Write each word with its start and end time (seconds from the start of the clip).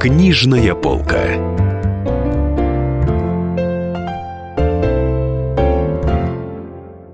Книжная 0.00 0.74
полка. 0.74 1.26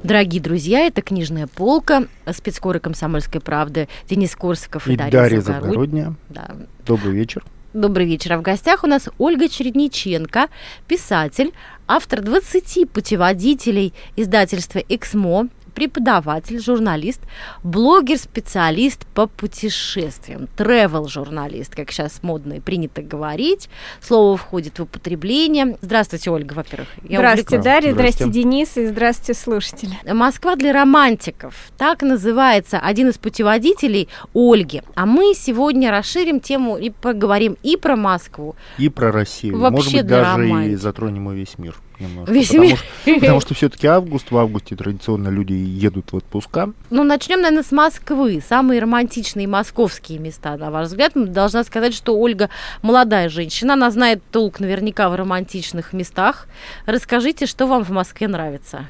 Дорогие 0.05 0.41
друзья, 0.41 0.87
это 0.87 1.03
«Книжная 1.03 1.49
полка», 1.49 2.05
спецкоры 2.33 2.79
«Комсомольской 2.79 3.41
правды» 3.41 3.89
Денис 4.09 4.37
Корсаков 4.37 4.87
и, 4.87 4.93
И 4.93 4.97
Дарья, 4.97 5.11
Дарья 5.11 5.41
Загоруль. 5.41 5.65
Загородняя. 5.65 6.15
Да. 6.29 6.57
Добрый 6.87 7.13
вечер. 7.15 7.45
Добрый 7.73 8.07
вечер. 8.07 8.35
А 8.35 8.39
в 8.39 8.43
гостях 8.43 8.85
у 8.85 8.87
нас 8.87 9.09
Ольга 9.19 9.49
Чередниченко, 9.49 10.47
писатель, 10.87 11.55
автор 11.89 12.23
20 12.23 12.89
путеводителей 12.89 13.95
издательства 14.15 14.79
«Эксмо», 14.89 15.49
преподаватель, 15.77 16.59
журналист, 16.59 17.21
блогер, 17.63 18.17
специалист 18.17 19.07
по 19.09 19.27
путешествиям, 19.27 20.49
travel-журналист, 20.57 21.75
как 21.77 21.93
сейчас 21.93 22.23
модно 22.23 22.55
и 22.55 22.61
принято 22.61 23.03
говорить. 23.03 23.69
Слово 24.01 24.39
входит 24.39 24.79
в 24.79 24.85
употребление. 24.85 25.77
Здравствуйте, 25.83 26.31
Ольга, 26.31 26.55
во-первых. 26.55 26.89
Я 27.07 27.19
здравствуйте. 27.19 27.63
Дарья, 27.63 27.93
Здрасте. 27.93 28.25
здравствуйте, 28.25 28.33
Денис, 28.33 28.77
и 28.79 28.87
здравствуйте, 28.87 29.39
слушатели. 29.39 29.93
Москва 30.11 30.57
для 30.57 30.73
романтиков. 30.73 31.55
Так 31.77 32.03
называется 32.03 32.79
один 32.79 33.11
из 33.11 33.19
путеводителей 33.19 34.09
Ольги. 34.35 34.83
А 34.95 35.05
мы 35.05 35.35
сегодня 35.35 35.91
расширим 35.91 36.41
тему 36.41 36.79
и 36.79 36.89
поговорим 36.89 37.59
и 37.63 37.77
про 37.77 37.97
Москву. 37.97 38.57
И 38.79 38.89
про 38.89 39.13
Россию. 39.13 39.59
Вообще 39.59 39.77
Может 39.77 39.93
быть, 39.93 40.07
даже 40.07 40.23
и 40.23 40.49
романтики. 40.49 40.75
затронем 40.77 41.31
и 41.31 41.35
весь 41.35 41.59
мир 41.59 41.77
немножко. 42.01 42.33
Весь 42.33 42.49
потому, 42.49 42.65
мир. 42.65 42.77
Что, 42.77 43.15
потому 43.15 43.41
что 43.41 43.55
все-таки 43.55 43.87
август, 43.87 44.31
в 44.31 44.37
августе 44.37 44.77
традиционно 44.77 45.29
люди 45.29 45.53
едут 45.53 46.13
в 46.13 46.17
отпуска. 46.17 46.73
Ну, 46.91 47.05
начнем, 47.05 47.41
наверное, 47.41 47.63
с 47.63 47.73
Москвы. 47.73 48.43
Самые 48.47 48.81
романтичные 48.81 49.47
московские 49.47 50.19
места, 50.19 50.57
на 50.57 50.71
ваш 50.71 50.89
взгляд. 50.89 51.13
Должна 51.15 51.65
сказать, 51.65 51.95
что 51.95 52.17
Ольга 52.19 52.51
молодая 52.83 53.29
женщина. 53.29 53.75
Она 53.75 53.91
знает 53.91 54.23
толк 54.31 54.61
наверняка 54.61 55.09
в 55.09 55.15
романтичных 55.15 55.93
местах. 55.93 56.49
Расскажите, 56.87 57.47
что 57.47 57.67
вам 57.67 57.85
в 57.85 57.91
Москве 57.91 58.29
нравится? 58.29 58.87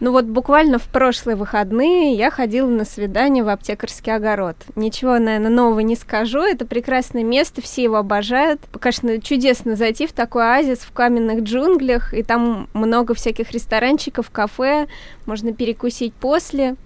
Ну 0.00 0.12
вот 0.12 0.24
буквально 0.24 0.78
в 0.78 0.88
прошлые 0.88 1.36
выходные 1.36 2.14
я 2.14 2.30
ходила 2.30 2.68
на 2.68 2.84
свидание 2.84 3.44
в 3.44 3.48
аптекарский 3.48 4.14
огород. 4.14 4.56
Ничего, 4.74 5.18
наверное, 5.18 5.50
нового 5.50 5.80
не 5.80 5.96
скажу. 5.96 6.40
Это 6.40 6.66
прекрасное 6.66 7.22
место, 7.22 7.62
все 7.62 7.84
его 7.84 7.96
обожают. 7.96 8.60
Конечно, 8.80 9.20
чудесно 9.20 9.76
зайти 9.76 10.06
в 10.06 10.12
такой 10.12 10.42
оазис 10.44 10.80
в 10.80 10.92
каменных 10.92 11.44
джунглях, 11.44 12.12
и 12.12 12.22
там 12.22 12.68
много 12.74 13.14
всяких 13.14 13.52
ресторанчиков, 13.52 14.30
кафе, 14.30 14.88
можно 15.26 15.52
перекусить 15.52 16.12
после 16.14 16.76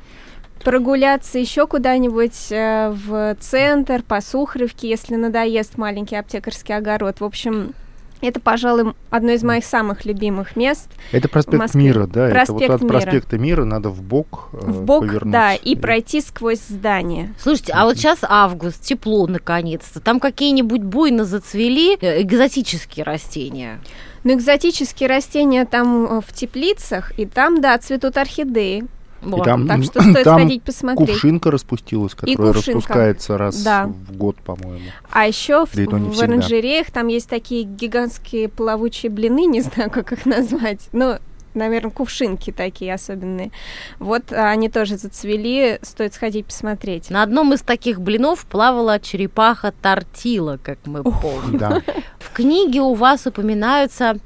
прогуляться 0.63 1.39
еще 1.39 1.67
куда-нибудь 1.67 2.51
э, 2.51 2.91
в 2.91 3.37
центр, 3.41 4.03
по 4.03 4.21
Сухаревке, 4.21 4.89
если 4.89 5.15
надоест 5.15 5.79
маленький 5.79 6.17
аптекарский 6.17 6.75
огород. 6.75 7.21
В 7.21 7.25
общем, 7.25 7.75
это, 8.21 8.41
пожалуй, 8.41 8.95
одно 9.11 9.33
из 9.33 9.43
моих 9.43 9.65
самых 9.65 10.05
любимых 10.05 10.57
мест. 10.57 10.89
Это 11.13 11.29
проспект 11.29 11.59
Москве. 11.59 11.83
Мира, 11.83 12.07
да? 12.07 12.29
это 12.29 12.53
вот 12.53 12.59
Проспект 12.61 12.75
от 12.75 12.83
Мира. 12.83 12.93
проспекта 12.93 13.39
Мира 13.39 13.65
надо 13.65 13.91
в 13.91 14.03
бок 14.03 14.49
В 14.53 14.83
бок, 14.83 15.07
повернуть. 15.07 15.33
да, 15.33 15.55
и 15.55 15.77
пройти 15.77 16.21
сквозь 16.21 16.61
здание. 16.69 17.35
Слушайте, 17.39 17.73
а 17.75 17.85
вот 17.85 17.97
сейчас 17.97 18.19
август, 18.23 18.83
тепло 18.83 19.27
наконец-то. 19.27 20.01
Там 20.01 20.21
какие-нибудь 20.21 20.83
буйно 20.83 21.25
зацвели 21.25 21.97
э, 22.01 22.23
экзотические 22.23 23.05
растения? 23.05 23.81
Но 24.25 24.33
экзотические 24.33 25.09
растения 25.09 25.65
там 25.65 26.05
э, 26.07 26.21
в 26.27 26.33
теплицах, 26.33 27.19
и 27.19 27.27
там, 27.27 27.61
да, 27.61 27.79
цветут 27.79 28.17
орхидеи. 28.17 28.85
И 29.23 29.27
Вот. 29.27 29.45
там, 29.45 29.67
Так 29.67 29.83
что 29.85 30.01
стоит 30.11 30.25
там 30.25 30.39
сходить 30.41 30.63
посмотреть. 30.63 31.09
кувшинка 31.11 31.51
распустилась, 31.51 32.15
которая 32.15 32.53
кувшинка. 32.53 32.79
распускается 32.79 33.39
раз 33.39 33.63
Да. 33.63 33.87
в 33.87 34.17
год, 34.17 34.37
по-моему. 34.37 34.85
А 35.11 35.27
еще 35.27 35.67
в, 35.67 35.75
и 35.77 35.87
в 35.87 36.11
всегда. 36.13 36.25
оранжереях 36.25 36.91
там 36.91 37.09
есть 37.09 37.29
такие 37.29 37.65
гигантские 37.65 38.49
плавучие 38.49 39.11
блины, 39.11 39.47
не 39.47 39.61
знаю, 39.61 39.91
как 39.91 40.13
их 40.13 40.25
назвать. 40.27 40.89
Ну, 40.93 41.17
наверное, 41.55 41.91
кувшинки 41.91 42.53
такие 42.53 42.95
особенные. 42.95 43.51
Вот 43.99 44.33
а, 44.33 44.51
они 44.51 44.69
тоже 44.69 44.97
зацвели, 44.97 45.79
стоит 45.83 46.15
сходить 46.15 46.47
посмотреть. 46.47 47.11
На 47.11 47.23
одном 47.25 47.53
из 47.53 47.63
таких 47.63 48.01
блинов 48.01 48.45
плавала 48.47 49.01
черепаха 49.01 49.73
тортила, 49.83 50.59
как 50.63 50.79
мы 50.85 51.03
помним. 51.03 51.59
Да. 51.59 51.83
В 52.21 52.33
книге 52.33 52.83
у 52.83 52.95
вас 52.95 53.27
упоминаются 53.27 54.19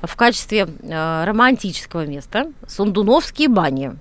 в 0.00 0.14
качестве 0.16 0.68
э, 0.80 1.24
романтического 1.26 2.06
места 2.06 2.52
сундуновские 2.68 3.48
бани. 3.48 3.92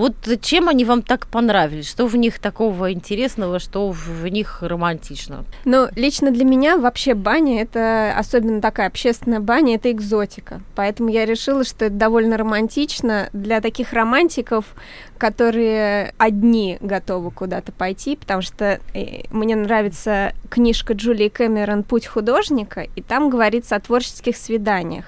Вот 0.00 0.14
чем 0.40 0.70
они 0.70 0.86
вам 0.86 1.02
так 1.02 1.26
понравились? 1.26 1.86
Что 1.86 2.06
в 2.06 2.16
них 2.16 2.38
такого 2.38 2.90
интересного, 2.90 3.58
что 3.58 3.90
в 3.90 4.26
них 4.28 4.62
романтично? 4.62 5.44
Ну, 5.66 5.88
лично 5.94 6.30
для 6.30 6.46
меня 6.46 6.78
вообще 6.78 7.12
баня, 7.12 7.60
это 7.60 8.14
особенно 8.16 8.62
такая 8.62 8.86
общественная 8.86 9.40
баня, 9.40 9.74
это 9.74 9.92
экзотика. 9.92 10.62
Поэтому 10.74 11.10
я 11.10 11.26
решила, 11.26 11.64
что 11.64 11.84
это 11.84 11.94
довольно 11.94 12.38
романтично 12.38 13.28
для 13.34 13.60
таких 13.60 13.92
романтиков, 13.92 14.64
которые 15.18 16.14
одни 16.16 16.78
готовы 16.80 17.30
куда-то 17.30 17.70
пойти, 17.70 18.16
потому 18.16 18.40
что 18.40 18.80
э, 18.94 19.24
мне 19.30 19.54
нравится 19.54 20.32
книжка 20.48 20.94
Джулии 20.94 21.28
Кэмерон 21.28 21.82
«Путь 21.82 22.06
художника», 22.06 22.86
и 22.96 23.02
там 23.02 23.28
говорится 23.28 23.76
о 23.76 23.80
творческих 23.80 24.38
свиданиях 24.38 25.04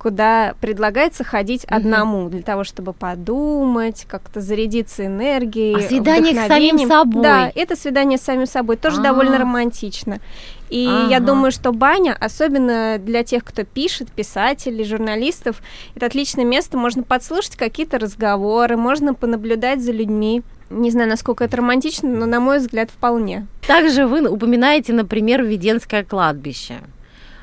куда 0.00 0.54
предлагается 0.62 1.24
ходить 1.24 1.66
Мгм. 1.66 1.76
одному 1.76 2.28
для 2.30 2.40
того, 2.42 2.64
чтобы 2.64 2.94
подумать, 2.94 4.06
как-то 4.08 4.40
зарядиться 4.40 5.04
энергией. 5.04 5.76
О 5.76 5.80
свиданиях 5.80 6.44
с 6.44 6.48
самим 6.48 6.78
собой. 6.88 7.22
Да, 7.22 7.52
это 7.54 7.76
свидание 7.76 8.16
с 8.16 8.22
самим 8.22 8.46
собой 8.46 8.76
тоже 8.78 9.00
А. 9.00 9.02
довольно 9.02 9.36
романтично. 9.36 10.18
И 10.70 10.86
Ага. 10.88 11.10
я 11.10 11.20
думаю, 11.20 11.52
что 11.52 11.72
баня, 11.72 12.16
особенно 12.18 12.96
для 12.98 13.24
тех, 13.24 13.44
кто 13.44 13.64
пишет, 13.64 14.10
писателей, 14.10 14.84
журналистов, 14.84 15.60
это 15.94 16.06
отличное 16.06 16.46
место. 16.46 16.78
Можно 16.78 17.02
подслушать 17.02 17.56
какие-то 17.56 17.98
разговоры, 17.98 18.78
можно 18.78 19.12
понаблюдать 19.12 19.82
за 19.82 19.92
людьми. 19.92 20.42
Не 20.70 20.90
знаю, 20.90 21.10
насколько 21.10 21.44
это 21.44 21.58
романтично, 21.58 22.08
но, 22.08 22.24
на 22.26 22.40
мой 22.40 22.58
взгляд, 22.58 22.90
вполне. 22.90 23.46
Также 23.66 24.06
вы 24.06 24.26
упоминаете, 24.26 24.92
например, 24.94 25.42
Введенское 25.42 26.04
кладбище. 26.04 26.78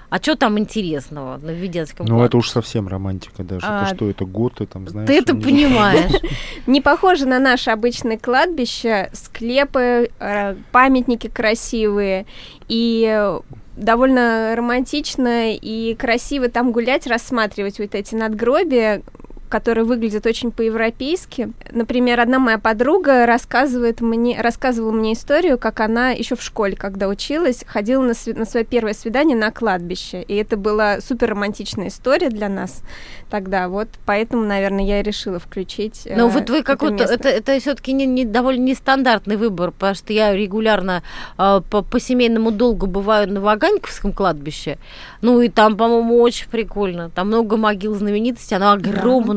А 0.10 0.18
что 0.20 0.36
там 0.36 0.58
интересного 0.58 1.38
на 1.38 1.52
Введенском 1.52 2.06
Ну, 2.06 2.24
это 2.24 2.38
уж 2.38 2.50
совсем 2.50 2.88
романтика 2.88 3.44
даже. 3.44 3.66
А, 3.68 3.86
это 3.86 3.96
что, 3.96 4.10
это 4.10 4.26
готы, 4.26 4.66
там, 4.66 4.88
знаешь... 4.88 5.08
Ты 5.08 5.18
это 5.18 5.34
же- 5.34 5.42
понимаешь. 5.42 6.12
Не 6.68 6.80
похоже 6.82 7.26
на 7.26 7.40
наше 7.40 7.72
обычное 7.72 8.18
кладбище, 8.18 9.10
склепы, 9.12 10.10
э, 10.20 10.56
памятники 10.72 11.28
красивые 11.28 12.26
и 12.70 13.06
э, 13.10 13.40
довольно 13.76 14.54
романтично 14.56 15.54
и 15.54 15.94
красиво 15.96 16.48
там 16.48 16.72
гулять, 16.72 17.06
рассматривать 17.06 17.80
вот 17.80 17.94
эти 17.94 18.16
надгробия, 18.16 19.02
которые 19.50 19.84
выглядят 19.86 20.26
очень 20.26 20.52
по-европейски. 20.52 21.52
Например, 21.72 22.20
одна 22.20 22.40
моя 22.40 22.58
подруга 22.58 23.26
рассказывает 23.26 24.02
мне, 24.02 24.40
рассказывала 24.42 24.92
мне 24.92 25.14
историю, 25.14 25.58
как 25.58 25.80
она 25.80 26.10
еще 26.12 26.36
в 26.36 26.44
школе, 26.44 26.76
когда 26.76 27.08
училась, 27.08 27.64
ходила 27.68 28.02
на, 28.04 28.12
сви- 28.12 28.38
на 28.38 28.46
свое 28.46 28.66
первое 28.66 28.94
свидание 28.94 29.38
на 29.38 29.52
кладбище. 29.52 30.22
И 30.24 30.36
это 30.36 30.58
была 30.58 31.02
супер 31.02 31.30
романтичная 31.32 31.88
история 31.88 32.30
для 32.30 32.50
нас 32.50 32.82
тогда. 33.30 33.68
Вот 33.70 33.88
поэтому, 34.06 34.44
наверное, 34.44 34.86
я 34.86 35.00
и 35.00 35.04
решила 35.04 35.40
включить. 35.40 36.02
э, 36.06 36.16
Ну 36.16 36.28
вот 36.30 36.50
вы 36.50 36.64
какой-то, 36.64 37.04
это, 37.14 37.30
это 37.30 37.60
все-таки 37.60 37.94
не, 37.94 38.06
не- 38.06 38.26
довольно 38.26 38.64
нестандартный 38.64 39.36
выбор, 39.36 39.72
потому 39.72 39.96
что 39.96 40.14
я 40.14 40.34
регулярно 40.34 41.04
э, 41.38 41.62
по, 41.70 41.82
по 41.82 42.00
семейному 42.00 42.52
долгу 42.52 42.88
бываю 42.88 43.32
на 43.32 43.42
Ваганьковском 43.42 44.12
кладбище, 44.14 44.78
ну 45.22 45.42
и 45.42 45.50
там, 45.50 45.76
по-моему, 45.78 46.20
очень 46.22 46.50
прикольно, 46.50 47.10
там 47.10 47.28
много 47.28 47.58
могил 47.58 47.94
знаменитостей, 47.96 48.56
оно 48.56 48.72
огромное. 48.72 49.37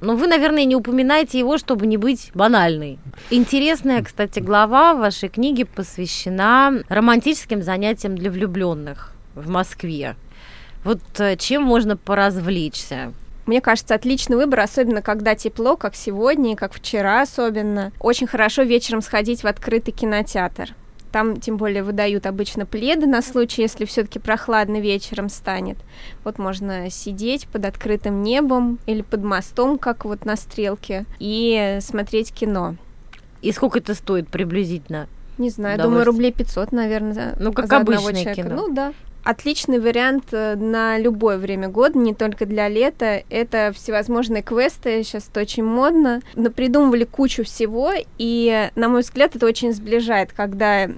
Но 0.00 0.16
вы, 0.16 0.26
наверное, 0.26 0.64
не 0.64 0.76
упоминаете 0.76 1.38
его, 1.38 1.58
чтобы 1.58 1.86
не 1.86 1.96
быть 1.96 2.30
банальной. 2.34 2.98
Интересная, 3.30 4.02
кстати, 4.02 4.40
глава 4.40 4.94
вашей 4.94 5.28
книге 5.28 5.64
посвящена 5.66 6.82
романтическим 6.88 7.62
занятиям 7.62 8.16
для 8.16 8.30
влюбленных 8.30 9.12
в 9.34 9.48
Москве. 9.48 10.16
Вот 10.84 11.00
э, 11.18 11.36
чем 11.36 11.62
можно 11.62 11.96
поразвлечься? 11.96 13.12
Мне 13.46 13.60
кажется, 13.60 13.94
отличный 13.94 14.36
выбор, 14.36 14.60
особенно 14.60 15.02
когда 15.02 15.34
тепло, 15.34 15.76
как 15.76 15.94
сегодня 15.94 16.52
и 16.52 16.56
как 16.56 16.72
вчера 16.72 17.22
особенно. 17.22 17.92
Очень 18.00 18.26
хорошо 18.26 18.62
вечером 18.62 19.02
сходить 19.02 19.42
в 19.42 19.46
открытый 19.46 19.92
кинотеатр. 19.92 20.74
Там, 21.12 21.40
тем 21.40 21.56
более, 21.56 21.82
выдают 21.82 22.26
обычно 22.26 22.66
пледы 22.66 23.06
на 23.06 23.22
случай, 23.22 23.62
если 23.62 23.84
все-таки 23.84 24.18
прохладно 24.18 24.80
вечером 24.80 25.28
станет. 25.28 25.78
Вот 26.24 26.38
можно 26.38 26.90
сидеть 26.90 27.46
под 27.48 27.64
открытым 27.64 28.22
небом 28.22 28.78
или 28.86 29.02
под 29.02 29.22
мостом, 29.22 29.78
как 29.78 30.04
вот 30.04 30.24
на 30.24 30.36
стрелке, 30.36 31.06
и 31.18 31.78
смотреть 31.80 32.32
кино. 32.32 32.76
И 33.40 33.52
сколько 33.52 33.78
это 33.78 33.94
стоит 33.94 34.28
приблизительно? 34.28 35.08
Не 35.38 35.50
знаю, 35.50 35.80
думаю, 35.80 36.04
рублей 36.04 36.32
500, 36.32 36.72
наверное, 36.72 37.36
Ну, 37.38 37.52
как 37.52 37.66
за 37.66 37.78
одного 37.78 37.98
обычное 37.98 38.22
человека. 38.22 38.42
кино. 38.48 38.56
Ну, 38.56 38.74
да. 38.74 38.92
Отличный 39.26 39.80
вариант 39.80 40.26
э, 40.30 40.54
на 40.54 40.98
любое 40.98 41.36
время 41.36 41.66
года, 41.68 41.98
не 41.98 42.14
только 42.14 42.46
для 42.46 42.68
лета. 42.68 43.24
Это 43.28 43.72
всевозможные 43.74 44.40
квесты, 44.40 45.02
сейчас 45.02 45.28
это 45.28 45.40
очень 45.40 45.64
модно. 45.64 46.20
Но 46.36 46.48
придумывали 46.48 47.02
кучу 47.02 47.42
всего, 47.42 47.90
и, 48.18 48.70
на 48.76 48.88
мой 48.88 49.00
взгляд, 49.00 49.34
это 49.34 49.44
очень 49.46 49.72
сближает, 49.72 50.32
когда 50.32 50.88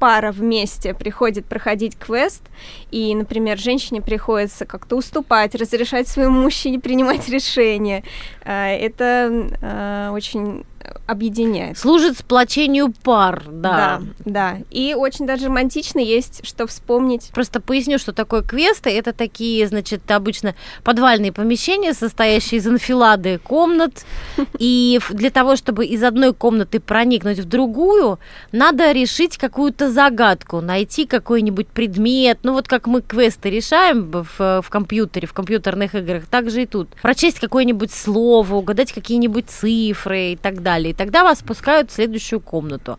пара 0.00 0.32
вместе 0.32 0.94
приходит 0.94 1.46
проходить 1.46 1.96
квест, 1.96 2.42
и, 2.90 3.14
например, 3.14 3.56
женщине 3.56 4.02
приходится 4.02 4.66
как-то 4.66 4.96
уступать, 4.96 5.54
разрешать 5.54 6.08
своему 6.08 6.40
мужчине 6.42 6.80
принимать 6.80 7.28
решения. 7.28 8.02
Э, 8.44 8.76
это 8.76 9.48
э, 9.62 10.10
очень 10.12 10.64
объединяет. 11.06 11.78
Служит 11.78 12.18
сплочению 12.18 12.92
пар, 13.02 13.44
да. 13.50 14.00
Да, 14.00 14.02
да. 14.24 14.58
И 14.70 14.94
очень 14.94 15.26
даже 15.26 15.46
романтично 15.46 15.98
есть, 15.98 16.46
что 16.46 16.66
вспомнить. 16.66 17.30
Просто 17.32 17.60
поясню, 17.60 17.98
что 17.98 18.12
такое 18.12 18.42
квесты. 18.42 18.90
Это 18.90 19.12
такие, 19.12 19.66
значит, 19.68 20.10
обычно 20.10 20.54
подвальные 20.84 21.32
помещения, 21.32 21.92
состоящие 21.94 22.60
из 22.60 22.66
анфилады 22.66 23.38
комнат. 23.38 24.04
И 24.58 25.00
для 25.10 25.30
того, 25.30 25.56
чтобы 25.56 25.86
из 25.86 26.02
одной 26.02 26.34
комнаты 26.34 26.80
проникнуть 26.80 27.38
в 27.38 27.44
другую, 27.44 28.18
надо 28.52 28.92
решить 28.92 29.36
какую-то 29.38 29.90
загадку, 29.90 30.60
найти 30.60 31.06
какой-нибудь 31.06 31.68
предмет. 31.68 32.38
Ну 32.42 32.52
вот 32.52 32.68
как 32.68 32.86
мы 32.86 33.02
квесты 33.02 33.50
решаем 33.50 34.10
в, 34.10 34.62
в 34.62 34.68
компьютере, 34.68 35.26
в 35.26 35.32
компьютерных 35.32 35.94
играх, 35.94 36.24
так 36.30 36.50
же 36.50 36.62
и 36.62 36.66
тут. 36.66 36.88
Прочесть 37.02 37.40
какое-нибудь 37.40 37.92
слово, 37.92 38.54
угадать 38.54 38.92
какие-нибудь 38.92 39.48
цифры 39.48 40.32
и 40.32 40.36
так 40.36 40.62
далее. 40.62 40.85
И 40.90 40.94
тогда 40.94 41.24
вас 41.24 41.40
спускают 41.40 41.90
в 41.90 41.94
следующую 41.94 42.40
комнату. 42.40 42.98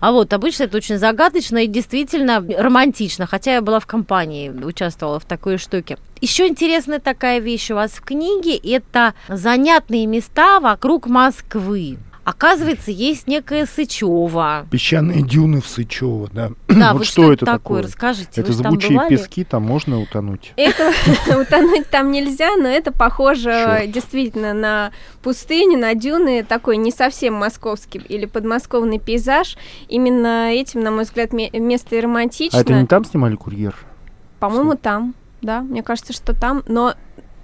А 0.00 0.12
вот 0.12 0.32
обычно 0.32 0.64
это 0.64 0.76
очень 0.76 0.98
загадочно 0.98 1.58
и 1.58 1.66
действительно 1.66 2.44
романтично, 2.58 3.26
хотя 3.26 3.54
я 3.54 3.60
была 3.60 3.80
в 3.80 3.86
компании, 3.86 4.50
участвовала 4.50 5.20
в 5.20 5.24
такой 5.24 5.58
штуке. 5.58 5.98
Еще 6.20 6.48
интересная 6.48 6.98
такая 6.98 7.38
вещь 7.38 7.70
у 7.70 7.74
вас 7.74 7.92
в 7.92 8.02
книге– 8.02 8.56
это 8.76 9.14
занятные 9.28 10.06
места 10.06 10.60
вокруг 10.60 11.06
Москвы. 11.06 11.98
Оказывается, 12.30 12.92
есть 12.92 13.26
некая 13.26 13.66
Сычева. 13.66 14.64
Песчаные 14.70 15.22
дюны 15.22 15.60
в 15.60 15.66
Сычево, 15.66 16.28
да. 16.32 16.52
Да, 16.68 16.92
вот 16.92 16.98
вот 17.00 17.06
что, 17.06 17.32
это 17.32 17.44
такое? 17.44 17.82
Расскажите, 17.82 18.40
Это 18.40 18.52
бывали? 18.52 19.08
пески, 19.08 19.42
там 19.42 19.64
можно 19.64 20.00
утонуть? 20.00 20.52
Это 20.56 20.92
утонуть 21.40 21.88
там 21.90 22.12
нельзя, 22.12 22.56
но 22.56 22.68
это 22.68 22.92
похоже 22.92 23.84
действительно 23.88 24.54
на 24.54 24.92
пустыни, 25.22 25.74
на 25.74 25.94
дюны, 25.94 26.44
такой 26.44 26.76
не 26.76 26.92
совсем 26.92 27.34
московский 27.34 27.98
или 27.98 28.26
подмосковный 28.26 29.00
пейзаж. 29.00 29.56
Именно 29.88 30.52
этим, 30.52 30.82
на 30.82 30.92
мой 30.92 31.02
взгляд, 31.02 31.32
ме- 31.32 31.50
место 31.50 31.96
и 31.96 32.00
романтично. 32.00 32.56
А 32.58 32.62
это 32.62 32.74
не 32.74 32.86
там 32.86 33.04
снимали 33.04 33.34
курьер? 33.34 33.74
По-моему, 34.38 34.76
там, 34.76 35.14
да, 35.42 35.62
мне 35.62 35.82
кажется, 35.82 36.12
что 36.12 36.32
там, 36.32 36.62
но 36.68 36.94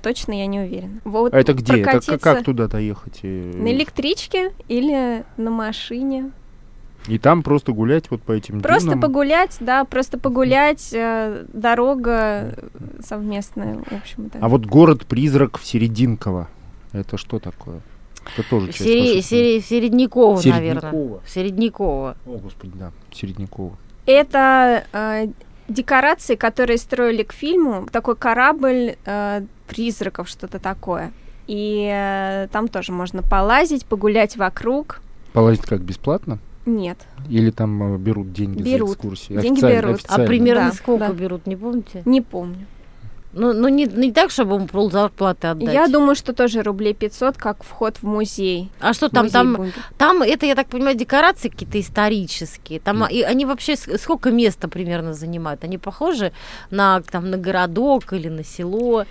точно 0.07 0.35
я 0.39 0.47
не 0.47 0.61
уверена. 0.61 1.01
Вот 1.05 1.35
А 1.35 1.39
это 1.41 1.53
где? 1.53 1.81
Это 1.81 2.01
как, 2.01 2.21
как 2.21 2.45
туда 2.45 2.69
доехать? 2.69 3.19
И- 3.23 3.53
На 3.57 3.73
электричке 3.73 4.53
или 4.69 5.25
на 5.37 5.51
машине. 5.51 6.31
И 7.09 7.19
там 7.19 7.43
просто 7.43 7.73
гулять 7.73 8.09
вот 8.11 8.23
по 8.23 8.31
этим 8.33 8.61
Просто 8.61 8.91
дюнам? 8.91 9.01
погулять, 9.01 9.57
да, 9.61 9.85
просто 9.85 10.17
погулять, 10.19 10.91
э, 10.93 11.45
дорога 11.53 12.55
совместная, 13.01 13.79
в 13.79 13.93
общем-то. 13.93 14.39
А 14.41 14.49
вот 14.49 14.65
город-призрак 14.67 15.59
в 15.59 15.67
Серединково, 15.67 16.49
это 16.93 17.17
что 17.17 17.39
такое? 17.41 17.81
Это 18.37 18.49
тоже 18.49 18.69
часть 18.69 18.83
Сери- 18.85 19.21
сери- 19.21 19.61
Середнякова, 19.61 20.41
наверное. 20.45 20.81
Середнякова. 20.83 21.21
Середнякова. 21.27 22.17
О, 22.27 22.39
господи, 22.39 22.73
да, 22.77 22.93
Середнякова. 23.13 23.77
Это 24.07 24.85
э, 24.93 25.29
декорации, 25.69 26.35
которые 26.37 26.79
строили 26.79 27.23
к 27.23 27.33
фильму, 27.33 27.87
такой 27.91 28.17
корабль 28.17 28.97
э, 29.05 29.43
призраков, 29.67 30.29
что-то 30.29 30.59
такое. 30.59 31.13
И 31.47 31.89
э, 31.93 32.49
там 32.53 32.69
тоже 32.69 32.93
можно 32.93 33.23
полазить, 33.23 33.87
погулять 33.87 34.37
вокруг. 34.37 35.01
Полазить 35.33 35.63
как, 35.63 35.81
бесплатно? 35.81 36.39
Нет, 36.65 36.99
Или 37.29 37.51
там 37.51 37.95
э, 37.95 37.99
берут 37.99 38.33
деньги 38.33 38.61
Берут. 38.63 38.89
за 38.89 38.95
экскурсии? 38.95 39.33
Деньги 39.41 39.59
Официально- 39.59 39.81
берут. 39.83 39.97
официально. 39.99 40.25
А 40.25 40.27
примерно 40.27 40.65
Да, 40.71 40.73
сколько 40.73 41.07
да. 41.09 41.13
берут, 41.13 41.47
не 41.47 41.55
помните? 41.57 42.03
не 42.05 42.21
помню. 42.21 42.67
Ну, 43.39 43.53
ну 43.53 43.69
не, 43.69 43.85
не 43.85 44.13
так, 44.13 44.31
чтобы 44.31 44.55
ему 44.55 44.67
пол 44.67 44.91
зарплаты 44.91 45.49
отдать. 45.49 45.75
Я 45.75 45.89
думаю, 45.89 46.15
что 46.15 46.33
тоже 46.33 46.63
рублей 46.63 46.95
500, 46.95 47.37
как 47.37 47.63
вход 47.63 47.99
в 47.99 48.03
музей. 48.03 48.71
А 48.81 48.95
что 48.95 49.11
там, 49.11 49.25
Музей 49.25 49.33
там, 49.33 49.73
там, 49.99 50.23
это, 50.23 50.47
я 50.47 50.55
так 50.55 50.69
понимаю, 50.69 50.97
декорации 50.97 51.51
какие-то 51.51 51.79
исторические. 51.79 52.81
Там, 52.81 53.05
и 53.07 53.21
они 53.21 53.45
вообще 53.45 53.77
сколько 53.77 54.31
места 54.31 54.69
примерно 54.69 55.13
занимают? 55.13 55.65
Они 55.65 55.77
похожи 55.77 56.33
на, 56.71 57.03
там, 57.03 57.31
на 57.31 57.37
городок 57.37 58.15
или 58.15 58.29
на 58.31 58.43
село? 58.43 59.05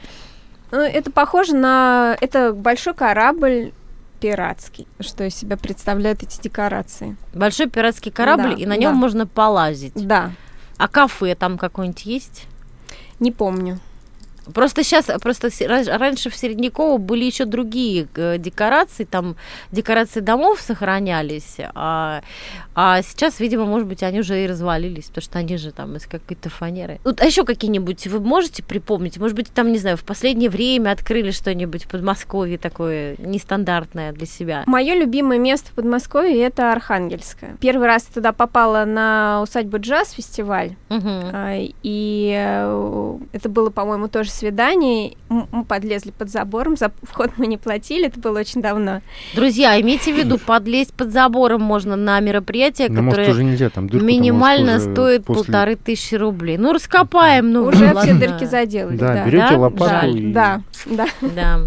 Ну, 0.72 0.80
это 0.80 1.12
похоже 1.12 1.56
на... 1.56 2.18
Это 2.20 2.52
большой 2.52 2.96
корабль 2.96 3.74
пиратский, 4.20 4.88
что 5.02 5.24
из 5.24 5.36
себя 5.36 5.56
представляют 5.56 6.24
эти 6.24 6.42
декорации. 6.42 7.16
Большой 7.36 7.70
пиратский 7.70 8.12
корабль, 8.12 8.56
Да, 8.56 8.62
и 8.62 8.66
на 8.66 8.76
нем 8.76 8.94
да. 8.94 8.98
можно 9.00 9.28
полазить. 9.28 9.94
Да, 9.94 10.32
А 10.78 10.88
кафе 10.88 11.36
там 11.36 11.60
какое-нибудь 11.60 12.06
есть? 12.08 12.48
не 13.20 13.32
помню. 13.32 13.80
Просто 14.54 14.84
сейчас, 14.84 15.06
просто 15.22 15.50
раньше 15.98 16.30
в 16.30 16.36
Середняково 16.36 16.98
были 16.98 17.26
еще 17.26 17.46
другие 17.46 18.08
э, 18.16 18.38
декорации, 18.38 19.06
там 19.06 19.36
декорации 19.72 20.20
домов 20.20 20.62
сохранялись, 20.62 21.58
а, 21.74 22.22
а 22.76 23.02
сейчас, 23.02 23.40
видимо, 23.40 23.66
может 23.66 23.88
быть, 23.88 24.04
они 24.04 24.20
уже 24.20 24.44
и 24.44 24.48
развалились, 24.48 25.06
потому 25.06 25.22
что 25.24 25.40
они 25.40 25.58
же 25.58 25.72
там 25.72 25.96
из 25.96 26.06
какой-то 26.06 26.50
фанеры. 26.50 27.00
Вот, 27.04 27.22
а 27.22 27.26
еще 27.26 27.46
какие-нибудь 27.46 28.06
вы 28.08 28.20
можете 28.20 28.64
припомнить? 28.64 29.18
Может 29.18 29.36
быть, 29.36 29.48
там, 29.54 29.72
не 29.72 29.78
знаю, 29.78 29.98
в 29.98 30.04
последнее 30.04 30.50
время 30.50 30.92
открыли 30.92 31.32
что-нибудь 31.32 31.86
в 31.86 31.88
Подмосковье 31.88 32.58
такое 32.58 33.16
нестандартное 33.20 34.12
для 34.12 34.26
себя? 34.26 34.64
Мое 34.66 34.94
любимое 34.96 35.40
место 35.40 35.72
в 35.72 35.76
Подмосковье 35.76 36.42
это 36.44 36.72
Архангельское. 36.74 37.56
Первый 37.62 37.88
раз 37.88 38.06
я 38.10 38.14
туда 38.14 38.32
попала 38.34 38.86
на 38.86 39.42
усадьбу 39.42 39.80
джаз 39.80 40.12
фестиваль, 40.12 40.76
Мгм. 40.90 41.10
а, 41.34 41.54
и 41.84 42.34
э, 42.38 43.18
это 43.32 43.50
было, 43.50 43.70
по-моему, 43.70 44.08
тоже 44.08 44.30
свидание. 44.30 45.16
Мы 45.52 45.64
подлезли 45.66 46.12
под 46.12 46.30
забором, 46.30 46.78
за 46.78 46.92
вход 47.04 47.32
мы 47.38 47.48
не 47.48 47.58
платили, 47.58 48.08
это 48.08 48.20
было 48.20 48.40
очень 48.40 48.62
давно. 48.62 49.02
Друзья, 49.34 49.80
имейте 49.82 50.14
в 50.14 50.18
виду, 50.18 50.38
подлезть 50.38 50.94
под 50.94 51.12
забором 51.12 51.62
можно 51.62 51.96
на 51.96 52.20
мероприятие, 52.20 52.88
Ну, 52.90 53.02
может, 53.02 53.20
которое 53.20 53.32
уже 53.34 53.44
нельзя, 53.44 53.70
там 53.70 53.86
может, 53.86 54.02
минимально 54.02 54.80
стоит 54.80 55.26
после- 55.26 55.44
полторы 55.44 55.76
тысячи 55.76 56.16
рублей. 56.16 56.58
Ну, 56.58 56.72
раскопаем, 56.74 57.52
ну, 57.52 57.64
Уже 57.66 57.86
ладно. 57.94 58.02
все 58.02 58.14
дырки 58.14 58.46
заделали. 58.46 58.98
Да, 58.98 59.14
Да, 59.16 59.26
берете 59.26 59.48
Да? 59.50 59.58
лопату 59.58 59.90
Жаль. 59.92 60.18
и... 60.18 60.32
да, 60.34 60.62
да. 60.86 61.08
Да, 61.22 61.60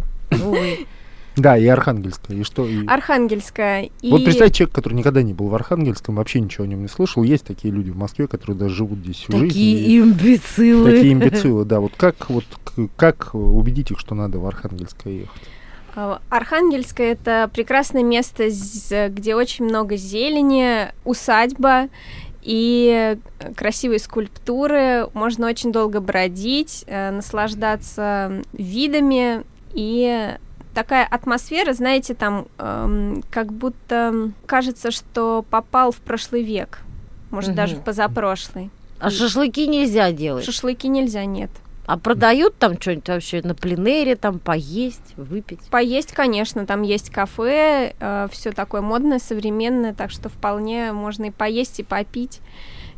увы. 0.44 0.86
Да, 1.38 1.56
и 1.56 1.66
Архангельская. 1.66 2.36
И 2.36 2.42
что? 2.42 2.66
и- 2.66 2.86
Архангельская. 2.86 3.90
И... 4.02 4.10
Вот 4.10 4.24
представьте, 4.24 4.54
человек, 4.58 4.74
который 4.74 4.94
никогда 4.94 5.22
не 5.22 5.32
был 5.34 5.48
в 5.48 5.54
Архангельском, 5.54 6.16
вообще 6.16 6.40
ничего 6.40 6.64
о 6.64 6.66
нем 6.66 6.82
не 6.82 6.88
слышал. 6.88 7.22
Есть 7.22 7.44
такие 7.44 7.72
люди 7.72 7.90
в 7.90 7.96
Москве, 7.96 8.26
которые 8.28 8.56
даже 8.56 8.74
живут 8.74 8.98
здесь 8.98 9.16
всю 9.16 9.32
жизнь. 9.32 9.44
и- 9.46 9.48
Такие 9.48 10.00
имбецилы. 10.00 10.90
Такие 10.90 11.12
имбецилы, 11.12 11.64
да. 11.64 11.80
Вот 11.80 11.92
как, 11.96 12.28
вот, 12.28 12.44
как 12.96 13.30
убедить 13.34 13.90
их, 13.90 13.98
что 13.98 14.14
надо 14.14 14.38
в 14.38 14.46
Архангельское 14.46 15.12
ехать? 15.12 15.42
А, 15.94 16.20
Архангельская 16.28 17.12
это 17.12 17.50
прекрасное 17.52 18.02
место, 18.02 18.48
где 19.08 19.34
очень 19.34 19.64
много 19.64 19.96
зелени, 19.96 20.88
усадьба 21.04 21.88
и 22.42 23.16
красивые 23.56 23.98
скульптуры. 23.98 25.08
Можно 25.14 25.48
очень 25.48 25.72
долго 25.72 26.00
бродить, 26.00 26.84
э, 26.86 27.10
наслаждаться 27.10 28.42
видами 28.52 29.42
и 29.74 30.36
такая 30.78 31.04
атмосфера, 31.04 31.72
знаете, 31.72 32.14
там 32.14 32.46
эм, 32.58 33.24
как 33.32 33.52
будто 33.52 34.30
кажется, 34.46 34.92
что 34.92 35.44
попал 35.50 35.90
в 35.90 35.96
прошлый 35.96 36.44
век, 36.44 36.78
может 37.32 37.50
Мгм. 37.50 37.56
даже 37.56 37.74
в 37.74 37.82
позапрошлый. 37.82 38.70
А 39.00 39.10
шашлыки 39.10 39.66
нельзя 39.66 40.12
делать. 40.12 40.44
Шашлыки 40.44 40.86
нельзя, 40.86 41.24
нет. 41.24 41.50
А 41.86 41.98
продают 41.98 42.56
там 42.58 42.80
что-нибудь 42.80 43.08
вообще 43.08 43.42
на 43.42 43.56
пленэре, 43.56 44.14
там 44.14 44.38
поесть, 44.38 45.14
выпить? 45.16 45.58
Поесть, 45.68 46.12
конечно, 46.12 46.64
там 46.64 46.82
есть 46.82 47.10
кафе, 47.10 47.94
все 48.30 48.52
такое 48.52 48.80
модное, 48.80 49.18
современное, 49.18 49.94
так 49.94 50.12
что 50.12 50.28
вполне 50.28 50.92
можно 50.92 51.24
и 51.24 51.30
поесть, 51.32 51.80
и 51.80 51.82
попить, 51.82 52.40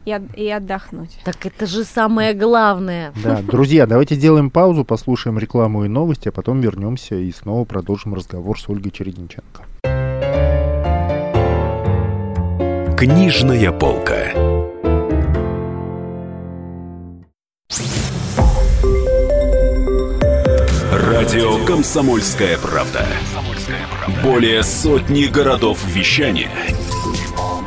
и, 0.04 0.12
от- 0.12 0.36
и 0.36 0.48
отдохнуть. 0.50 1.18
Так 1.24 1.44
это 1.46 1.66
же 1.66 1.84
самое 1.84 2.34
главное. 2.34 3.12
Да, 3.22 3.40
друзья, 3.42 3.86
давайте 3.86 4.14
сделаем 4.14 4.50
паузу, 4.50 4.84
послушаем 4.84 5.38
рекламу 5.38 5.84
и 5.84 5.88
новости, 5.88 6.28
а 6.28 6.32
потом 6.32 6.60
вернемся 6.60 7.14
и 7.16 7.30
снова 7.32 7.64
продолжим 7.64 8.14
разговор 8.14 8.60
с 8.60 8.68
Ольгой 8.68 8.90
Чередниченко. 8.90 9.64
Книжная 12.96 13.72
полка. 13.72 14.32
Радио 20.92 21.64
Комсомольская 21.64 22.58
правда". 22.58 23.06
Более 24.22 24.62
сотни 24.62 25.24
городов 25.26 25.78
вещания 25.86 26.50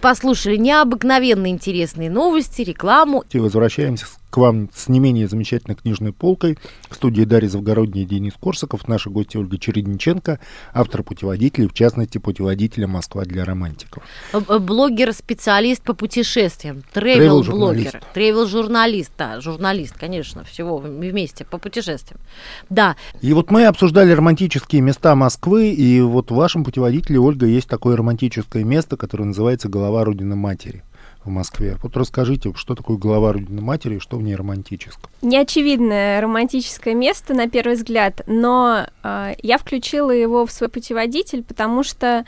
Послушали 0.00 0.56
необыкновенно 0.56 1.48
интересные 1.48 2.10
новости, 2.10 2.62
рекламу. 2.62 3.24
И 3.30 3.38
возвращаемся 3.38 4.06
к 4.30 4.36
вам 4.36 4.70
с 4.74 4.88
не 4.88 5.00
менее 5.00 5.28
замечательной 5.28 5.74
книжной 5.74 6.12
полкой. 6.12 6.56
В 6.88 6.94
студии 6.94 7.24
Дарья 7.24 7.48
Завгородняя 7.48 8.04
и 8.04 8.06
Денис 8.06 8.32
Корсаков. 8.40 8.88
Наши 8.88 9.10
гости 9.10 9.36
Ольга 9.36 9.58
Чередниченко, 9.58 10.38
автор 10.72 11.02
путеводителей, 11.02 11.68
в 11.68 11.74
частности, 11.74 12.18
путеводителя 12.18 12.86
«Москва 12.86 13.24
для 13.24 13.44
романтиков». 13.44 14.02
Э, 14.32 14.40
э, 14.48 14.58
Блогер-специалист 14.58 15.82
по 15.82 15.94
путешествиям, 15.94 16.82
тревел-блогер, 16.92 18.00
тревел-журналист, 18.14 19.12
да, 19.18 19.40
журналист, 19.40 19.98
конечно, 19.98 20.44
всего 20.44 20.78
вместе 20.78 21.44
по 21.44 21.58
путешествиям. 21.58 22.20
Да. 22.68 22.96
И 23.20 23.32
вот 23.32 23.50
мы 23.50 23.66
обсуждали 23.66 24.12
романтические 24.12 24.82
места 24.82 25.14
Москвы, 25.14 25.72
и 25.72 26.00
вот 26.00 26.30
в 26.30 26.34
вашем 26.34 26.64
путеводителе, 26.64 27.18
Ольга, 27.18 27.46
есть 27.46 27.68
такое 27.68 27.96
романтическое 27.96 28.64
место, 28.64 28.96
которое 28.96 29.24
называется 29.24 29.68
«Голова 29.68 30.04
Родины 30.04 30.36
Матери» 30.36 30.84
в 31.24 31.28
Москве. 31.28 31.76
Вот 31.82 31.96
расскажите, 31.96 32.52
что 32.54 32.74
такое 32.74 32.96
голова 32.96 33.32
Родины 33.32 33.60
Матери 33.60 33.96
и 33.96 33.98
что 33.98 34.16
в 34.16 34.22
ней 34.22 34.34
романтического? 34.34 35.10
Неочевидное 35.22 36.20
романтическое 36.20 36.94
место, 36.94 37.34
на 37.34 37.48
первый 37.48 37.76
взгляд, 37.76 38.22
но 38.26 38.86
э, 39.02 39.34
я 39.42 39.58
включила 39.58 40.10
его 40.10 40.46
в 40.46 40.50
свой 40.50 40.68
путеводитель, 40.68 41.42
потому 41.42 41.82
что 41.82 42.24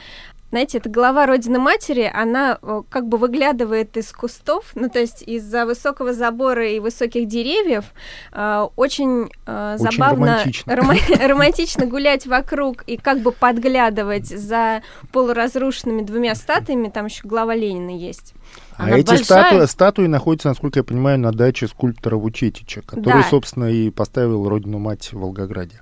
знаете, 0.53 0.77
эта 0.77 0.91
голова 0.91 1.25
Родины 1.25 1.59
Матери, 1.59 2.11
она 2.13 2.59
как 2.91 3.09
бы 3.09 3.17
выглядывает 3.17 3.97
из 3.97 4.13
кустов, 4.13 4.73
ну, 4.75 4.91
то 4.91 4.99
есть 4.99 5.23
из-за 5.23 5.65
высокого 5.65 6.13
забора 6.13 6.69
и 6.69 6.79
высоких 6.79 7.27
деревьев. 7.27 7.87
Э, 8.33 8.69
очень, 8.77 9.31
э, 9.47 9.77
очень 9.81 9.93
забавно, 9.93 10.27
романтично. 10.27 10.73
Рома- 10.75 11.27
романтично 11.27 11.87
гулять 11.87 12.27
вокруг 12.27 12.83
и 12.83 12.99
как 12.99 13.21
бы 13.21 13.33
подглядывать 13.33 14.27
за 14.27 14.83
полуразрушенными 15.11 16.03
двумя 16.03 16.35
статуями, 16.35 16.91
там 16.91 17.07
еще 17.07 17.27
глава 17.27 17.55
Ленина 17.55 17.97
есть. 17.97 18.35
А 18.77 18.85
Она 18.85 18.99
эти 18.99 19.07
большая... 19.07 19.25
статуи, 19.25 19.67
статуи 19.67 20.07
находятся, 20.07 20.49
насколько 20.49 20.81
я 20.81 20.85
понимаю, 20.85 21.19
на 21.19 21.33
даче 21.33 21.67
скульптора 21.67 22.17
Вучетича, 22.17 22.83
который, 22.83 23.23
да. 23.23 23.29
собственно, 23.31 23.71
и 23.71 23.89
поставил 23.91 24.47
родину 24.47 24.79
мать 24.79 25.13
в 25.13 25.19
Волгограде. 25.19 25.81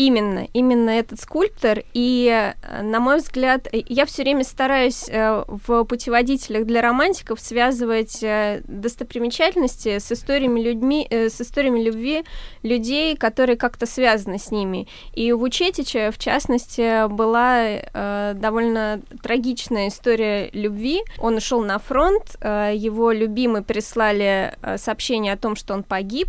Именно, 0.00 0.48
именно 0.54 0.88
этот 0.88 1.20
скульптор. 1.20 1.82
И, 1.92 2.26
э, 2.26 2.82
на 2.82 3.00
мой 3.00 3.18
взгляд, 3.18 3.68
я 3.70 4.06
все 4.06 4.22
время 4.22 4.44
стараюсь 4.44 5.06
э, 5.10 5.44
в 5.46 5.84
путеводителях 5.84 6.64
для 6.64 6.80
романтиков 6.80 7.38
связывать 7.38 8.22
э, 8.22 8.62
достопримечательности 8.64 9.98
с 9.98 10.10
историями 10.10 10.58
людьми, 10.58 11.06
с 11.10 11.38
историями 11.42 11.82
любви 11.82 12.24
людей, 12.62 13.14
которые 13.14 13.58
как-то 13.58 13.84
связаны 13.84 14.38
с 14.38 14.50
ними. 14.50 14.88
И 15.12 15.32
у 15.32 15.38
Вучетича, 15.38 16.12
в 16.12 16.16
частности, 16.16 17.06
была 17.06 18.32
довольно 18.32 19.02
трагичная 19.22 19.88
история 19.88 20.48
любви. 20.54 21.02
Он 21.18 21.36
ушел 21.36 21.62
на 21.62 21.78
фронт, 21.78 22.36
его 22.42 23.12
любимые 23.12 23.62
прислали 23.62 24.54
сообщение 24.76 25.34
о 25.34 25.36
том, 25.36 25.56
что 25.56 25.74
он 25.74 25.82
погиб, 25.82 26.28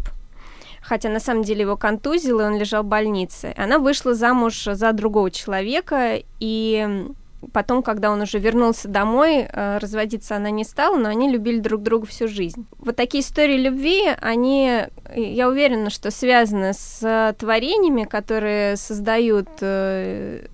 хотя 0.81 1.09
на 1.09 1.19
самом 1.19 1.43
деле 1.43 1.61
его 1.61 1.77
контузило, 1.77 2.41
и 2.41 2.45
он 2.45 2.57
лежал 2.57 2.83
в 2.83 2.87
больнице. 2.87 3.53
Она 3.57 3.79
вышла 3.79 4.13
замуж 4.13 4.63
за 4.65 4.91
другого 4.93 5.31
человека, 5.31 6.19
и 6.39 7.07
Потом, 7.53 7.81
когда 7.81 8.11
он 8.11 8.21
уже 8.21 8.39
вернулся 8.39 8.87
домой, 8.87 9.47
э, 9.47 9.77
разводиться 9.79 10.35
она 10.35 10.51
не 10.51 10.63
стала, 10.63 10.97
но 10.97 11.09
они 11.09 11.31
любили 11.31 11.59
друг 11.59 11.81
друга 11.81 12.05
всю 12.05 12.27
жизнь. 12.27 12.67
Вот 12.77 12.95
такие 12.95 13.23
истории 13.23 13.57
любви, 13.57 14.09
они, 14.21 14.83
я 15.15 15.49
уверена, 15.49 15.89
что 15.89 16.11
связаны 16.11 16.73
с 16.73 17.35
творениями, 17.39 18.03
которые 18.03 18.77
создают 18.77 19.49
э, 19.61 20.45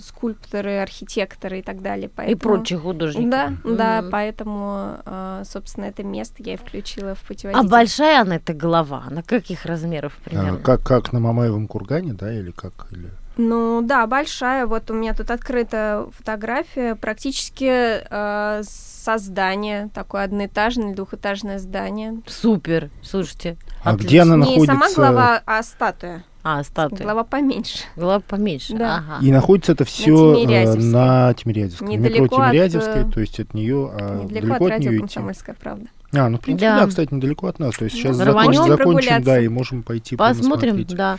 скульпторы, 0.00 0.78
архитекторы 0.78 1.58
и 1.58 1.62
так 1.62 1.82
далее. 1.82 2.08
Поэтому... 2.14 2.36
И 2.36 2.38
прочие 2.38 2.78
художники. 2.78 3.28
Да, 3.28 3.48
mm-hmm. 3.48 3.76
да, 3.76 4.04
поэтому, 4.10 4.98
э, 5.04 5.42
собственно, 5.44 5.86
это 5.86 6.04
место 6.04 6.42
я 6.42 6.54
и 6.54 6.56
включила 6.56 7.14
в 7.14 7.20
путеводитель. 7.22 7.66
А 7.66 7.68
большая 7.68 8.20
она 8.20 8.36
эта 8.36 8.54
голова? 8.54 9.04
На 9.10 9.22
каких 9.22 9.66
размеров 9.66 10.16
примерно? 10.24 10.58
А, 10.58 10.62
как, 10.62 10.82
как 10.82 11.12
на 11.12 11.20
Мамаевом 11.20 11.66
кургане, 11.66 12.12
да, 12.12 12.32
или 12.32 12.50
как? 12.50 12.86
Или... 12.92 13.10
Ну 13.36 13.82
да, 13.82 14.06
большая. 14.06 14.66
Вот 14.66 14.90
у 14.90 14.94
меня 14.94 15.14
тут 15.14 15.30
открыта 15.30 16.08
фотография 16.16 16.94
практически 16.94 18.02
э, 18.08 18.62
создание, 18.64 19.90
такое 19.94 20.24
одноэтажное, 20.24 20.94
двухэтажное 20.94 21.58
здание. 21.58 22.20
Супер, 22.26 22.90
слушайте. 23.02 23.56
А 23.84 23.90
отлично. 23.90 24.08
где 24.08 24.20
она 24.22 24.36
находится? 24.36 24.72
Не 24.72 24.78
сама 24.78 24.88
глава, 24.94 25.42
а 25.46 25.62
статуя. 25.62 26.24
А, 26.42 26.62
статуя. 26.62 27.02
Глава 27.02 27.24
поменьше. 27.24 27.78
Глава 27.96 28.20
поменьше, 28.20 28.74
да. 28.74 28.98
ага. 28.98 29.18
И 29.20 29.32
находится 29.32 29.72
это 29.72 29.84
все 29.84 30.46
на, 30.46 30.74
на 30.74 31.34
Тимирязевской. 31.34 31.88
Недалеко 31.88 32.22
метро 32.24 32.36
Тимирязевской, 32.36 33.02
от, 33.02 33.14
то 33.14 33.20
есть 33.20 33.40
от 33.40 33.52
нее, 33.52 33.90
а 33.92 34.22
недалеко 34.22 34.46
далеко 34.46 34.66
от, 34.66 34.72
от 34.72 34.78
нее 34.78 34.98
Комсомольская 35.00 35.56
правда. 35.60 35.86
А, 36.16 36.28
ну, 36.28 36.38
в 36.38 36.40
принципе, 36.40 36.66
да. 36.68 36.80
да, 36.80 36.86
кстати, 36.86 37.12
недалеко 37.12 37.46
от 37.46 37.58
нас. 37.58 37.76
То 37.76 37.84
есть 37.84 37.96
сейчас 37.96 38.16
закончим, 38.16 38.66
закончим, 38.66 39.22
да, 39.22 39.40
и 39.40 39.48
можем 39.48 39.82
пойти 39.82 40.16
Посмотрим, 40.16 40.84
да. 40.88 41.18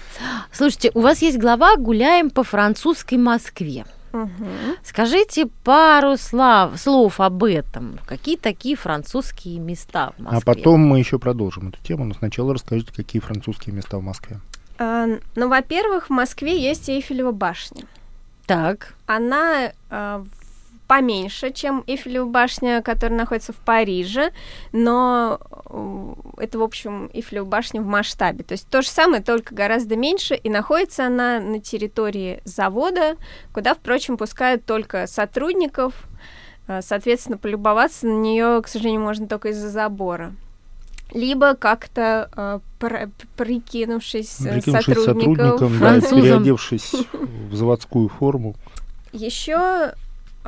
Слушайте, 0.52 0.92
у 0.94 1.02
вас 1.02 1.22
есть 1.22 1.38
глава 1.38 1.76
«Гуляем 1.78 2.30
по 2.30 2.44
французской 2.44 3.18
Москве». 3.18 3.86
Угу. 4.14 4.48
Скажите 4.84 5.48
пару 5.64 6.18
слов, 6.18 6.80
слов 6.80 7.20
об 7.20 7.44
этом. 7.44 8.00
Какие 8.06 8.38
такие 8.38 8.76
французские 8.76 9.60
места 9.60 10.14
в 10.18 10.22
Москве? 10.22 10.40
А 10.40 10.42
потом 10.42 10.80
мы 10.80 11.00
еще 11.00 11.20
продолжим 11.20 11.70
эту 11.70 11.78
тему, 11.84 12.06
но 12.06 12.14
сначала 12.14 12.54
расскажите, 12.54 12.92
какие 12.96 13.22
французские 13.22 13.76
места 13.76 13.98
в 13.98 14.04
Москве. 14.04 14.40
А, 14.80 15.08
ну, 15.36 15.50
во-первых, 15.50 16.08
в 16.08 16.10
Москве 16.10 16.60
есть 16.60 16.90
Эйфелева 16.90 17.32
башня. 17.32 17.84
Так. 18.46 18.94
Она 19.06 19.72
а, 19.90 20.24
поменьше, 20.88 21.52
чем 21.52 21.84
Эйфелева 21.86 22.26
башня, 22.26 22.82
которая 22.82 23.18
находится 23.18 23.54
в 23.54 23.58
Париже, 23.58 24.32
но 24.72 25.40
э, 25.70 26.14
это, 26.44 26.60
в 26.60 26.64
общем, 26.64 27.10
Эйфелева 27.14 27.46
башня 27.46 27.82
в 27.82 27.86
масштабе. 27.86 28.44
То 28.44 28.54
есть 28.54 28.68
то 28.70 28.82
же 28.82 28.88
самое, 28.88 29.22
только 29.22 29.54
гораздо 29.54 29.96
меньше, 29.96 30.36
и 30.36 30.50
находится 30.50 31.08
она 31.08 31.40
на 31.40 31.60
территории 31.60 32.42
завода, 32.46 33.18
куда, 33.54 33.74
впрочем, 33.76 34.18
пускают 34.18 34.66
только 34.66 35.08
сотрудников. 35.08 35.94
Э, 36.68 36.82
соответственно, 36.82 37.38
полюбоваться 37.38 38.08
на 38.08 38.20
нее, 38.20 38.62
к 38.64 38.68
сожалению, 38.68 39.02
можно 39.02 39.28
только 39.28 39.50
из-за 39.50 39.70
забора 39.70 40.34
либо 41.14 41.56
как-то 41.56 42.30
э, 42.36 42.60
пр- 42.80 43.10
прикинувшись, 43.38 44.42
э, 44.42 44.56
прикинувшись 44.56 45.04
сотрудником, 45.06 45.80
да, 45.80 46.02
переодевшись 46.02 46.94
в 47.50 47.56
заводскую 47.56 48.10
форму. 48.10 48.56
Еще 49.14 49.94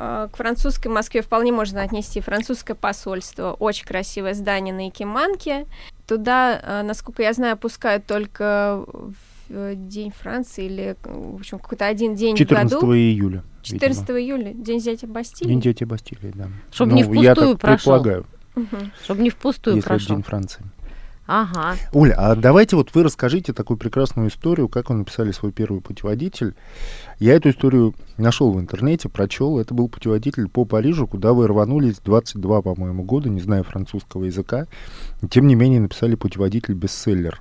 к 0.00 0.36
французской 0.36 0.88
Москве 0.88 1.20
вполне 1.20 1.52
можно 1.52 1.82
отнести 1.82 2.20
французское 2.20 2.74
посольство. 2.74 3.52
Очень 3.52 3.84
красивое 3.84 4.32
здание 4.34 4.74
на 4.74 4.86
Якиманке. 4.86 5.66
Туда, 6.06 6.60
а, 6.62 6.82
насколько 6.82 7.22
я 7.22 7.32
знаю, 7.34 7.58
пускают 7.58 8.06
только 8.06 8.82
в 8.86 9.14
э, 9.50 9.74
День 9.76 10.10
Франции 10.10 10.64
или, 10.64 10.96
в 11.04 11.36
общем, 11.36 11.58
какой-то 11.58 11.86
один 11.86 12.14
день 12.14 12.34
14 12.34 12.72
в 12.72 12.80
году. 12.80 12.94
июля. 12.94 13.44
14 13.62 14.00
видимо. 14.08 14.20
июля, 14.20 14.52
День 14.54 14.78
взятия 14.78 15.08
Бастилии. 15.08 15.50
День 15.50 15.60
взятия 15.60 15.86
Бастилии, 15.86 16.32
да. 16.34 16.48
Чтобы 16.72 16.92
ну, 16.92 16.96
не 16.96 17.02
впустую 17.02 17.24
я 17.24 17.34
так 17.34 17.58
прошел. 17.58 17.76
предполагаю. 17.76 18.26
Угу. 18.56 18.76
Чтобы 19.04 19.22
не 19.22 19.30
впустую 19.30 19.76
если 19.76 19.88
прошел. 19.88 20.16
День 20.16 20.24
Франции. 20.24 20.64
Ага. 21.32 21.76
Оля, 21.92 22.14
а 22.18 22.34
давайте 22.34 22.74
вот 22.74 22.92
вы 22.92 23.04
расскажите 23.04 23.52
такую 23.52 23.76
прекрасную 23.76 24.30
историю, 24.30 24.66
как 24.68 24.90
вы 24.90 24.96
написали 24.96 25.30
свой 25.30 25.52
первый 25.52 25.80
путеводитель. 25.80 26.56
Я 27.20 27.34
эту 27.34 27.50
историю 27.50 27.94
нашел 28.16 28.52
в 28.52 28.58
интернете, 28.58 29.08
прочел. 29.08 29.60
Это 29.60 29.72
был 29.72 29.88
путеводитель 29.88 30.48
по 30.48 30.64
Парижу, 30.64 31.06
куда 31.06 31.32
вы 31.32 31.46
рванулись 31.46 32.00
22, 32.04 32.62
по-моему, 32.62 33.04
года, 33.04 33.28
не 33.28 33.40
зная 33.40 33.62
французского 33.62 34.24
языка. 34.24 34.66
тем 35.30 35.46
не 35.46 35.54
менее 35.54 35.78
написали 35.78 36.16
путеводитель 36.16 36.74
бестселлер. 36.74 37.40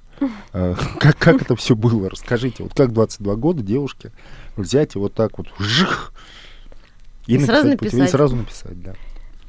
А, 0.54 0.76
как, 1.00 1.18
как 1.18 1.42
это 1.42 1.56
все 1.56 1.76
было? 1.76 2.12
Расскажите. 2.12 2.62
Вот 2.62 2.76
как 2.76 2.94
22 2.94 3.36
года 3.38 3.64
девушке 3.64 4.12
взять 4.56 4.96
и 4.96 5.00
вот 5.00 5.16
так 5.16 5.40
вот 5.40 5.48
жих, 5.58 6.14
и, 7.26 7.34
и 7.34 7.38
написать, 7.38 7.56
сразу 7.56 7.68
написать. 7.70 8.08
И 8.08 8.12
сразу 8.12 8.36
написать, 8.36 8.84
да. 8.84 8.94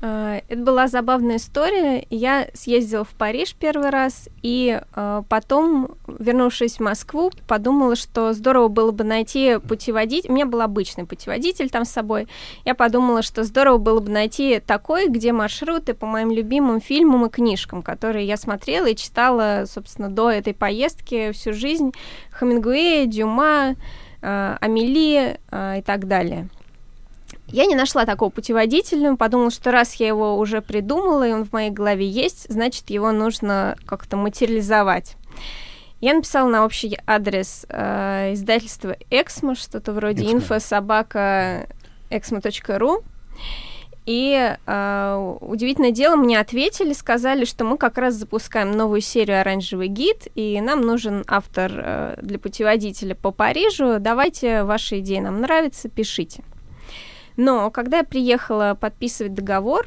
Э, 0.01 0.41
это 0.49 0.63
была 0.63 0.89
забавная 0.89 1.37
история. 1.37 2.07
Я 2.11 2.49
съездила 2.55 3.05
в 3.05 3.11
Париж 3.11 3.55
первый 3.55 3.91
раз, 3.91 4.29
и 4.43 4.81
э, 4.81 5.23
потом, 5.29 5.97
вернувшись 6.07 6.77
в 6.77 6.81
Москву, 6.81 7.31
подумала, 7.47 7.97
что 7.97 8.33
здорово 8.33 8.69
было 8.69 8.91
бы 8.93 9.05
найти 9.05 9.59
путеводитель. 9.59 10.31
У 10.31 10.35
меня 10.35 10.47
был 10.47 10.63
обычный 10.63 11.05
путеводитель 11.05 11.71
там 11.71 11.85
с 11.85 11.91
собой. 11.91 12.29
Я 12.65 12.75
подумала, 12.75 13.23
что 13.23 13.45
здорово 13.45 13.79
было 13.79 14.01
бы 14.01 14.11
найти 14.11 14.61
такой, 14.65 15.09
где 15.09 15.33
маршруты 15.33 15.95
по 15.95 16.07
моим 16.07 16.31
любимым 16.31 16.81
фильмам 16.81 17.27
и 17.27 17.31
книжкам, 17.31 17.83
которые 17.83 18.27
я 18.27 18.37
смотрела 18.37 18.87
и 18.87 18.97
читала, 18.97 19.65
собственно, 19.67 20.09
до 20.09 20.31
этой 20.31 20.55
поездки 20.55 21.33
всю 21.33 21.53
жизнь. 21.53 21.93
Хамингуэя, 22.31 23.07
Дюма, 23.07 23.75
э, 24.23 24.57
Амели 24.61 25.39
и 25.79 25.83
так 25.83 26.07
далее. 26.07 26.49
Я 27.53 27.67
не 27.67 27.75
нашла 27.75 28.07
такого 28.07 28.31
путеводителя, 28.31 29.17
подумала, 29.17 29.51
что 29.51 29.73
раз 29.73 29.95
я 29.95 30.07
его 30.09 30.39
уже 30.39 30.61
придумала, 30.61 31.27
и 31.27 31.33
он 31.33 31.45
в 31.45 31.53
моей 31.53 31.71
голове 31.71 32.07
есть, 32.07 32.47
значит, 32.49 32.91
его 32.91 33.11
нужно 33.13 33.77
как-то 33.87 34.17
материализовать. 34.17 35.17
Я 36.01 36.15
написала 36.15 36.49
на 36.49 36.65
общий 36.65 36.99
адрес 37.07 37.67
э, 37.69 38.33
издательства 38.33 38.97
Эксмо, 39.11 39.55
что-то 39.55 39.93
вроде 39.93 40.33
инфособака 40.33 41.67
exmo.ru. 42.09 43.05
И 44.07 44.57
э, 44.67 45.37
удивительное 45.41 45.91
дело, 45.91 46.17
мне 46.17 46.41
ответили, 46.41 46.95
сказали, 46.95 47.45
что 47.45 47.65
мы 47.65 47.77
как 47.77 47.99
раз 47.99 48.15
запускаем 48.15 48.71
новую 48.73 49.03
серию 49.03 49.41
«Оранжевый 49.41 49.89
гид», 49.89 50.29
и 50.35 50.59
нам 50.63 50.81
нужен 50.81 51.23
автор 51.27 51.71
э, 51.75 52.17
для 52.23 52.39
путеводителя 52.39 53.15
по 53.15 53.31
Парижу. 53.31 53.99
Давайте 54.01 54.63
ваши 54.63 55.01
идеи 55.01 55.19
нам 55.19 55.43
нравятся, 55.43 55.91
пишите. 55.91 56.43
Но 57.43 57.71
когда 57.71 57.99
я 57.99 58.05
приехала 58.05 58.77
подписывать 58.79 59.33
договор, 59.33 59.87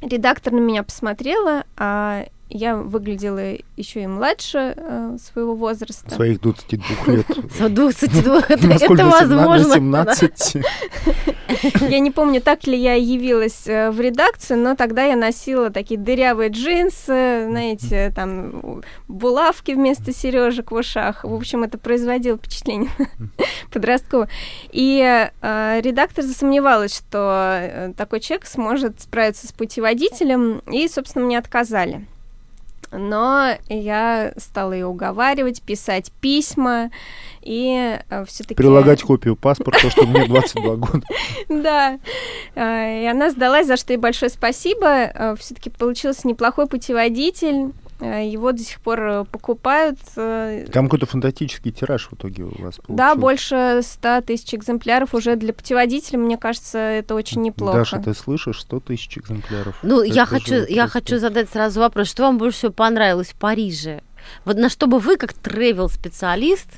редактор 0.00 0.54
на 0.54 0.60
меня 0.60 0.82
посмотрела, 0.82 1.64
а 1.76 2.24
я 2.54 2.76
выглядела 2.76 3.56
еще 3.76 4.04
и 4.04 4.06
младше 4.06 4.74
э, 4.76 5.16
своего 5.20 5.56
возраста. 5.56 6.08
Своих 6.14 6.40
22 6.40 6.86
лет. 7.12 7.26
22, 7.58 8.42
это 8.48 9.06
возможно. 9.06 9.74
17. 9.74 10.56
Я 11.80 11.98
не 11.98 12.10
помню, 12.10 12.40
так 12.40 12.66
ли 12.66 12.76
я 12.76 12.94
явилась 12.94 13.66
э, 13.66 13.90
в 13.90 14.00
редакцию, 14.00 14.58
но 14.58 14.76
тогда 14.76 15.04
я 15.04 15.16
носила 15.16 15.70
такие 15.70 15.98
дырявые 15.98 16.50
джинсы, 16.50 17.46
знаете, 17.48 18.12
там 18.14 18.82
булавки 19.08 19.72
вместо 19.72 20.12
сережек 20.12 20.70
в 20.70 20.74
ушах. 20.74 21.24
В 21.24 21.34
общем, 21.34 21.62
это 21.62 21.78
производило 21.78 22.36
впечатление 22.36 22.90
подростковое. 23.72 24.28
И 24.72 25.00
э, 25.40 25.80
редактор 25.82 26.24
засомневалась, 26.24 26.96
что 26.96 27.58
э, 27.60 27.92
такой 27.96 28.20
человек 28.20 28.46
сможет 28.46 29.00
справиться 29.00 29.48
с 29.48 29.52
путеводителем, 29.52 30.60
и, 30.70 30.86
собственно, 30.88 31.24
мне 31.24 31.38
отказали 31.38 32.06
но 32.96 33.56
я 33.68 34.32
стала 34.36 34.72
ее 34.72 34.86
уговаривать, 34.86 35.62
писать 35.62 36.12
письма, 36.20 36.90
и 37.42 37.98
э, 38.08 38.24
все-таки... 38.26 38.54
Прилагать 38.54 39.02
копию 39.02 39.36
паспорта, 39.36 39.90
что 39.90 40.06
мне 40.06 40.26
22 40.26 40.76
года. 40.76 41.06
Да, 41.48 41.98
э, 42.54 43.02
и 43.02 43.06
она 43.06 43.30
сдалась, 43.30 43.66
за 43.66 43.76
что 43.76 43.92
ей 43.92 43.98
большое 43.98 44.30
спасибо. 44.30 44.86
Э, 44.86 45.34
все-таки 45.38 45.70
получился 45.70 46.26
неплохой 46.26 46.66
путеводитель, 46.66 47.72
его 48.04 48.52
до 48.52 48.62
сих 48.62 48.80
пор 48.80 49.00
э, 49.00 49.24
покупают. 49.24 49.98
Э, 50.16 50.66
Там 50.72 50.86
какой-то 50.86 51.06
фантастический 51.06 51.72
тираж 51.72 52.08
в 52.08 52.14
итоге 52.14 52.44
у 52.44 52.48
вас 52.48 52.76
получился. 52.76 52.82
Да, 52.88 53.14
больше 53.14 53.80
100 53.82 54.20
тысяч 54.22 54.54
экземпляров 54.54 55.14
уже 55.14 55.36
для 55.36 55.52
путеводителя, 55.52 56.18
мне 56.18 56.36
кажется, 56.36 56.78
это 56.78 57.14
очень 57.14 57.42
неплохо. 57.42 57.78
Даша, 57.78 57.98
ты 57.98 58.14
слышишь, 58.14 58.60
100 58.60 58.80
тысяч 58.80 59.18
экземпляров. 59.18 59.78
Ну, 59.82 60.02
это 60.02 60.12
я 60.14 60.26
хочу, 60.26 60.54
я 60.68 60.86
хочу 60.88 61.18
задать 61.18 61.50
сразу 61.50 61.80
вопрос, 61.80 62.08
что 62.08 62.24
вам 62.24 62.38
больше 62.38 62.58
всего 62.58 62.72
понравилось 62.72 63.28
в 63.28 63.36
Париже? 63.36 64.02
Вот 64.44 64.56
на 64.56 64.68
что 64.68 64.86
бы 64.86 64.98
вы, 64.98 65.16
как 65.16 65.32
тревел-специалист, 65.34 66.68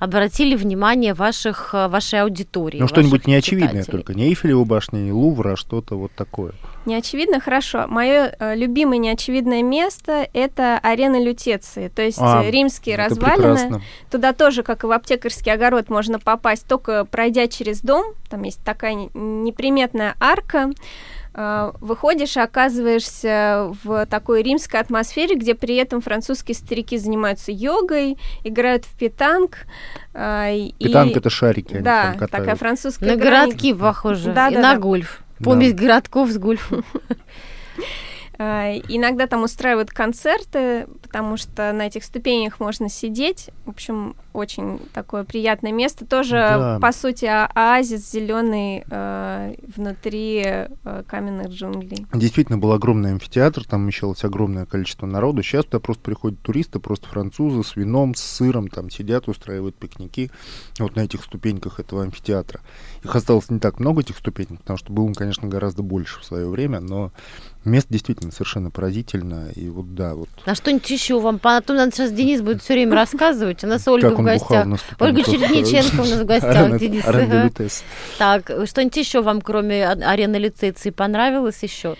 обратили 0.00 0.56
внимание 0.56 1.14
ваших, 1.14 1.72
вашей 1.72 2.22
аудитории? 2.22 2.80
Ну, 2.80 2.88
что-нибудь 2.88 3.28
неочевидное 3.28 3.84
только. 3.84 4.14
Не 4.14 4.28
Эйфелева 4.28 4.64
башня, 4.64 4.98
не 4.98 5.12
Лувра, 5.12 5.52
а 5.52 5.56
что-то 5.56 5.96
вот 5.96 6.10
такое. 6.16 6.52
Неочевидно, 6.86 7.40
хорошо. 7.40 7.86
Мое 7.86 8.34
э, 8.38 8.56
любимое 8.56 8.98
неочевидное 8.98 9.62
место 9.62 10.26
это 10.32 10.78
арена 10.82 11.22
Лютеции, 11.22 11.88
то 11.88 12.00
есть 12.00 12.18
а, 12.18 12.42
римские 12.42 12.96
развалины. 12.96 13.54
Прекрасно. 13.54 13.82
Туда 14.10 14.32
тоже, 14.32 14.62
как 14.62 14.82
и 14.84 14.86
в 14.86 14.90
аптекарский 14.90 15.52
огород, 15.52 15.90
можно 15.90 16.18
попасть 16.18 16.66
только 16.66 17.04
пройдя 17.04 17.48
через 17.48 17.82
дом. 17.82 18.14
Там 18.30 18.42
есть 18.42 18.62
такая 18.64 18.94
неприметная 18.94 20.14
арка. 20.18 20.70
Э, 21.32 21.72
выходишь 21.80 22.36
и 22.36 22.40
оказываешься 22.40 23.72
в 23.84 24.06
такой 24.06 24.42
римской 24.42 24.80
атмосфере, 24.80 25.36
где 25.36 25.54
при 25.54 25.76
этом 25.76 26.00
французские 26.00 26.54
старики 26.54 26.98
занимаются 26.98 27.52
йогой, 27.52 28.18
играют 28.42 28.84
в 28.84 28.96
питанг. 28.96 29.66
Э, 30.12 30.70
питанг 30.78 31.12
и... 31.12 31.18
это 31.18 31.30
шарики. 31.30 31.78
Да, 31.78 32.16
такая 32.30 32.56
французская. 32.56 33.06
На 33.06 33.16
городки 33.16 33.72
похоже. 33.72 34.32
Да, 34.32 34.48
и 34.48 34.54
да, 34.54 34.60
на 34.60 34.74
да. 34.74 34.80
гольф. 34.80 35.22
Помесь 35.42 35.72
да. 35.72 35.84
городков 35.84 36.30
с 36.30 36.38
гольфом. 36.38 36.84
А, 38.42 38.72
иногда 38.88 39.26
там 39.26 39.42
устраивают 39.42 39.90
концерты, 39.90 40.86
потому 41.10 41.36
что 41.36 41.72
на 41.72 41.88
этих 41.88 42.04
ступенях 42.04 42.60
можно 42.60 42.88
сидеть. 42.88 43.50
В 43.66 43.70
общем, 43.70 44.14
очень 44.32 44.78
такое 44.92 45.24
приятное 45.24 45.72
место. 45.72 46.06
Тоже, 46.06 46.36
да. 46.36 46.78
по 46.80 46.92
сути, 46.92 47.24
оазис 47.24 48.08
зеленый 48.12 48.84
э, 48.88 49.54
внутри 49.74 50.44
э, 50.44 51.02
каменных 51.08 51.48
джунглей. 51.48 52.06
Действительно, 52.14 52.58
был 52.58 52.70
огромный 52.70 53.10
амфитеатр, 53.10 53.64
там 53.64 53.82
вмещалось 53.82 54.22
огромное 54.22 54.66
количество 54.66 55.06
народу. 55.06 55.42
Сейчас 55.42 55.64
туда 55.64 55.80
просто 55.80 56.04
приходят 56.04 56.40
туристы, 56.42 56.78
просто 56.78 57.08
французы 57.08 57.64
с 57.64 57.74
вином, 57.74 58.14
с 58.14 58.20
сыром, 58.20 58.68
там 58.68 58.88
сидят, 58.88 59.26
устраивают 59.26 59.74
пикники 59.74 60.30
вот 60.78 60.94
на 60.94 61.00
этих 61.00 61.24
ступеньках 61.24 61.80
этого 61.80 62.04
амфитеатра. 62.04 62.60
Их 63.02 63.16
осталось 63.16 63.50
не 63.50 63.58
так 63.58 63.80
много, 63.80 64.02
этих 64.02 64.16
ступенек, 64.16 64.60
потому 64.60 64.76
что 64.76 64.92
было, 64.92 65.12
конечно, 65.12 65.48
гораздо 65.48 65.82
больше 65.82 66.20
в 66.20 66.24
свое 66.24 66.48
время, 66.48 66.78
но 66.78 67.10
Место 67.64 67.92
действительно 67.92 68.32
совершенно 68.32 68.70
поразительно. 68.70 69.50
И 69.54 69.68
вот 69.68 69.94
да, 69.94 70.14
вот. 70.14 70.30
А 70.46 70.54
что-нибудь 70.54 70.82
еще 71.00 71.18
вам? 71.18 71.38
Потом 71.38 71.76
нам 71.76 71.92
сейчас 71.92 72.12
Денис 72.12 72.42
будет 72.42 72.62
все 72.62 72.74
время 72.74 72.94
рассказывать. 72.94 73.64
У 73.64 73.66
нас 73.66 73.86
Ольга 73.88 74.10
в 74.10 74.22
гостях. 74.22 74.66
Ольга 74.98 75.22
Чередниченко 75.22 76.00
у 76.00 76.04
нас 76.04 76.20
в 76.20 76.24
гостях, 76.24 76.78
Денис. 76.78 77.04
Так, 78.18 78.50
что-нибудь 78.66 78.96
еще 78.96 79.22
вам, 79.22 79.40
кроме 79.40 79.86
арены 79.86 80.36
лицензии, 80.36 80.90
понравилось 80.90 81.62
еще? 81.62 81.96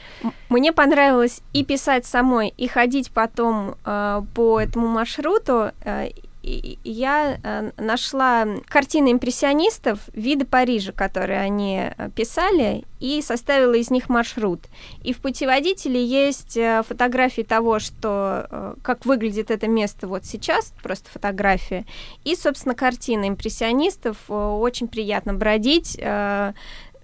Мне 0.49 0.73
понравилось 0.73 1.41
и 1.53 1.65
писать 1.65 2.07
самой, 2.07 2.53
и 2.57 2.67
ходить 2.67 3.11
потом 3.11 3.77
э, 3.85 4.23
по 4.35 4.61
этому 4.61 4.89
маршруту. 4.89 5.71
Э, 5.85 6.09
я 6.43 7.39
э, 7.43 7.71
нашла 7.77 8.47
картины 8.69 9.13
импрессионистов, 9.13 9.99
виды 10.15 10.47
Парижа, 10.47 10.93
которые 10.93 11.41
они 11.41 11.91
э, 11.97 12.11
писали, 12.15 12.85
и 12.99 13.23
составила 13.23 13.75
из 13.75 13.91
них 13.91 14.09
маршрут. 14.09 14.67
И 15.03 15.13
в 15.13 15.21
путеводителе 15.21 16.05
есть 16.05 16.57
э, 16.57 16.83
фотографии 16.87 17.43
того, 17.43 17.79
что 17.79 18.77
как 18.83 19.07
выглядит 19.07 19.51
это 19.51 19.69
место 19.69 20.09
вот 20.09 20.25
сейчас, 20.25 20.73
просто 20.83 21.11
фотография, 21.11 21.85
и, 22.25 22.35
собственно, 22.35 22.75
картины 22.75 23.29
импрессионистов. 23.29 24.17
Очень 24.29 24.89
приятно 24.89 25.35
бродить, 25.35 25.99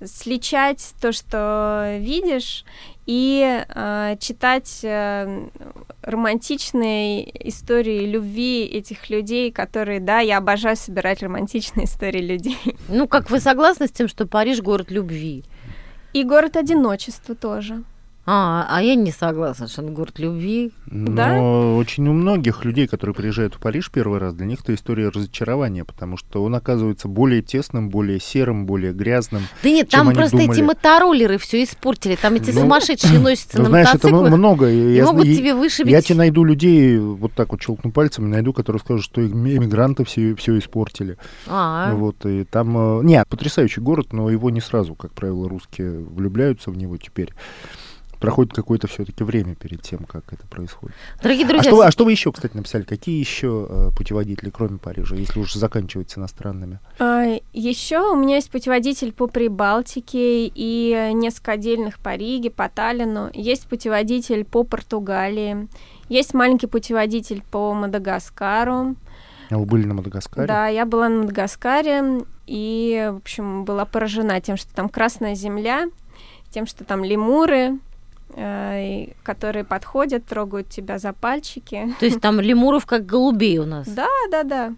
сличать 0.04 0.94
то, 1.00 1.12
что 1.12 1.96
видишь, 1.98 2.64
и 3.06 3.64
э, 3.68 4.16
читать 4.18 4.80
э, 4.82 5.48
романтичные 6.02 7.48
истории 7.48 8.04
любви 8.04 8.64
этих 8.64 9.08
людей, 9.10 9.52
которые, 9.52 10.00
да, 10.00 10.18
я 10.20 10.38
обожаю 10.38 10.76
собирать 10.76 11.22
романтичные 11.22 11.86
истории 11.86 12.20
людей. 12.20 12.58
Ну, 12.88 13.06
как 13.06 13.30
вы 13.30 13.40
согласны 13.40 13.86
с 13.86 13.92
тем, 13.92 14.08
что 14.08 14.26
Париж 14.26 14.60
город 14.60 14.90
любви? 14.90 15.44
И 16.12 16.24
город 16.24 16.56
одиночества 16.56 17.34
тоже. 17.34 17.84
А, 18.28 18.66
а 18.68 18.82
я 18.82 18.96
не 18.96 19.12
согласна, 19.12 19.68
что 19.68 19.82
он 19.82 19.94
город 19.94 20.18
любви. 20.18 20.72
Но 20.86 21.12
да? 21.12 21.40
очень 21.40 22.08
у 22.08 22.12
многих 22.12 22.64
людей, 22.64 22.88
которые 22.88 23.14
приезжают 23.14 23.54
в 23.54 23.60
Париж 23.60 23.88
первый 23.92 24.18
раз, 24.18 24.34
для 24.34 24.46
них 24.46 24.62
это 24.62 24.74
история 24.74 25.10
разочарования, 25.10 25.84
потому 25.84 26.16
что 26.16 26.42
он 26.42 26.56
оказывается 26.56 27.06
более 27.06 27.40
тесным, 27.42 27.88
более 27.88 28.18
серым, 28.18 28.66
более 28.66 28.92
грязным. 28.92 29.42
Да 29.62 29.70
нет, 29.70 29.90
там 29.90 30.12
просто 30.12 30.38
думали. 30.38 30.52
эти 30.52 30.60
мотороллеры 30.60 31.38
все 31.38 31.62
испортили, 31.62 32.16
там 32.16 32.34
эти 32.34 32.50
ну, 32.50 32.62
сумасшедшие 32.62 33.20
носятся 33.20 33.58
ну, 33.58 33.64
на 33.64 33.68
знаешь, 33.68 33.86
мотоциклах. 33.94 34.26
это 34.26 34.36
много. 34.36 34.70
И 34.70 34.94
я, 34.96 35.04
могут 35.04 35.26
я, 35.26 35.36
тебе 35.36 35.54
вышибить. 35.54 35.92
Я 35.92 36.02
тебе 36.02 36.16
найду 36.16 36.42
людей, 36.42 36.98
вот 36.98 37.32
так 37.32 37.52
вот 37.52 37.62
щелкну 37.62 37.92
пальцами, 37.92 38.26
найду, 38.26 38.52
которые 38.52 38.80
скажут, 38.80 39.04
что 39.04 39.24
иммигранты 39.24 40.04
все, 40.04 40.34
все 40.34 40.58
испортили. 40.58 41.16
А, 41.46 41.94
Вот, 41.94 42.26
и 42.26 42.42
там... 42.42 43.00
Э, 43.00 43.04
нет, 43.04 43.28
потрясающий 43.28 43.80
город, 43.80 44.12
но 44.12 44.30
его 44.30 44.50
не 44.50 44.60
сразу, 44.60 44.96
как 44.96 45.12
правило, 45.12 45.48
русские 45.48 46.00
влюбляются 46.00 46.72
в 46.72 46.76
него 46.76 46.96
теперь. 46.96 47.32
Проходит 48.18 48.52
какое-то 48.52 48.86
все-таки 48.86 49.24
время 49.24 49.54
перед 49.54 49.82
тем, 49.82 50.00
как 50.04 50.24
это 50.32 50.46
происходит. 50.46 50.94
Дорогие 51.22 51.44
А 51.44 51.48
друзья, 51.48 51.70
что, 51.70 51.80
а 51.80 51.90
что 51.90 52.04
вы 52.04 52.12
еще, 52.12 52.32
кстати, 52.32 52.56
написали? 52.56 52.82
Какие 52.82 53.18
еще 53.18 53.66
э, 53.68 53.90
путеводители, 53.96 54.50
кроме 54.50 54.78
Парижа, 54.78 55.16
если 55.16 55.40
уж 55.40 55.52
заканчивать 55.54 56.16
иностранными? 56.16 56.78
Еще 57.52 57.96
А, 57.96 58.10
у 58.12 58.16
меня 58.16 58.36
есть 58.36 58.50
путеводитель 58.50 59.12
по 59.12 59.26
Прибалтике 59.26 60.46
и 60.46 61.10
несколько 61.14 61.52
отдельных 61.52 61.98
по 61.98 62.14
Риге, 62.14 62.50
по 62.50 62.68
Таллину. 62.68 63.30
Есть 63.32 63.66
путеводитель 63.66 64.44
по 64.44 64.64
Португалии. 64.64 65.68
Есть 66.08 66.34
маленький 66.34 66.66
путеводитель 66.66 67.42
по 67.50 67.74
Мадагаскару. 67.74 68.96
А 69.50 69.58
Вы 69.58 69.64
были 69.64 69.86
на 69.86 69.94
Мадагаскаре? 69.94 70.46
Да, 70.46 70.66
я 70.68 70.86
была 70.86 71.08
на 71.08 71.22
Мадагаскаре 71.22 72.24
и, 72.46 73.10
в 73.12 73.16
общем, 73.16 73.64
была 73.64 73.84
поражена 73.84 74.40
тем, 74.40 74.56
что 74.56 74.74
там 74.74 74.88
красная 74.88 75.34
земля, 75.34 75.86
тем, 76.50 76.66
что 76.66 76.84
там 76.84 77.04
лемуры, 77.04 77.78
которые 79.22 79.64
подходят, 79.64 80.26
трогают 80.26 80.68
тебя 80.68 80.98
за 80.98 81.12
пальчики. 81.12 81.94
то 81.98 82.06
есть 82.06 82.20
там 82.20 82.40
лемуров 82.40 82.86
как 82.86 83.06
голубей 83.06 83.58
у 83.58 83.66
нас. 83.66 83.88
Да, 83.88 84.08
да, 84.30 84.42
да. 84.42 84.74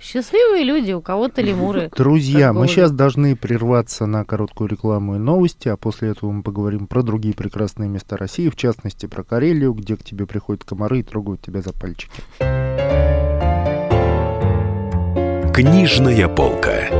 Счастливые 0.00 0.64
люди, 0.64 0.92
у 0.92 1.02
кого-то 1.02 1.42
лемуры. 1.42 1.90
Друзья, 1.96 2.54
мы 2.54 2.66
сейчас 2.68 2.90
должны 2.90 3.36
прерваться 3.36 4.06
на 4.06 4.24
короткую 4.24 4.70
рекламу 4.70 5.16
и 5.16 5.18
новости, 5.18 5.68
а 5.68 5.76
после 5.76 6.10
этого 6.10 6.30
мы 6.30 6.42
поговорим 6.42 6.86
про 6.86 7.02
другие 7.02 7.34
прекрасные 7.34 7.90
места 7.90 8.16
России, 8.16 8.48
в 8.48 8.56
частности 8.56 9.04
про 9.06 9.22
Карелию, 9.22 9.74
где 9.74 9.96
к 9.96 10.02
тебе 10.02 10.26
приходят 10.26 10.64
комары 10.64 11.00
и 11.00 11.02
трогают 11.02 11.42
тебя 11.42 11.60
за 11.60 11.74
пальчики. 11.74 12.22
Книжная 15.52 16.28
полка. 16.28 16.99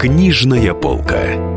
Книжная 0.00 0.72
полка. 0.72 1.49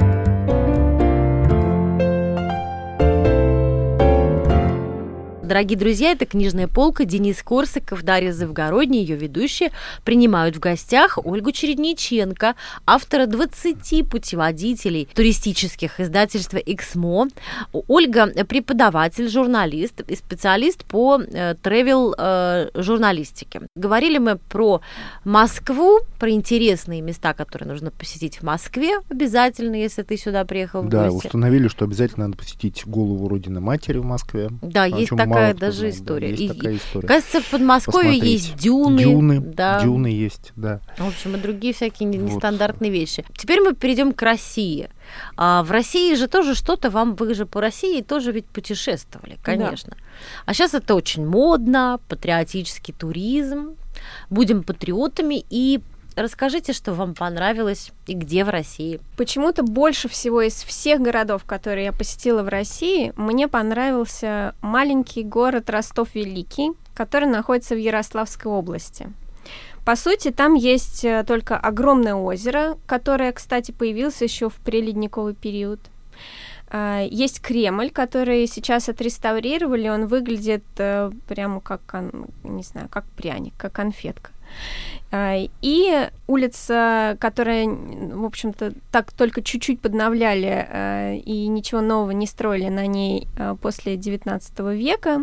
Дорогие 5.54 5.78
друзья, 5.78 6.13
это 6.13 6.26
«Книжная 6.26 6.68
полка». 6.68 7.06
Денис 7.06 7.44
Корсаков, 7.44 8.02
Дарья 8.02 8.32
Завгородняя, 8.32 9.04
ее 9.04 9.16
ведущие, 9.16 9.70
принимают 10.04 10.56
в 10.56 10.60
гостях 10.60 11.20
Ольгу 11.24 11.52
Чередниченко, 11.52 12.56
автора 12.88 13.28
20 13.28 14.10
путеводителей 14.10 15.08
туристических 15.13 16.00
издательства 16.00 16.58
«Эксмо». 16.58 17.28
Ольга– 17.72 18.32
преподаватель, 18.48 19.30
журналист 19.30 20.02
и 20.02 20.16
специалист 20.16 20.84
по 20.86 21.22
э, 21.22 21.54
тревел-журналистике. 21.62 23.62
Говорили 23.76 24.18
мы 24.18 24.38
про 24.38 24.82
Москву, 25.24 26.00
про 26.18 26.32
интересные 26.32 27.02
места, 27.02 27.36
которые 27.36 27.70
нужно 27.70 27.92
посетить 27.92 28.38
в 28.38 28.42
Москве 28.42 28.98
обязательно, 29.08 29.76
если 29.76 30.02
ты 30.02 30.18
сюда 30.18 30.46
приехал 30.46 30.82
в 30.82 30.89
Да, 30.89 31.12
гости. 31.12 31.28
установили, 31.28 31.68
что 31.68 31.86
обязательно 31.86 32.26
надо 32.26 32.39
посетить 32.39 32.88
голову 32.88 33.28
Родины 33.28 33.60
Матери 33.60 34.00
в 34.00 34.06
Москве. 34.06 34.50
Да, 34.63 34.86
есть 34.86 35.10
чем 35.10 35.20
такая 35.49 35.53
даже 35.69 35.77
знает, 35.77 35.93
да, 35.95 35.99
история. 35.99 36.29
есть 36.32 36.41
И- 36.41 36.47
такая 36.49 36.75
история. 36.77 37.08
Кажется, 37.08 37.41
в 37.41 37.49
Подмосковье 37.49 38.12
Посмотреть. 38.12 38.32
есть 38.34 38.56
дюны. 38.56 39.03
Дюны, 39.03 39.39
да. 39.39 39.82
дюны 39.82 40.08
есть, 40.08 40.51
да. 40.56 40.79
В 40.97 41.08
общем, 41.08 41.36
и 41.36 41.39
другие 41.39 41.73
всякие 41.73 42.10
Вот. 42.10 42.17
нестандартные 42.17 42.91
вещи. 42.91 43.25
Теперь 43.38 43.62
мы 43.62 43.73
перейдем 43.75 44.12
к 44.13 44.21
России. 44.21 44.89
А 45.38 45.63
в 45.63 45.71
России 45.71 46.15
же 46.15 46.27
тоже 46.27 46.56
что-то 46.56 46.89
вам, 46.89 47.15
вы 47.15 47.34
же 47.34 47.45
по 47.45 47.62
России 47.62 48.01
тоже 48.01 48.32
ведь 48.32 48.45
путешествовали, 48.45 49.38
конечно. 49.43 49.95
А 50.45 50.53
сейчас 50.53 50.73
это 50.73 50.95
очень 50.95 51.25
модно, 51.25 51.99
патриотический 52.08 52.93
туризм. 52.93 53.75
Будем 54.29 54.63
патриотами 54.63 55.43
и 55.49 55.79
расскажите, 56.15 56.73
что 56.73 56.93
вам 56.93 57.13
понравилось 57.13 57.91
и 58.08 58.13
где 58.13 58.43
в 58.43 58.49
России. 58.49 58.99
Почему-то 59.17 59.63
больше 59.63 60.08
всего 60.08 60.41
из 60.41 60.54
всех 60.54 61.02
городов, 61.02 61.43
которые 61.45 61.86
я 61.86 61.91
посетила 61.91 62.43
в 62.43 62.47
России, 62.47 63.13
мне 63.15 63.47
понравился 63.47 64.56
маленький 64.62 65.23
город 65.23 65.69
Ростов-Великий, 65.69 66.71
который 66.93 67.28
находится 67.28 67.76
в 67.76 67.80
Ярославской 67.80 68.52
области. 68.52 69.08
По 69.86 69.95
сути, 69.97 70.32
там 70.32 70.54
есть 70.54 71.04
э, 71.04 71.26
только 71.28 71.58
огромное 71.58 72.15
озеро, 72.15 72.78
которое, 72.86 73.34
кстати, 73.34 73.71
появилось 73.71 74.21
еще 74.21 74.49
в 74.49 74.56
преледниковый 74.56 75.34
период. 75.34 75.80
А, 76.69 77.02
Есть 77.02 77.41
Кремль, 77.41 77.91
который 77.91 78.47
сейчас 78.47 78.88
отреставрировали, 78.88 79.89
он 79.89 80.08
выглядит 80.08 80.63
э, 80.78 81.12
прямо 81.28 81.60
как, 81.60 81.82
не 82.43 82.63
знаю, 82.63 82.88
как 82.89 83.04
пряник, 83.17 83.54
как 83.58 83.73
конфетка. 83.73 84.32
А, 85.16 85.36
И 85.62 86.10
улица, 86.26 87.18
которая, 87.20 87.68
в 87.68 88.26
общем-то, 88.26 88.74
так 88.92 89.12
только 89.12 89.44
чуть-чуть 89.44 89.80
подновляли 89.80 90.68
э, 90.68 91.18
и 91.18 91.48
ничего 91.48 91.82
нового 91.82 92.10
не 92.12 92.26
строили 92.26 92.70
на 92.70 92.88
ней 92.88 93.28
э, 93.38 93.56
после 93.62 93.94
XIX 93.94 94.76
века. 94.76 95.22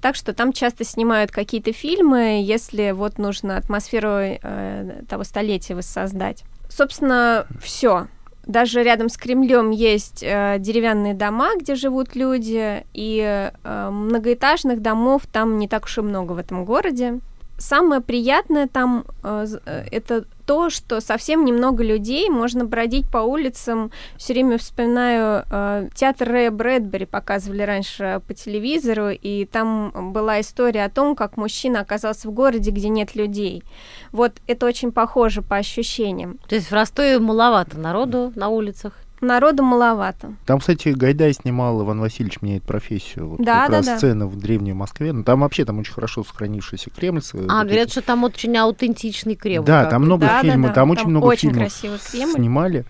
Так 0.00 0.16
что 0.16 0.32
там 0.32 0.54
часто 0.54 0.84
снимают 0.84 1.32
какие-то 1.32 1.74
фильмы, 1.74 2.42
если 2.42 2.92
вот 2.92 3.18
нужно 3.18 3.58
атмосферу 3.58 4.08
э, 4.08 5.02
того 5.06 5.22
столетия 5.22 5.74
воссоздать. 5.74 6.44
Собственно, 6.70 7.46
все. 7.60 8.06
Даже 8.46 8.82
рядом 8.82 9.10
с 9.10 9.18
Кремлем 9.18 9.70
есть 9.70 10.22
э, 10.22 10.56
деревянные 10.60 11.12
дома, 11.12 11.56
где 11.60 11.74
живут 11.74 12.16
люди, 12.16 12.86
и 12.94 13.50
э, 13.62 13.90
многоэтажных 13.90 14.80
домов 14.80 15.22
там 15.30 15.58
не 15.58 15.68
так 15.68 15.84
уж 15.84 15.98
и 15.98 16.00
много 16.00 16.32
в 16.32 16.38
этом 16.38 16.64
городе. 16.64 17.20
Самое 17.58 18.00
приятное 18.02 18.66
там 18.66 19.04
э, 19.22 19.46
э, 19.64 19.84
это 19.90 20.24
то, 20.44 20.70
что 20.70 21.00
совсем 21.00 21.44
немного 21.44 21.82
людей, 21.82 22.28
можно 22.28 22.64
бродить 22.64 23.10
по 23.10 23.18
улицам. 23.18 23.90
Все 24.16 24.34
время 24.34 24.58
вспоминаю 24.58 25.44
э, 25.50 25.88
театр 25.94 26.28
Рэя 26.28 26.50
Брэдбери 26.50 27.06
показывали 27.06 27.62
раньше 27.62 28.20
по 28.26 28.34
телевизору, 28.34 29.08
и 29.10 29.46
там 29.46 30.12
была 30.12 30.40
история 30.40 30.84
о 30.84 30.90
том, 30.90 31.16
как 31.16 31.36
мужчина 31.36 31.80
оказался 31.80 32.28
в 32.28 32.32
городе, 32.32 32.70
где 32.70 32.88
нет 32.88 33.14
людей. 33.14 33.64
Вот 34.12 34.32
это 34.46 34.66
очень 34.66 34.92
похоже 34.92 35.42
по 35.42 35.56
ощущениям. 35.56 36.38
То 36.48 36.54
есть 36.54 36.70
в 36.70 36.72
Ростове 36.72 37.18
маловато 37.18 37.78
народу 37.78 38.32
на 38.36 38.48
улицах. 38.48 38.92
Народу 39.20 39.62
маловато. 39.62 40.34
Там, 40.44 40.60
кстати, 40.60 40.90
Гайдай 40.90 41.32
снимал 41.32 41.82
«Иван 41.82 42.00
Васильевич 42.00 42.42
меняет 42.42 42.62
профессию». 42.64 43.28
Вот 43.30 43.40
Да, 43.40 43.62
как 43.62 43.70
да, 43.70 43.76
раз 43.78 43.86
да. 43.86 43.96
сцена 43.98 44.26
в 44.26 44.36
Древней 44.38 44.74
Москве. 44.74 45.12
Ну, 45.12 45.24
там 45.24 45.40
вообще 45.40 45.64
там 45.64 45.78
очень 45.78 45.94
хорошо 45.94 46.22
сохранившийся 46.24 46.90
Кремль. 46.90 47.20
А, 47.32 47.36
вот 47.36 47.46
говорят, 47.66 47.86
эти- 47.86 47.90
что 47.92 48.02
там 48.02 48.24
очень 48.24 48.56
аутентичный 48.56 49.34
Кремль. 49.34 49.64
Да, 49.66 49.86
там 49.86 50.02
много 50.02 50.26
Да, 50.26 50.42
да, 50.42 50.48
фильмов, 50.48 50.70
да. 50.70 50.74
там 50.74 50.90
очень 50.90 51.02
Там 51.04 51.10
много 51.12 51.24
очень 51.26 51.50
фильмов 51.52 51.72
снимали. 52.02 52.84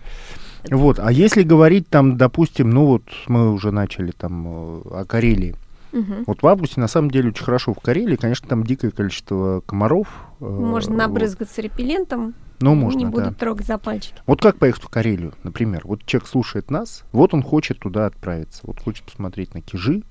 Вот, 0.69 0.99
а 0.99 1.11
если 1.11 1.43
говорить 1.43 1.87
там, 1.87 2.17
допустим, 2.17 2.71
ну 2.71 2.85
вот 2.87 3.03
мы 3.27 3.53
уже 3.53 3.71
начали 3.71 4.11
там 4.11 4.45
э, 4.47 4.81
о 5.01 5.05
Карелии. 5.07 5.55
Мгм. 5.93 6.25
Вот 6.27 6.41
в 6.41 6.47
августе 6.47 6.81
на 6.81 6.87
самом 6.89 7.09
деле 7.09 7.29
очень 7.29 7.45
хорошо 7.45 7.73
в 7.73 7.79
Карелии, 7.79 8.17
конечно, 8.17 8.49
там 8.49 8.63
дикое 8.65 8.91
количество 8.91 9.61
комаров. 9.65 10.07
э, 10.41 10.45
Можно 10.45 10.93
вот. 10.95 10.97
набрызгаться 10.99 11.61
репеллентом, 11.61 12.33
Ну, 12.59 12.73
можно, 12.75 12.99
не 12.99 13.05
да. 13.05 13.11
будут 13.11 13.37
трогать 13.37 13.67
за 13.67 13.77
пальчики. 13.77 14.15
Вот 14.25 14.41
как 14.41 14.57
поехать 14.57 14.83
в 14.83 14.89
Карелию, 14.89 15.33
например? 15.43 15.81
Вот 15.83 16.03
человек 16.05 16.27
слушает 16.27 16.71
нас, 16.71 17.03
вот 17.11 17.33
он 17.33 17.43
хочет 17.43 17.79
туда 17.79 18.07
отправиться, 18.07 18.61
вот 18.63 18.79
хочет 18.79 19.03
посмотреть 19.03 19.53
на 19.53 19.61
кижи, 19.61 20.03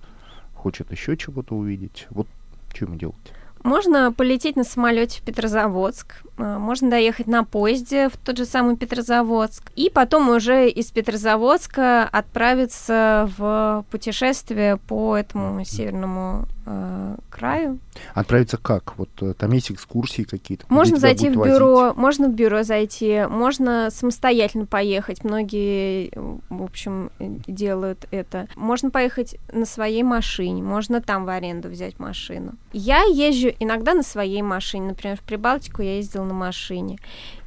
хочет 0.54 0.90
еще 0.92 1.16
чего-то 1.16 1.54
увидеть. 1.54 2.06
Вот 2.10 2.28
что 2.72 2.84
ему 2.84 2.96
делать? 2.96 3.16
Можно 3.66 4.12
полететь 4.12 4.54
на 4.54 4.62
самолете 4.62 5.20
в 5.20 5.24
Петрозаводск, 5.24 6.22
а, 6.38 6.58
можно 6.58 6.90
доехать 6.90 7.26
на 7.26 7.44
поезде 7.44 8.08
в 8.08 8.16
тот 8.16 8.36
же 8.36 8.44
самый 8.44 8.76
Петрозаводск, 8.76 9.72
и 9.74 9.90
потом 9.90 10.28
уже 10.28 10.68
из 10.68 10.92
Петрозаводска 10.92 12.04
отправиться 12.04 13.30
в 13.36 13.84
путешествие 13.90 14.76
по 14.76 15.16
этому 15.16 15.64
северному 15.64 16.46
э, 16.66 17.16
краю. 17.30 17.78
Отправиться 18.14 18.58
как? 18.58 18.96
Вот 18.98 19.08
э, 19.22 19.34
там 19.34 19.52
есть 19.52 19.70
экскурсии 19.70 20.22
какие-то? 20.22 20.66
Можно 20.68 20.98
зайти 20.98 21.30
в 21.30 21.34
бюро, 21.34 21.76
возить? 21.76 21.96
можно 21.96 22.28
в 22.28 22.34
бюро 22.34 22.62
зайти, 22.62 23.24
можно 23.28 23.88
самостоятельно 23.90 24.66
поехать. 24.66 25.24
Многие, 25.24 26.10
э, 26.12 26.36
в 26.50 26.62
общем, 26.62 27.10
э, 27.18 27.28
делают 27.46 28.06
это. 28.10 28.48
Можно 28.56 28.90
поехать 28.90 29.36
на 29.52 29.64
своей 29.64 30.02
машине, 30.02 30.62
можно 30.62 31.00
там 31.00 31.24
в 31.24 31.28
аренду 31.30 31.68
взять 31.68 31.98
машину. 31.98 32.54
Я 32.72 33.02
езжу 33.04 33.48
иногда 33.58 33.94
на 33.94 34.02
своей 34.02 34.42
машине, 34.42 34.88
например, 34.88 35.16
в 35.16 35.22
Прибалтику 35.22 35.82
я 35.82 35.96
ездила 35.96 36.24
на 36.24 36.34
машине. 36.34 36.98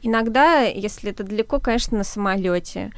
Иногда, 0.02 0.62
если 0.62 1.12
это 1.12 1.24
далеко, 1.24 1.60
конечно, 1.60 1.98
на 1.98 2.04
самолете. 2.04 2.91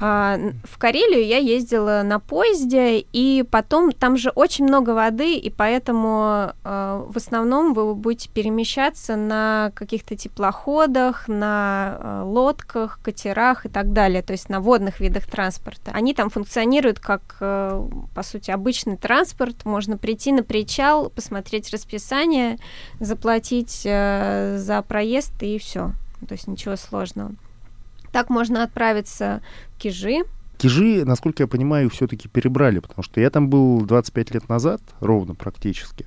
А, 0.00 0.38
В 0.64 0.78
Карелию 0.78 1.24
я 1.24 1.38
ездила 1.38 2.02
на 2.04 2.18
поезде, 2.18 2.98
и 2.98 3.44
потом 3.48 3.92
там 3.92 4.16
же 4.16 4.30
очень 4.30 4.64
много 4.64 4.90
воды, 4.90 5.36
и 5.36 5.50
поэтому 5.50 6.52
э, 6.64 7.04
в 7.08 7.16
основном 7.16 7.72
вы 7.72 7.94
будете 7.94 8.28
перемещаться 8.28 9.16
на 9.16 9.70
каких-то 9.74 10.16
теплоходах, 10.16 11.28
на 11.28 11.98
э, 11.98 12.22
лодках, 12.24 12.98
катерах 13.02 13.66
и 13.66 13.68
так 13.68 13.92
далее, 13.92 14.22
то 14.22 14.32
есть 14.32 14.48
на 14.48 14.60
водных 14.60 14.98
видах 15.00 15.26
транспорта. 15.26 15.92
Они 15.94 16.14
там 16.14 16.30
функционируют 16.30 16.98
как, 16.98 17.36
э, 17.40 17.88
по 18.14 18.22
сути, 18.22 18.50
обычный 18.50 18.96
транспорт. 18.96 19.64
Можно 19.64 19.98
прийти 19.98 20.32
на 20.32 20.42
причал, 20.42 21.10
посмотреть 21.10 21.70
расписание, 21.72 22.58
заплатить 22.98 23.82
э, 23.84 24.56
за 24.58 24.82
проезд 24.82 25.32
и 25.42 25.58
все. 25.58 25.92
То 26.26 26.32
есть 26.32 26.48
ничего 26.48 26.76
сложного. 26.76 27.32
Так 28.12 28.30
можно 28.30 28.62
отправиться 28.62 29.42
в 29.74 29.78
Кижи, 29.78 30.22
Кижи, 30.62 31.04
насколько 31.04 31.42
я 31.42 31.48
понимаю, 31.48 31.90
все-таки 31.90 32.28
перебрали, 32.28 32.78
потому 32.78 33.02
что 33.02 33.20
я 33.20 33.30
там 33.30 33.48
был 33.48 33.80
25 33.80 34.34
лет 34.34 34.48
назад, 34.48 34.80
ровно 35.00 35.34
практически, 35.34 36.06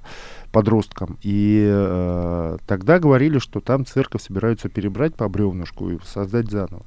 подростком, 0.54 1.18
и 1.22 1.68
э, 1.70 2.58
тогда 2.66 3.00
говорили, 3.00 3.40
что 3.40 3.60
там 3.60 3.86
церковь 3.86 4.22
собираются 4.22 4.70
перебрать 4.70 5.14
по 5.14 5.28
бревнышку 5.28 5.90
и 5.90 5.98
создать 6.06 6.50
заново. 6.50 6.86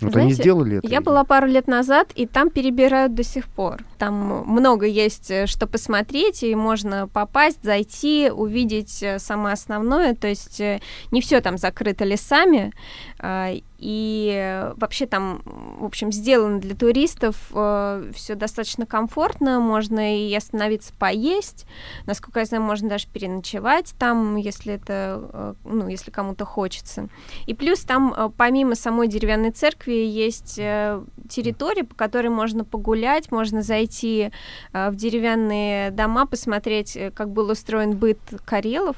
Вот 0.00 0.14
они 0.14 0.32
Знаете, 0.32 0.42
сделали 0.42 0.76
это? 0.78 0.88
Я 0.88 1.00
была 1.00 1.24
пару 1.24 1.48
лет 1.48 1.66
назад, 1.66 2.12
и 2.14 2.26
там 2.26 2.50
перебирают 2.50 3.14
до 3.14 3.24
сих 3.24 3.48
пор. 3.48 3.82
Там 3.98 4.44
много 4.46 4.86
есть 4.86 5.30
э, 5.30 5.46
что 5.46 5.66
посмотреть, 5.66 6.44
и 6.44 6.54
можно 6.54 7.08
попасть, 7.08 7.64
зайти, 7.64 8.30
увидеть 8.30 9.02
э, 9.02 9.18
самое 9.18 9.54
основное. 9.54 10.14
То 10.14 10.28
есть 10.28 10.60
э, 10.60 10.80
не 11.10 11.20
все 11.20 11.40
там 11.40 11.58
закрыто 11.58 12.04
лесами, 12.04 12.72
а, 13.18 13.52
и 13.78 14.32
э, 14.34 14.74
вообще 14.76 15.06
там, 15.06 15.42
в 15.44 15.84
общем, 15.84 16.12
сделано 16.12 16.60
для 16.60 16.74
туристов 16.74 17.36
все 17.48 18.34
достаточно 18.34 18.86
комфортно. 18.86 19.60
Можно 19.60 20.18
и 20.18 20.34
остановиться 20.34 20.92
поесть. 20.98 21.66
Насколько 22.06 22.40
я 22.40 22.46
знаю, 22.46 22.62
можно 22.62 22.88
даже 22.88 23.06
переночевать 23.06 23.94
там, 23.98 24.36
если 24.36 24.74
это, 24.74 25.28
э, 25.32 25.54
ну, 25.64 25.88
если 25.88 26.10
кому-то 26.10 26.44
хочется. 26.44 27.08
И 27.46 27.54
плюс 27.54 27.80
там, 27.80 28.14
э, 28.16 28.30
помимо 28.36 28.74
самой 28.74 29.08
деревянной 29.08 29.50
церкви, 29.50 29.92
есть 29.92 30.58
э, 30.58 31.02
территория, 31.28 31.84
по 31.84 31.94
которой 31.94 32.28
можно 32.28 32.64
погулять, 32.64 33.30
можно 33.30 33.62
зайти 33.62 34.30
э, 34.72 34.90
в 34.90 34.96
деревянные 34.96 35.90
дома, 35.90 36.26
посмотреть, 36.26 36.96
э, 36.96 37.10
как 37.10 37.30
был 37.30 37.50
устроен 37.50 37.96
быт 37.96 38.18
карелов. 38.44 38.96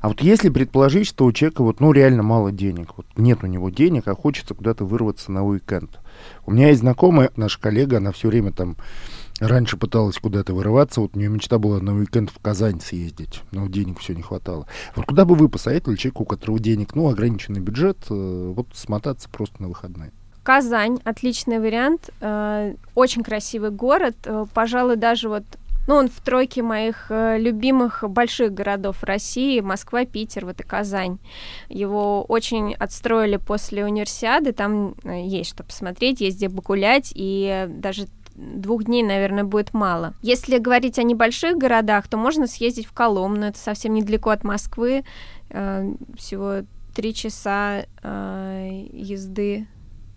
А 0.00 0.08
вот 0.08 0.20
если 0.20 0.48
предположить, 0.48 1.06
что 1.06 1.24
у 1.24 1.32
человека 1.32 1.62
вот, 1.62 1.80
ну, 1.80 1.92
реально 1.92 2.22
мало 2.22 2.52
денег, 2.52 2.90
вот 2.96 3.06
нет 3.16 3.40
у 3.42 3.46
него 3.46 3.70
денег, 3.70 4.08
а 4.08 4.14
хочется 4.14 4.54
куда-то 4.54 4.84
вырваться 4.84 5.32
на 5.32 5.44
уикенд. 5.44 6.00
У 6.46 6.52
меня 6.52 6.68
есть 6.68 6.80
знакомая, 6.80 7.30
наша 7.36 7.60
коллега, 7.60 7.98
она 7.98 8.12
все 8.12 8.28
время 8.28 8.52
там 8.52 8.76
раньше 9.40 9.76
пыталась 9.76 10.18
куда-то 10.18 10.54
вырываться, 10.54 11.00
вот 11.00 11.16
у 11.16 11.18
нее 11.18 11.28
мечта 11.28 11.58
была 11.58 11.80
на 11.80 11.94
уикенд 11.94 12.30
в 12.30 12.38
Казань 12.40 12.80
съездить, 12.80 13.42
но 13.50 13.66
денег 13.66 13.98
все 13.98 14.14
не 14.14 14.22
хватало. 14.22 14.66
Вот 14.94 15.06
куда 15.06 15.24
бы 15.24 15.34
вы 15.34 15.48
посоветовали 15.48 15.96
человеку, 15.96 16.22
у 16.24 16.26
которого 16.26 16.58
денег, 16.58 16.94
ну, 16.94 17.08
ограниченный 17.08 17.60
бюджет, 17.60 17.98
э, 18.10 18.52
вот 18.54 18.68
смотаться 18.74 19.28
просто 19.28 19.60
на 19.62 19.68
выходные? 19.68 20.12
Казань 20.42 20.98
отличный 21.04 21.60
вариант, 21.60 22.10
э, 22.20 22.74
очень 22.94 23.22
красивый 23.22 23.70
город, 23.70 24.16
э, 24.24 24.46
пожалуй, 24.52 24.96
даже 24.96 25.28
вот 25.28 25.44
ну, 25.86 25.96
он 25.96 26.08
в 26.08 26.20
тройке 26.20 26.62
моих 26.62 27.06
э, 27.10 27.38
любимых 27.38 28.04
больших 28.08 28.52
городов 28.52 29.02
России, 29.02 29.60
Москва, 29.60 30.04
Питер, 30.04 30.46
вот 30.46 30.60
и 30.60 30.64
Казань. 30.64 31.18
Его 31.68 32.22
очень 32.24 32.74
отстроили 32.74 33.36
после 33.36 33.84
универсиады, 33.84 34.52
там 34.52 34.94
э, 35.04 35.22
есть 35.24 35.50
что 35.50 35.64
посмотреть, 35.64 36.20
есть 36.20 36.36
где 36.36 36.48
погулять, 36.48 37.12
и 37.14 37.66
даже 37.68 38.06
двух 38.34 38.84
дней, 38.84 39.02
наверное, 39.02 39.44
будет 39.44 39.74
мало. 39.74 40.14
Если 40.22 40.58
говорить 40.58 40.98
о 40.98 41.02
небольших 41.02 41.56
городах, 41.58 42.08
то 42.08 42.16
можно 42.16 42.46
съездить 42.46 42.86
в 42.86 42.92
Коломну, 42.92 43.46
это 43.46 43.58
совсем 43.58 43.94
недалеко 43.94 44.30
от 44.30 44.44
Москвы, 44.44 45.04
э, 45.50 45.92
всего 46.16 46.62
три 46.94 47.14
часа 47.14 47.86
езды 48.02 49.66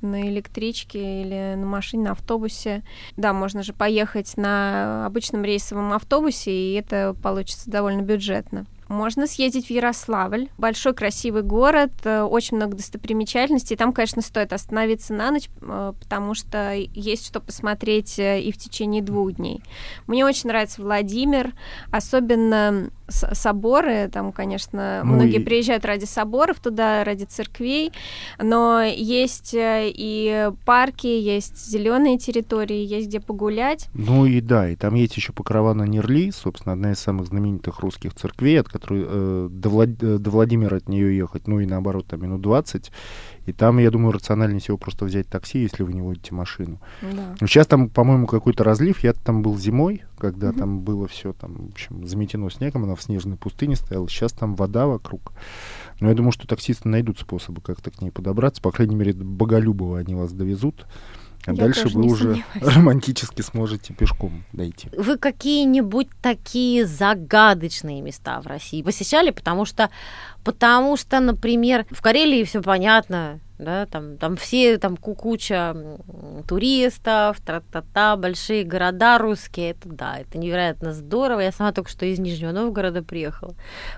на 0.05 0.29
электричке 0.29 1.21
или 1.21 1.55
на 1.55 1.65
машине, 1.65 2.05
на 2.05 2.11
автобусе. 2.11 2.83
Да, 3.17 3.33
можно 3.33 3.63
же 3.63 3.73
поехать 3.73 4.37
на 4.37 5.05
обычном 5.05 5.43
рейсовом 5.43 5.93
автобусе, 5.93 6.51
и 6.51 6.73
это 6.73 7.15
получится 7.21 7.69
довольно 7.69 8.01
бюджетно. 8.01 8.65
Можно 8.87 9.25
съездить 9.27 9.67
в 9.67 9.69
Ярославль. 9.71 10.49
Большой 10.57 10.93
красивый 10.93 11.41
город, 11.43 11.91
э, 12.03 12.21
очень 12.21 12.57
много 12.57 12.77
достопримечательностей. 12.77 13.75
Там, 13.75 13.93
конечно, 13.93 14.21
стоит 14.21 14.53
остановиться 14.53 15.13
на 15.13 15.31
ночь, 15.31 15.49
э, 15.61 15.93
потому 15.99 16.33
что 16.35 16.73
есть 16.73 17.25
что 17.25 17.39
посмотреть 17.39 18.19
э, 18.19 18.41
и 18.41 18.51
в 18.51 18.57
течение 18.57 19.01
двух 19.01 19.33
дней. 19.33 19.61
Мне 20.07 20.25
очень 20.25 20.49
нравится 20.49 20.81
Владимир, 20.81 21.53
особенно 21.91 22.89
соборы. 23.07 24.09
Там, 24.11 24.31
конечно, 24.31 25.01
Ну 25.03 25.13
многие 25.13 25.39
и- 25.39 25.43
приезжают 25.43 25.85
ради 25.85 26.05
соборов 26.05 26.59
туда, 26.59 27.03
ради 27.03 27.25
церквей, 27.25 27.91
но 28.41 28.81
есть 28.81 29.51
и 29.53 30.49
парки, 30.65 31.05
есть 31.07 31.69
зеленые 31.69 32.17
территории, 32.17 32.83
есть 32.83 33.07
где 33.07 33.19
погулять. 33.19 33.89
Ну 33.93 34.25
и 34.25 34.41
да, 34.41 34.69
и 34.69 34.75
там 34.75 34.95
есть 34.95 35.15
еще 35.17 35.33
Покрова 35.33 35.73
на 35.73 35.83
Нерли, 35.83 36.31
собственно, 36.31 36.73
одна 36.73 36.93
из 36.93 36.99
самых 36.99 37.27
знаменитых 37.27 37.79
русских 37.79 38.15
церквей, 38.15 38.59
от 38.59 38.74
которой 38.79 39.05
э, 39.07 39.47
до, 39.49 39.69
Влад- 39.69 39.97
э, 40.01 40.17
до 40.17 40.29
Владимира 40.29 40.77
от 40.77 40.89
нее 40.89 41.15
ехать, 41.17 41.47
ну 41.47 41.59
и 41.59 41.65
наоборот, 41.65 42.07
там 42.07 42.21
минут 42.21 42.41
20. 42.41 42.91
И 43.45 43.53
там, 43.53 43.77
я 43.77 43.91
думаю, 43.91 44.11
рациональнее 44.11 44.59
всего 44.59 44.77
просто 44.77 45.05
взять 45.05 45.27
такси, 45.27 45.59
если 45.59 45.83
вы 45.83 45.93
не 45.93 46.01
водите 46.01 46.33
машину. 46.33 46.81
Да. 47.01 47.35
Сейчас 47.39 47.67
там, 47.67 47.89
по-моему, 47.89 48.25
какой-то 48.27 48.63
разлив. 48.63 49.03
Я 49.03 49.13
там 49.13 49.41
был 49.43 49.55
зимой, 49.57 50.03
когда 50.17 50.49
Мгм. 50.49 50.57
там 50.59 50.79
было 50.81 51.07
все 51.07 51.31
там, 51.33 51.67
в 51.67 51.71
общем, 51.71 52.05
заметено 52.07 52.49
снегом, 52.49 52.83
она 52.83 52.95
в 52.95 53.01
снежной 53.03 53.37
пустыне 53.37 53.75
стояла. 53.75 54.09
Сейчас 54.09 54.31
там 54.33 54.55
вода 54.55 54.87
вокруг. 54.87 55.31
Но 55.99 56.09
я 56.09 56.15
думаю, 56.15 56.31
что 56.31 56.47
таксисты 56.47 56.89
найдут 56.89 57.19
способы 57.19 57.61
как-то 57.61 57.91
к 57.91 58.01
ней 58.01 58.09
подобраться. 58.11 58.61
По 58.61 58.71
крайней 58.71 58.95
мере, 58.95 59.13
Боголюбова 59.13 59.99
они 59.99 60.15
вас 60.15 60.33
довезут. 60.33 60.85
А 61.45 61.51
Я 61.51 61.57
дальше 61.57 61.87
вы 61.89 62.05
уже 62.05 62.23
сомневаюсь. 62.23 62.45
романтически 62.75 63.41
сможете 63.41 63.93
пешком 63.93 64.43
дойти. 64.51 64.89
Вы 64.97 65.17
какие-нибудь 65.17 66.09
такие 66.21 66.85
загадочные 66.85 68.01
места 68.01 68.41
в 68.41 68.47
России 68.47 68.81
посещали? 68.81 69.29
Потому 69.31 69.65
что, 69.65 69.89
потому 70.43 70.97
что, 70.97 71.19
например, 71.19 71.85
в 71.91 72.01
Карелии 72.01 72.43
все 72.43 72.61
понятно, 72.61 73.39
да, 73.57 73.85
там, 73.85 74.17
там 74.17 74.35
все, 74.37 74.77
там 74.77 74.97
ку- 74.97 75.15
куча 75.15 75.75
туристов, 76.47 77.39
тра-та-та, 77.41 78.15
большие 78.15 78.63
города 78.63 79.17
русские, 79.17 79.71
это 79.71 79.89
да, 79.89 80.17
это 80.19 80.37
невероятно 80.37 80.93
здорово. 80.93 81.39
Я 81.39 81.51
сама 81.51 81.71
только 81.71 81.89
что 81.89 82.05
из 82.05 82.19
Нижнего 82.19 82.51
Новгорода 82.51 83.01
приехала. 83.01 83.55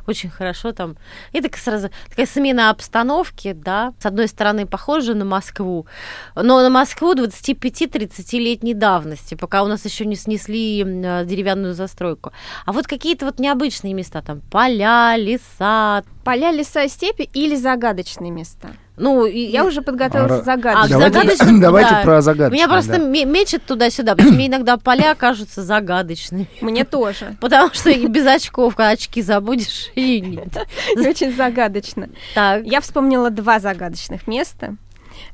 Очень 0.07 0.29
хорошо 0.29 0.71
там. 0.71 0.97
И 1.33 1.41
так 1.41 1.57
сразу 1.57 1.89
такая 2.09 2.25
смена 2.25 2.69
обстановки, 2.69 3.53
да, 3.53 3.93
с 3.99 4.05
одной 4.05 4.27
стороны 4.27 4.65
похожа 4.65 5.13
на 5.13 5.25
Москву, 5.25 5.87
но 6.35 6.61
на 6.61 6.69
Москву 6.69 7.13
25-30-летней 7.13 8.73
давности, 8.73 9.35
пока 9.35 9.63
у 9.63 9.67
нас 9.67 9.85
еще 9.85 10.05
не 10.05 10.15
снесли 10.15 10.83
деревянную 10.83 11.73
застройку. 11.73 12.31
А 12.65 12.71
вот 12.71 12.87
какие-то 12.87 13.25
вот 13.25 13.39
необычные 13.39 13.93
места, 13.93 14.21
там 14.21 14.41
поля, 14.41 15.15
леса, 15.17 16.03
Поля, 16.27 16.51
леса, 16.51 16.85
степи 16.89 17.29
или 17.33 17.55
загадочные 17.55 18.31
места? 18.31 18.69
Ну, 18.97 19.25
и, 19.25 19.39
Я 19.39 19.63
уже 19.63 19.81
подготовилась 19.81 20.39
А, 20.39 20.41
к 20.41 20.45
загадочным. 20.45 20.97
А, 20.97 21.09
давайте 21.09 21.19
загадочным, 21.19 21.61
давайте 21.61 21.89
да. 21.91 22.01
про 22.01 22.21
загадочные. 22.21 22.57
Меня 22.57 22.67
просто 22.67 22.93
да. 22.93 22.97
ме- 22.97 23.25
мечет 23.25 23.63
туда-сюда, 23.63 24.13
потому 24.13 24.29
что 24.29 24.35
мне 24.35 24.47
иногда 24.47 24.77
поля 24.77 25.13
кажутся 25.15 25.61
загадочными. 25.63 26.47
Мне 26.61 26.83
тоже. 26.83 27.37
Потому 27.41 27.73
что 27.73 27.89
и 27.91 28.07
без 28.07 28.25
очков, 28.25 28.75
когда 28.75 28.89
очки 28.89 29.21
забудешь, 29.21 29.91
и 29.95 30.19
нет. 30.19 30.49
Очень 30.95 31.35
загадочно. 31.35 32.09
Так, 32.33 32.63
Я 32.65 32.81
вспомнила 32.81 33.29
два 33.29 33.59
загадочных 33.59 34.27
места, 34.27 34.75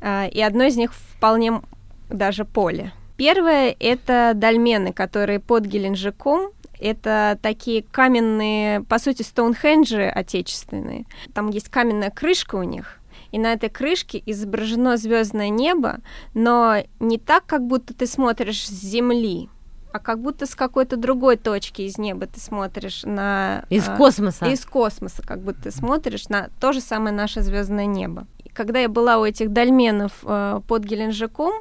а, 0.02 0.28
и 0.28 0.42
одно 0.42 0.66
из 0.66 0.76
них 0.76 0.94
вполне 0.94 1.62
даже 2.10 2.46
поле. 2.46 2.92
Первое— 3.16 3.76
это 3.80 4.34
дольмены, 4.36 4.92
которые 4.92 5.40
под 5.40 5.66
Геленджиком. 5.66 6.50
Это 6.80 7.38
такие 7.42 7.84
каменные, 7.84 8.82
по 8.82 9.00
сути, 9.00 9.22
стоунхенджи 9.22 10.04
отечественные. 10.04 11.06
Там 11.34 11.50
есть 11.50 11.70
каменная 11.70 12.10
крышка 12.10 12.56
у 12.56 12.64
них, 12.64 13.00
и 13.34 13.40
на 13.40 13.52
этой 13.52 13.70
крышке 13.70 14.22
изображено 14.28 14.96
звездное 14.96 15.50
небо, 15.50 15.98
но 16.36 16.78
не 17.00 17.18
так, 17.18 17.46
как 17.46 17.66
будто 17.66 17.94
ты 17.94 18.06
смотришь 18.06 18.66
с 18.66 18.72
земли, 18.72 19.50
а 19.92 20.00
как 20.00 20.22
будто 20.22 20.46
с 20.46 20.56
какой-то 20.56 20.98
другой 20.98 21.36
точки 21.38 21.82
из 21.82 21.98
неба 21.98 22.28
ты 22.28 22.40
смотришь 22.40 23.02
на... 23.04 23.66
Из 23.70 23.88
а, 23.88 23.98
космоса. 23.98 24.46
Из 24.46 24.64
космоса, 24.66 25.24
как 25.26 25.42
будто 25.42 25.64
ты 25.64 25.72
смотришь 25.72 26.30
на 26.30 26.50
то 26.60 26.74
же 26.74 26.80
самое 26.80 27.14
наше 27.14 27.42
звездное 27.42 27.88
небо. 27.88 28.28
И 28.44 28.50
когда 28.50 28.80
я 28.80 28.88
была 28.88 29.18
у 29.18 29.26
этих 29.26 29.52
дольменов 29.52 30.12
э, 30.24 30.62
под 30.68 30.84
Геленджиком, 30.84 31.54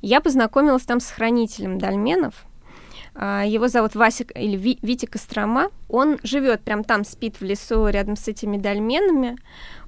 я 0.00 0.20
познакомилась 0.22 0.82
там 0.82 1.00
с 1.00 1.10
хранителем 1.10 1.78
дольменов, 1.78 2.46
его 3.20 3.68
зовут 3.68 3.94
Васик 3.94 4.32
или 4.34 4.56
Ви, 4.56 4.78
Витя 4.82 5.06
Кострома. 5.06 5.68
Он 5.88 6.18
живет 6.22 6.62
прям 6.62 6.84
там, 6.84 7.04
спит 7.04 7.40
в 7.40 7.44
лесу 7.44 7.86
рядом 7.88 8.16
с 8.16 8.28
этими 8.28 8.56
дольменами. 8.56 9.36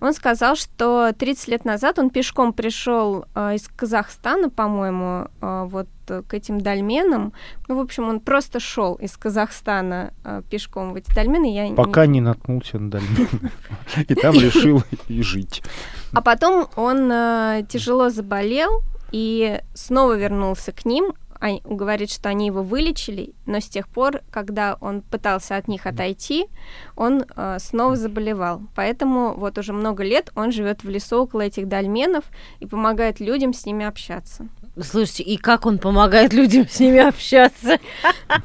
Он 0.02 0.12
сказал, 0.12 0.56
что 0.56 1.12
30 1.16 1.48
лет 1.48 1.64
назад 1.64 1.98
он 1.98 2.10
пешком 2.10 2.52
пришел 2.52 3.24
э, 3.34 3.54
из 3.54 3.68
Казахстана, 3.68 4.50
по-моему, 4.50 5.28
э, 5.40 5.64
вот 5.70 5.86
к 6.04 6.34
этим 6.34 6.60
дольменам. 6.60 7.32
Ну, 7.68 7.76
в 7.76 7.80
общем, 7.80 8.08
он 8.08 8.20
просто 8.20 8.60
шел 8.60 8.96
из 8.96 9.16
Казахстана 9.16 10.12
э, 10.24 10.42
пешком 10.50 10.92
в 10.92 10.96
эти 10.96 11.14
дольмены. 11.14 11.54
Я 11.54 11.72
Пока 11.74 12.04
не... 12.06 12.14
не 12.14 12.20
наткнулся 12.20 12.78
на 12.78 12.90
дольмены. 12.90 13.52
И 14.08 14.14
там 14.14 14.34
решил 14.40 14.82
и 15.08 15.22
жить. 15.22 15.62
А 16.12 16.20
потом 16.20 16.66
он 16.76 17.08
тяжело 17.68 18.10
заболел, 18.10 18.82
и 19.12 19.60
снова 19.74 20.16
вернулся 20.16 20.72
к 20.72 20.84
ним, 20.84 21.12
говорит, 21.64 22.11
что 22.11 22.28
они 22.28 22.46
его 22.46 22.62
вылечили, 22.62 23.35
но 23.46 23.59
с 23.61 23.68
тех 23.68 23.88
пор, 23.88 24.20
когда 24.31 24.76
он 24.81 25.02
пытался 25.02 25.57
от 25.57 25.66
них 25.68 25.87
отойти, 25.87 26.46
он 26.94 27.24
э, 27.35 27.57
снова 27.59 27.96
заболевал. 27.96 28.62
Поэтому 28.76 29.35
вот 29.35 29.59
уже 29.59 29.72
много 29.72 30.05
лет 30.05 30.31
он 30.37 30.52
живет 30.52 30.85
в 30.85 30.88
лесу 30.88 31.22
около 31.22 31.40
этих 31.40 31.68
дольменов 31.68 32.24
и 32.61 32.66
помогает 32.66 33.20
людям 33.20 33.52
с 33.52 33.66
ними 33.66 33.85
общаться. 33.85 34.46
Слушайте, 34.81 35.24
и 35.24 35.37
как 35.37 35.66
он 35.66 35.78
помогает 35.78 36.33
людям 36.33 36.68
с 36.68 36.81
ними 36.81 37.00
общаться? 37.00 37.78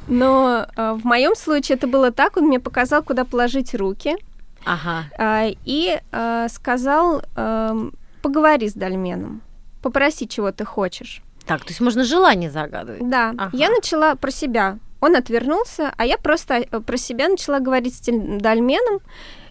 Но 0.08 0.66
э, 0.76 0.92
в 0.92 1.04
моем 1.04 1.36
случае 1.36 1.76
это 1.76 1.86
было 1.86 2.10
так, 2.10 2.36
он 2.36 2.46
мне 2.46 2.58
показал, 2.58 3.02
куда 3.02 3.24
положить 3.24 3.74
руки. 3.74 4.16
Ага. 4.64 5.04
Э, 5.18 5.54
и 5.64 6.00
э, 6.12 6.46
сказал, 6.50 7.22
э, 7.36 7.90
поговори 8.22 8.68
с 8.68 8.74
дольменом, 8.74 9.40
попроси, 9.82 10.28
чего 10.28 10.50
ты 10.50 10.64
хочешь. 10.64 11.22
Так, 11.48 11.62
то 11.62 11.68
есть 11.68 11.80
можно 11.80 12.04
желание 12.04 12.50
загадывать. 12.50 13.08
Да. 13.08 13.30
Ага. 13.30 13.50
Я 13.54 13.70
начала 13.70 14.14
про 14.14 14.30
себя. 14.30 14.78
Он 15.00 15.16
отвернулся, 15.16 15.94
а 15.96 16.04
я 16.04 16.18
просто 16.18 16.56
э, 16.70 16.80
про 16.80 16.96
себя 16.98 17.28
начала 17.28 17.58
говорить 17.58 17.94
с 17.94 18.02
дольменом. 18.04 19.00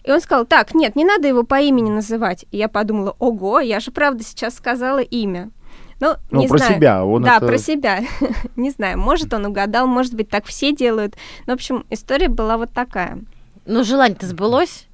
И 0.04 0.12
он 0.12 0.20
сказал, 0.20 0.46
так, 0.46 0.74
нет, 0.74 0.94
не 0.94 1.04
надо 1.04 1.26
его 1.26 1.42
по 1.42 1.60
имени 1.60 1.90
называть. 1.90 2.46
И 2.52 2.56
я 2.56 2.68
подумала, 2.68 3.16
ого, 3.18 3.58
я 3.58 3.80
же 3.80 3.90
правда 3.90 4.22
сейчас 4.22 4.54
сказала 4.54 5.00
имя. 5.00 5.50
Ну, 5.98 6.14
ну 6.30 6.40
не 6.40 6.46
про 6.46 6.58
знаю. 6.58 6.76
себя. 6.76 7.04
Он 7.04 7.22
да, 7.22 7.38
это... 7.38 7.46
про 7.46 7.58
себя. 7.58 8.00
не 8.56 8.70
знаю, 8.70 8.96
может, 8.98 9.34
он 9.34 9.46
угадал, 9.46 9.88
может 9.88 10.14
быть, 10.14 10.28
так 10.28 10.44
все 10.46 10.72
делают. 10.72 11.16
Но, 11.46 11.54
в 11.54 11.56
общем, 11.56 11.84
история 11.90 12.28
была 12.28 12.58
вот 12.58 12.70
такая. 12.72 13.18
Ну, 13.66 13.82
желание-то 13.82 14.24
сбылось? 14.26 14.86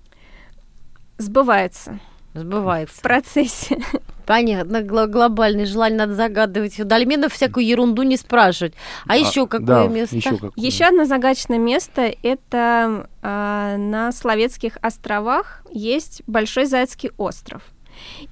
Сбывается. 1.18 1.98
Сбывается. 2.32 2.96
В 2.96 3.02
процессе. 3.02 3.78
Понятно, 4.26 4.82
гл- 4.82 5.06
глобальное 5.06 5.66
желание 5.66 5.98
надо 5.98 6.14
загадывать. 6.14 6.78
У 6.80 6.84
дольменов 6.84 7.32
всякую 7.32 7.66
ерунду 7.66 8.02
не 8.02 8.16
спрашивать. 8.16 8.74
А, 9.06 9.12
а 9.12 9.16
еще 9.16 9.46
какое 9.46 9.66
да, 9.66 9.86
место? 9.86 10.16
Еще, 10.16 10.30
какое. 10.30 10.52
еще 10.56 10.84
одно 10.84 11.04
загадочное 11.04 11.58
место– 11.58 12.12
это 12.22 13.08
э, 13.22 13.76
на 13.78 14.12
Словецких 14.12 14.78
островах 14.80 15.62
есть 15.70 16.22
Большой 16.26 16.66
Зайцкий 16.66 17.10
остров. 17.18 17.62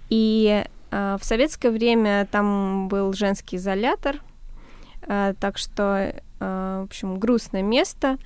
И 0.09 0.65
э, 0.91 1.17
в 1.21 1.25
советское 1.25 1.71
время 1.71 2.27
там 2.31 2.89
был 2.89 3.13
женский 3.13 3.57
изолятор, 3.57 4.17
э, 5.03 5.35
так 5.39 5.59
что, 5.59 6.15
э, 6.41 6.79
в 6.81 6.85
общем, 6.85 7.19
грустное 7.19 7.63
место. 7.63 8.17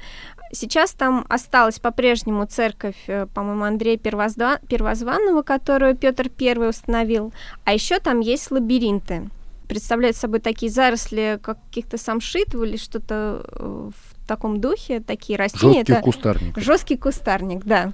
Сейчас 0.53 0.93
там 0.93 1.27
осталась 1.29 1.79
по-прежнему 1.79 2.47
церковь, 2.47 2.97
э, 3.07 3.27
по-моему, 3.27 3.65
Андрея 3.65 3.99
Первозва... 3.99 4.59
Первозванного, 4.69 5.43
которую 5.43 5.97
Петр 5.97 6.31
I 6.41 6.69
установил, 6.69 7.33
а 7.65 7.73
еще 7.73 7.99
там 7.99 8.21
есть 8.21 8.51
лабиринты. 8.51 9.29
Представляют 9.69 10.17
собой 10.17 10.41
такие 10.41 10.71
заросли 10.71 11.41
каких-то 11.43 11.99
самшитов 11.99 12.63
или 12.63 12.77
что-то 12.77 13.45
э, 13.49 13.91
в 13.91 14.16
в 14.27 14.29
таком 14.29 14.61
духе, 14.61 14.99
такие 14.99 15.39
растения. 15.39 15.75
Жесткий 15.75 15.93
это 15.93 16.03
кустарник. 16.03 16.59
Жесткий 16.59 16.97
кустарник, 16.97 17.65
да. 17.65 17.93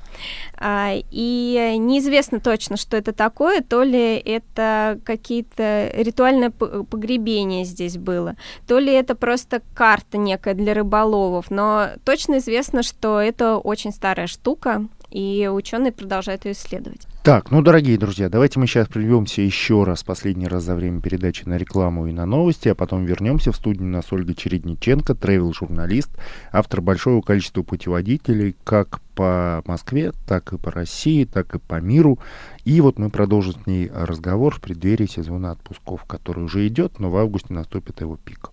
А, 0.56 0.92
и 1.10 1.76
неизвестно 1.78 2.40
точно, 2.40 2.78
что 2.78 2.96
это 2.96 3.12
такое, 3.12 3.60
то 3.60 3.82
ли 3.82 4.16
это 4.16 4.98
какие-то 5.04 5.90
ритуальное 5.94 6.48
погребение 6.48 7.66
здесь 7.66 7.98
было, 7.98 8.36
то 8.66 8.78
ли 8.78 8.94
это 8.94 9.14
просто 9.14 9.60
карта 9.74 10.16
некая 10.16 10.54
для 10.54 10.72
рыболовов, 10.72 11.50
но 11.50 11.90
точно 12.02 12.38
известно, 12.38 12.82
что 12.82 13.20
это 13.20 13.58
очень 13.58 13.92
старая 13.92 14.26
штука, 14.26 14.86
и 15.10 15.50
ученые 15.52 15.92
продолжают 15.92 16.46
ее 16.46 16.52
исследовать. 16.52 17.06
Так, 17.22 17.52
ну, 17.52 17.62
дорогие 17.62 17.96
друзья, 17.98 18.28
давайте 18.28 18.58
мы 18.58 18.66
сейчас 18.66 18.88
прервемся 18.88 19.42
еще 19.42 19.84
раз, 19.84 20.02
последний 20.02 20.48
раз 20.48 20.64
за 20.64 20.74
время 20.74 21.00
передачи 21.00 21.44
на 21.46 21.56
рекламу 21.56 22.08
и 22.08 22.12
на 22.12 22.26
новости, 22.26 22.68
а 22.68 22.74
потом 22.74 23.04
вернемся 23.04 23.52
в 23.52 23.56
студию. 23.56 23.86
Нас 23.86 24.12
Ольга 24.12 24.34
Чередниченко, 24.34 25.14
тревел-журналист, 25.14 26.10
автор 26.50 26.80
большого 26.80 27.20
количества 27.20 27.62
путеводителей 27.62 28.56
как 28.64 29.00
по 29.14 29.62
Москве, 29.66 30.10
так 30.26 30.52
и 30.52 30.58
по 30.58 30.72
России, 30.72 31.24
так 31.24 31.54
и 31.54 31.60
по 31.60 31.80
миру. 31.80 32.18
И 32.64 32.80
вот 32.80 32.98
мы 32.98 33.08
продолжим 33.08 33.52
с 33.52 33.66
ней 33.68 33.88
разговор 33.94 34.56
в 34.56 34.60
преддверии 34.60 35.06
сезона 35.06 35.52
отпусков, 35.52 36.02
который 36.06 36.42
уже 36.42 36.66
идет, 36.66 36.98
но 36.98 37.08
в 37.08 37.16
августе 37.16 37.54
наступит 37.54 38.00
его 38.00 38.16
пик. 38.16 38.50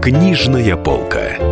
Книжная 0.00 0.76
полка. 0.76 1.51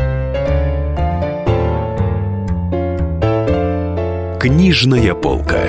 Книжная 4.41 5.13
полка. 5.13 5.67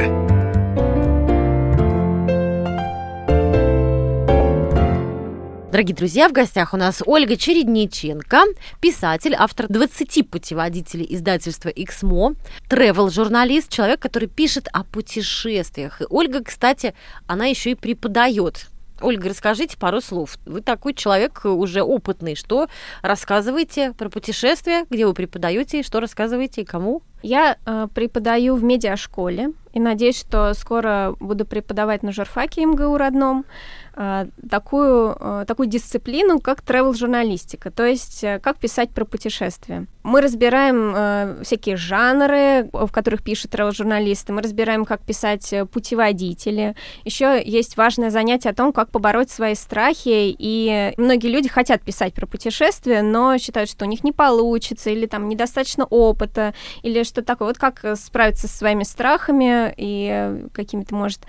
Дорогие 5.71 5.95
друзья, 5.95 6.27
в 6.31 6.33
гостях 6.33 6.73
у 6.73 6.79
нас 6.79 7.03
Ольга 7.05 7.37
Чередниченко, 7.37 8.45
писатель, 8.81 9.35
автор 9.39 9.69
20 9.69 10.27
путеводителей 10.31 11.07
издательства 11.11 11.69
«Эксмо», 11.69 12.33
travel-журналист, 12.71 13.69
человек, 13.71 14.01
который 14.01 14.29
пишет 14.29 14.69
о 14.73 14.85
путешествиях. 14.85 16.01
И 16.01 16.07
Ольга, 16.09 16.43
кстати, 16.43 16.95
она 17.27 17.45
еще 17.45 17.73
и 17.73 17.75
преподает 17.75 18.72
Ольга, 19.03 19.29
расскажите 19.29 19.77
пару 19.77 20.01
слов. 20.01 20.39
Вы 20.47 20.61
такой 20.61 20.95
человек 20.95 21.45
уже 21.45 21.83
опытный. 21.83 22.35
Что 22.35 22.69
рассказываете 23.03 23.93
про 23.93 24.09
путешествия, 24.09 24.87
где 24.89 25.07
вы 25.07 25.15
преподаете, 25.15 25.83
что 25.83 26.01
рассказываете 26.01 26.63
и 26.63 26.65
кому? 26.65 27.03
Я 27.23 27.57
э, 27.65 27.89
преподаю 27.95 28.57
в 28.57 28.65
медиашколе 28.65 29.53
и 29.73 29.81
надеюсь, 29.81 30.19
что 30.19 30.55
скоро 30.55 31.15
буду 31.21 31.45
преподавать 31.45 32.03
на 32.03 32.13
журфаке 32.13 32.65
МГУ 32.65 32.97
родном. 32.97 33.45
Э, 33.95 34.27
такую, 34.49 35.15
э, 35.21 35.45
такую 35.47 35.69
дисциплину, 35.69 36.41
как 36.41 36.63
travel-журналистика, 36.63 37.71
то 37.71 37.85
есть 37.85 38.25
э, 38.25 38.39
как 38.39 38.57
писать 38.57 38.89
про 38.91 39.05
путешествия. 39.05 39.87
Мы 40.03 40.21
разбираем 40.21 41.45
всякие 41.45 41.77
жанры, 41.77 42.69
в 42.73 42.89
которых 42.91 43.23
пишут 43.23 43.55
travel-журналисты, 43.55 44.33
мы 44.33 44.43
разбираем, 44.43 44.85
как 44.85 45.03
писать 45.03 45.55
путеводители. 45.71 46.75
Еще 47.05 47.41
есть 47.45 47.77
важное 47.77 48.11
занятие 48.11 48.49
о 48.49 48.55
том, 48.55 48.73
как 48.73 48.91
побороть 48.91 49.31
свои 49.31 49.55
страхи, 49.55 50.35
и 50.37 50.93
многие 50.97 51.29
люди 51.29 51.49
хотят 51.49 51.83
писать 51.83 52.15
про 52.15 52.27
путешествия, 52.27 53.03
но 53.03 53.39
считают, 53.39 53.71
что 53.71 53.85
у 53.85 53.89
них 53.89 54.03
не 54.03 54.11
получится, 54.11 54.91
или 54.91 55.07
там 55.07 55.29
недостаточно 55.29 55.85
опыта, 55.85 56.53
или 56.83 57.05
что 57.05 57.23
такое. 57.23 57.49
Вот 57.49 57.59
как 57.59 57.97
справиться 57.97 58.49
со 58.49 58.57
своими 58.57 58.83
страхами 58.83 59.73
и 59.77 60.49
какими-то, 60.53 60.97
может, 60.97 61.21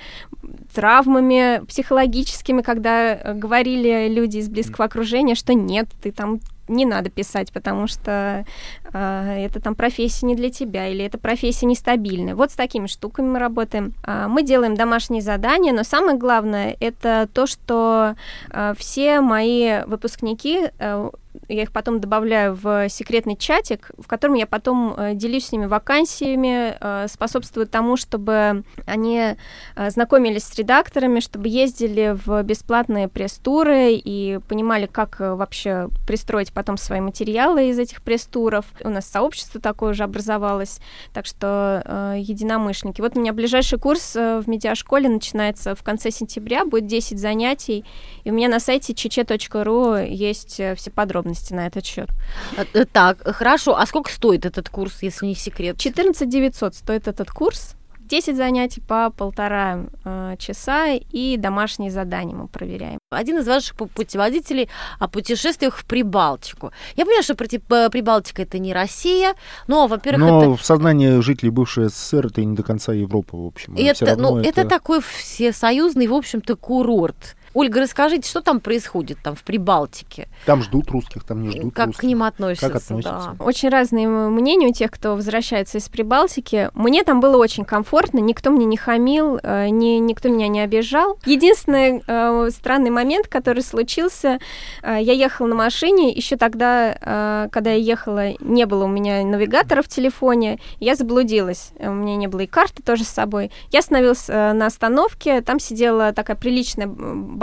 травмами 0.74 1.64
психологическими, 1.68 2.53
когда 2.62 3.16
э, 3.16 3.34
говорили 3.34 4.08
люди 4.10 4.38
из 4.38 4.50
близкого 4.50 4.86
окружения, 4.86 5.36
что 5.36 5.54
нет, 5.54 5.88
ты 6.02 6.12
там 6.12 6.40
не 6.68 6.86
надо 6.86 7.10
писать, 7.10 7.52
потому 7.52 7.88
что 7.88 8.46
э, 8.94 9.46
это 9.46 9.60
там 9.60 9.76
профессия 9.76 10.26
не 10.26 10.36
для 10.36 10.50
тебя, 10.50 10.88
или 10.88 11.04
эта 11.04 11.18
профессия 11.18 11.66
нестабильная. 11.66 12.36
Вот 12.36 12.52
с 12.52 12.56
такими 12.56 12.88
штуками 12.88 13.28
мы 13.28 13.40
работаем. 13.40 13.94
Э, 14.06 14.28
мы 14.28 14.44
делаем 14.44 14.76
домашние 14.76 15.22
задания, 15.22 15.74
но 15.74 15.84
самое 15.84 16.18
главное 16.18 16.76
это 16.80 17.28
то, 17.34 17.48
что 17.48 18.16
э, 18.52 18.74
все 18.78 19.22
мои 19.22 19.84
выпускники 19.86 20.70
э, 20.80 21.10
я 21.50 21.64
их 21.64 21.72
потом 21.72 22.00
добавляю 22.00 22.56
в 22.56 22.90
секретный 22.90 23.36
чатик, 23.36 23.92
в 23.98 24.08
котором 24.08 24.36
я 24.36 24.48
потом 24.48 24.94
э, 24.96 25.14
делюсь 25.14 25.48
с 25.48 25.52
ними 25.52 25.66
вакансиями, 25.66 26.76
э, 26.80 27.08
способствую 27.08 27.68
тому, 27.68 27.98
чтобы 27.98 28.64
они 28.86 29.36
э, 29.76 29.90
знакомились 29.90 30.44
с 30.44 30.56
редакторами, 30.56 31.20
чтобы 31.20 31.50
ездили 31.50 32.18
в 32.26 32.44
бесплатные 32.44 33.08
пресс-туры 33.08 33.94
и 33.94 34.40
понимали, 34.48 34.86
как 34.86 35.20
вообще 35.20 35.90
пристроить 36.08 36.54
потом 36.54 36.78
свои 36.78 37.02
материалы 37.02 37.70
из 37.70 37.80
этих 37.80 38.02
пресс-туров. 38.02 38.66
У 38.84 38.90
нас 38.90 39.06
сообщество 39.06 39.60
такое 39.60 39.92
уже 39.92 40.04
образовалось, 40.04 40.80
так 41.14 41.26
что 41.26 42.14
единомышленники. 42.18 43.02
Вот 43.02 43.16
у 43.16 43.20
меня 43.20 43.34
ближайший 43.34 43.80
курс 43.80 44.16
в 44.16 44.44
медиашколе 44.48 45.10
начинается 45.10 45.76
в 45.76 45.84
конце 45.84 46.12
сентября, 46.12 46.66
будет 46.66 46.88
10 46.88 47.20
занятий, 47.20 47.86
и 48.24 48.32
у 48.32 48.34
меня 48.34 48.50
на 48.50 48.60
сайте 48.60 48.94
чече.ру 48.94 49.96
есть 49.96 50.54
все 50.54 50.92
подробности 50.92 51.33
подробности 51.34 51.54
на 51.54 51.68
этот 51.68 51.86
счет. 51.86 52.10
Э, 52.58 52.66
э, 52.74 52.86
так, 52.86 53.18
хорошо. 53.36 53.76
А 53.76 53.86
сколько 53.86 54.12
стоит 54.12 54.46
этот 54.46 54.70
курс, 54.70 55.04
если 55.04 55.28
не 55.28 55.36
секрет? 55.36 55.78
14 55.78 56.30
900 56.30 56.76
стоит 56.76 57.08
этот 57.08 57.30
курс. 57.30 57.76
10 58.10 58.36
занятий 58.36 58.82
по 58.82 59.10
полтора 59.10 59.86
э, 60.06 60.36
часа 60.38 60.88
и 60.90 61.38
домашние 61.38 61.90
задания 61.90 62.36
мы 62.36 62.48
проверяем. 62.48 63.00
Один 63.12 63.40
из 63.40 63.48
ваших 63.48 63.76
путеводителей 63.76 64.70
о 65.00 65.08
путешествиях 65.08 65.78
в 65.78 65.86
Прибалтику. 65.86 66.72
Я 66.98 67.06
понимаю, 67.06 67.24
что 67.24 67.34
э, 67.34 67.90
Прибалтика 67.90 68.42
это 68.42 68.60
не 68.60 68.74
Россия, 68.74 69.34
но, 69.68 69.88
во-первых, 69.88 70.20
но 70.20 70.42
это... 70.42 70.62
в 70.62 70.66
сознании 70.66 71.22
жителей 71.22 71.50
бывшей 71.50 71.90
СССР 71.90 72.28
это 72.28 72.44
не 72.44 72.56
до 72.56 72.64
конца 72.64 72.94
Европа, 72.94 73.38
в 73.38 73.46
общем. 73.46 73.76
Это, 73.78 74.16
ну, 74.18 74.38
это... 74.38 74.62
это 74.62 74.70
такой 74.70 75.02
всесоюзный, 75.02 76.08
в 76.08 76.14
общем-то, 76.14 76.56
курорт 76.56 77.36
Ольга, 77.54 77.82
расскажите, 77.82 78.30
что 78.30 78.42
там 78.42 78.60
происходит 78.60 79.18
там 79.24 79.36
в 79.36 79.44
Прибалтике? 79.44 80.28
Там 80.46 80.64
ждут 80.64 80.90
русских, 80.92 81.24
там 81.24 81.42
не 81.44 81.52
ждут 81.52 81.74
Как 81.74 81.88
русских. 81.88 82.02
к 82.02 82.04
ним 82.04 82.24
относятся? 82.24 82.68
Как 82.68 82.76
относятся? 82.82 83.36
Да. 83.38 83.44
Очень 83.44 83.70
разные 83.70 84.08
мнения 84.08 84.68
у 84.68 84.74
тех, 84.74 84.92
кто 84.92 85.16
возвращается 85.16 85.78
из 85.78 85.88
Прибалтики. 85.90 86.70
Мне 86.74 87.04
там 87.04 87.20
было 87.20 87.38
очень 87.38 87.66
комфортно, 87.66 88.20
никто 88.20 88.50
мне 88.52 88.66
не 88.66 88.78
хамил, 88.78 89.40
э, 89.42 89.70
ни, 89.70 89.98
никто 90.00 90.30
меня 90.30 90.48
не 90.48 90.62
обижал. 90.62 91.20
Единственный 91.26 92.04
э, 92.06 92.50
странный 92.52 92.90
момент, 92.90 93.28
который 93.28 93.64
случился, 93.64 94.40
э, 94.82 94.98
я 95.02 95.14
ехала 95.14 95.48
на 95.48 95.56
машине, 95.56 96.12
еще 96.12 96.38
тогда, 96.38 96.98
э, 97.00 97.50
когда 97.52 97.72
я 97.72 97.78
ехала, 97.78 98.34
не 98.40 98.66
было 98.66 98.86
у 98.86 98.88
меня 98.88 99.24
навигатора 99.24 99.82
в 99.82 99.88
телефоне, 99.88 100.60
я 100.80 100.96
заблудилась. 100.96 101.72
У 101.80 101.92
меня 101.92 102.16
не 102.16 102.28
было 102.28 102.42
и 102.42 102.48
карты 102.48 102.82
тоже 102.84 103.04
с 103.04 103.10
собой. 103.10 103.52
Я 103.72 103.80
остановилась 103.80 104.26
э, 104.28 104.54
на 104.54 104.66
остановке, 104.66 105.42
там 105.42 105.60
сидела 105.60 106.14
такая 106.14 106.36
приличная 106.36 106.88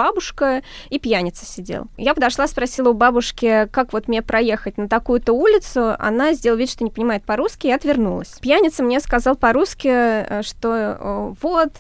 бабушка 0.00 0.62
и 0.88 0.98
пьяница 0.98 1.44
сидел. 1.44 1.88
Я 1.98 2.14
подошла, 2.14 2.46
спросила 2.46 2.88
у 2.88 2.94
бабушки, 2.94 3.68
как 3.70 3.92
вот 3.92 4.08
мне 4.08 4.22
проехать 4.22 4.78
на 4.78 4.88
такую-то 4.88 5.34
улицу. 5.34 5.94
Она 5.98 6.32
сделала 6.32 6.58
вид, 6.58 6.70
что 6.70 6.84
не 6.84 6.90
понимает 6.90 7.22
по-русски 7.24 7.66
и 7.66 7.70
отвернулась. 7.70 8.38
Пьяница 8.40 8.82
мне 8.82 9.00
сказал 9.00 9.36
по-русски, 9.36 9.88
э, 9.90 10.42
что 10.42 11.34
вот, 11.42 11.72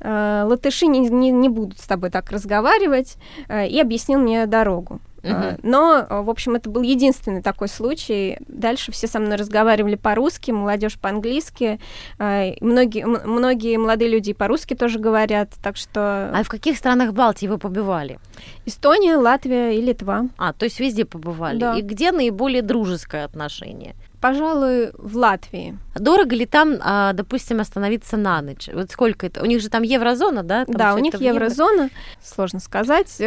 э, 0.00 0.42
латыши 0.44 0.86
не, 0.86 1.00
не, 1.08 1.30
не 1.30 1.48
будут 1.48 1.78
с 1.78 1.86
тобой 1.86 2.10
так 2.10 2.32
разговаривать, 2.32 3.16
э, 3.48 3.68
и 3.68 3.80
объяснил 3.80 4.18
мне 4.18 4.46
дорогу. 4.46 5.00
Uh-huh. 5.22 5.58
Но, 5.62 6.06
в 6.08 6.30
общем, 6.30 6.54
это 6.54 6.70
был 6.70 6.82
единственный 6.82 7.42
такой 7.42 7.68
случай. 7.68 8.38
Дальше 8.46 8.92
все 8.92 9.06
со 9.06 9.18
мной 9.18 9.36
разговаривали 9.36 9.96
по-русски, 9.96 10.50
молодежь 10.50 10.98
по-английски. 10.98 11.80
А, 12.18 12.52
многие, 12.60 13.04
многие 13.06 13.76
молодые 13.76 14.10
люди 14.10 14.32
по-русски 14.32 14.74
тоже 14.74 14.98
говорят, 14.98 15.50
так 15.62 15.76
что... 15.76 16.30
А 16.32 16.42
в 16.42 16.48
каких 16.48 16.76
странах 16.76 17.12
Балтии 17.12 17.46
вы 17.46 17.58
побывали? 17.58 18.18
Эстония, 18.64 19.16
Латвия 19.16 19.78
и 19.78 19.80
Литва. 19.80 20.28
А, 20.36 20.52
то 20.52 20.64
есть 20.64 20.78
везде 20.80 21.04
побывали. 21.04 21.58
Да. 21.58 21.76
И 21.76 21.82
где 21.82 22.12
наиболее 22.12 22.62
дружеское 22.62 23.24
отношение? 23.24 23.94
Пожалуй, 24.20 24.90
в 24.94 25.16
Латвии. 25.16 25.78
Дорого 25.94 26.34
ли 26.34 26.44
там, 26.44 26.74
а, 26.80 27.12
допустим, 27.12 27.60
остановиться 27.60 28.16
на 28.16 28.42
ночь? 28.42 28.68
Вот 28.72 28.90
сколько 28.90 29.26
это? 29.26 29.42
У 29.42 29.46
них 29.46 29.60
же 29.60 29.68
там 29.68 29.82
еврозона, 29.82 30.42
да? 30.42 30.64
Там 30.64 30.76
да, 30.76 30.94
у 30.94 30.98
них 30.98 31.20
еврозона. 31.20 31.82
Евро. 31.82 31.90
Сложно 32.22 32.60
сказать 32.60 33.20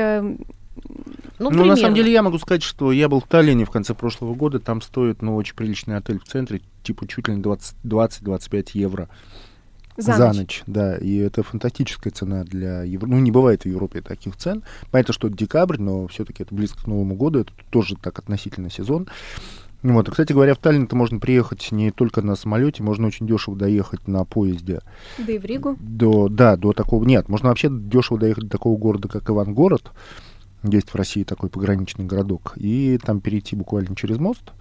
ну, 1.50 1.50
ну 1.50 1.66
на 1.66 1.76
самом 1.76 1.96
деле 1.96 2.12
я 2.12 2.24
могу 2.24 2.38
сказать, 2.38 2.64
что 2.64 2.92
я 2.92 3.10
был 3.10 3.20
в 3.20 3.28
Таллине 3.28 3.66
в 3.66 3.72
конце 3.72 3.94
прошлого 3.94 4.36
года, 4.36 4.60
там 4.60 4.82
стоит, 4.82 5.22
ну, 5.22 5.36
очень 5.36 5.56
приличный 5.56 5.98
отель 5.98 6.20
в 6.20 6.24
центре, 6.24 6.62
типа 6.84 7.08
чуть 7.08 7.28
ли 7.28 7.36
не 7.36 7.42
20-25 7.42 8.70
евро. 8.74 9.10
За, 9.98 10.14
за 10.14 10.28
ночь. 10.28 10.38
ночь, 10.38 10.64
да, 10.68 10.98
и 10.98 11.18
это 11.18 11.44
фантастическая 11.44 12.12
цена 12.12 12.44
для 12.44 12.84
Европы. 12.84 13.14
Ну, 13.14 13.20
не 13.20 13.32
бывает 13.32 13.64
в 13.64 13.66
Европе 13.68 14.02
таких 14.02 14.38
цен. 14.38 14.64
Понятно, 14.89 15.14
что 15.14 15.28
это 15.28 15.38
декабрь, 15.38 15.78
но 15.80 16.08
все-таки 16.08 16.44
это 16.44 16.56
близко 16.56 16.84
к 16.84 16.88
Новому 16.88 17.16
году, 17.16 17.39
это 17.39 17.52
тоже 17.70 17.96
так 17.96 18.18
относительно 18.18 18.70
сезон. 18.70 19.10
Вот. 19.84 20.08
И, 20.08 20.12
кстати 20.12 20.32
говоря, 20.32 20.54
в 20.54 20.60
Таллин-то 20.60 20.96
можно 20.96 21.20
приехать 21.20 21.72
не 21.72 21.92
только 21.92 22.22
на 22.22 22.36
самолете, 22.36 22.84
можно 22.84 23.08
очень 23.08 23.28
дешево 23.28 23.58
доехать 23.58 24.08
на 24.08 24.26
поезде. 24.26 24.82
Да 25.18 25.34
и 25.34 25.39
в 25.39 25.46
Ригу? 25.46 25.76
До, 25.80 26.30
да, 26.30 26.56
до 26.56 26.72
такого... 26.74 27.04
Нет, 27.04 27.30
можно 27.30 27.50
вообще 27.50 27.70
дешево 27.72 28.20
доехать 28.20 28.46
до 28.46 28.52
такого 28.52 28.78
города, 28.78 29.08
как 29.08 29.30
Ивангород. 29.30 29.92
Есть 30.64 30.89
в 30.89 30.95
России 30.95 31.24
такой 31.24 31.49
пограничный 31.49 32.05
городок. 32.05 32.53
И 32.55 32.99
там 33.03 33.20
перейти 33.20 33.55
буквально 33.55 33.95
через 33.95 34.20
мост 34.20 34.51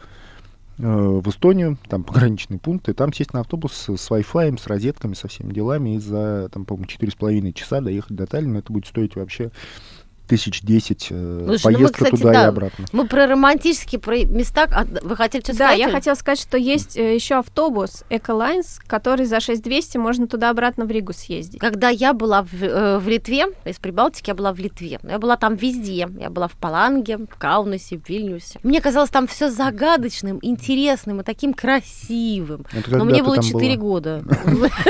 э, 0.79 0.83
в 0.83 1.29
Эстонию, 1.29 1.77
там 1.89 2.05
пограничный 2.05 2.59
пункт, 2.59 2.89
и 2.89 2.95
там 2.95 3.13
сесть 3.13 3.35
на 3.35 3.41
автобус 3.41 3.73
с, 3.73 3.97
с 3.97 4.11
Wi-Fi, 4.11 4.59
с 4.59 4.67
розетками, 4.67 5.15
со 5.15 5.29
всеми 5.29 5.53
делами, 5.53 5.97
и 5.97 5.99
за, 5.99 6.49
там, 6.53 6.65
по-моему, 6.65 6.87
4,5 6.87 7.53
часа 7.53 7.81
доехать 7.81 8.17
до 8.17 8.27
Таллина. 8.27 8.59
Это 8.59 8.73
будет 8.73 8.87
стоить 8.87 9.17
вообще 9.17 9.51
тысяч 10.31 10.63
десять 10.63 11.09
э, 11.11 11.43
Слушай, 11.45 11.63
поездка 11.65 11.81
ну 11.81 11.83
мы, 11.83 11.93
кстати, 11.93 12.21
туда 12.21 12.33
да, 12.33 12.45
и 12.45 12.47
обратно. 12.47 12.85
Мы 12.93 13.09
про 13.09 13.27
романтические 13.27 14.01
про 14.01 14.25
места. 14.25 14.69
А 14.71 14.85
вы 14.85 15.17
хотели 15.17 15.43
что-то 15.43 15.59
да, 15.59 15.65
сказать? 15.67 15.79
Да, 15.81 15.87
я 15.87 15.91
хотела 15.91 16.15
сказать, 16.15 16.41
что 16.41 16.57
есть 16.57 16.97
э, 16.97 17.17
еще 17.17 17.35
автобус 17.35 18.05
Эколайнс, 18.11 18.79
который 18.87 19.27
за 19.27 19.41
6200 19.41 19.99
можно 19.99 20.29
туда-обратно 20.29 20.85
в 20.85 20.91
Ригу 20.93 21.13
съездить. 21.13 21.59
Когда 21.59 21.89
я 21.89 22.13
была 22.13 22.43
в, 22.45 22.63
э, 22.63 22.99
в 22.99 23.09
Литве, 23.09 23.47
из 23.65 23.81
Прибалтики 23.81 24.31
я 24.31 24.37
была 24.37 24.53
в 24.53 24.59
Литве. 24.61 25.01
Я 25.03 25.19
была 25.19 25.37
там 25.37 25.57
везде. 25.57 26.09
Я 26.17 26.31
была 26.31 26.47
в 26.47 26.53
Паланге, 26.53 27.17
в 27.17 27.37
Каунасе, 27.37 27.99
в 27.99 28.09
Вильнюсе. 28.09 28.61
Мне 28.63 28.81
казалось 28.81 29.11
там 29.11 29.27
все 29.27 29.51
загадочным, 29.51 30.39
интересным 30.43 31.23
и 31.23 31.25
таким 31.25 31.55
красивым. 31.55 32.67
Но 32.87 33.05
мне 33.05 33.25
было 33.25 33.43
4 33.43 33.77
года. 33.77 34.23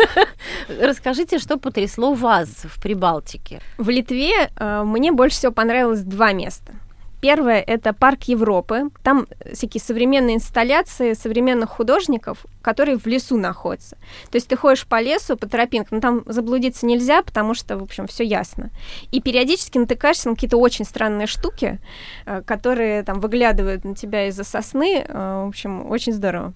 Расскажите, 0.80 1.38
что 1.38 1.56
потрясло 1.56 2.12
вас 2.12 2.48
в 2.64 2.82
Прибалтике? 2.82 3.62
В 3.78 3.88
Литве 3.88 4.50
мне 4.58 5.12
больше 5.12 5.29
всего 5.32 5.52
понравилось 5.52 6.02
два 6.02 6.32
места. 6.32 6.74
Первое— 7.20 7.60
это 7.66 7.92
парк 7.92 8.24
Европы. 8.24 8.84
Там 9.02 9.26
всякие 9.52 9.80
современные 9.82 10.36
инсталляции 10.36 11.12
современных 11.12 11.68
художников, 11.68 12.46
которые 12.62 12.98
в 12.98 13.06
лесу 13.06 13.36
находятся. 13.36 13.96
То 14.30 14.36
есть 14.36 14.48
ты 14.48 14.56
ходишь 14.56 14.86
по 14.86 15.02
лесу, 15.02 15.36
по 15.36 15.46
тропинкам, 15.46 15.98
но 15.98 16.00
там 16.00 16.22
заблудиться 16.26 16.86
нельзя, 16.86 17.22
потому 17.22 17.52
что, 17.52 17.76
в 17.76 17.82
общем, 17.82 18.06
все 18.06 18.24
ясно. 18.24 18.70
И 19.12 19.20
периодически 19.20 19.76
натыкаешься 19.76 20.30
на 20.30 20.34
какие-то 20.34 20.56
очень 20.56 20.86
странные 20.86 21.26
штуки, 21.26 21.78
э, 22.24 22.42
которые 22.46 23.02
там 23.02 23.20
выглядывают 23.20 23.84
на 23.84 23.94
тебя 23.94 24.28
из-за 24.28 24.44
сосны. 24.44 25.04
Э, 25.06 25.44
в 25.44 25.48
общем, 25.48 25.90
очень 25.90 26.14
здорово. 26.14 26.54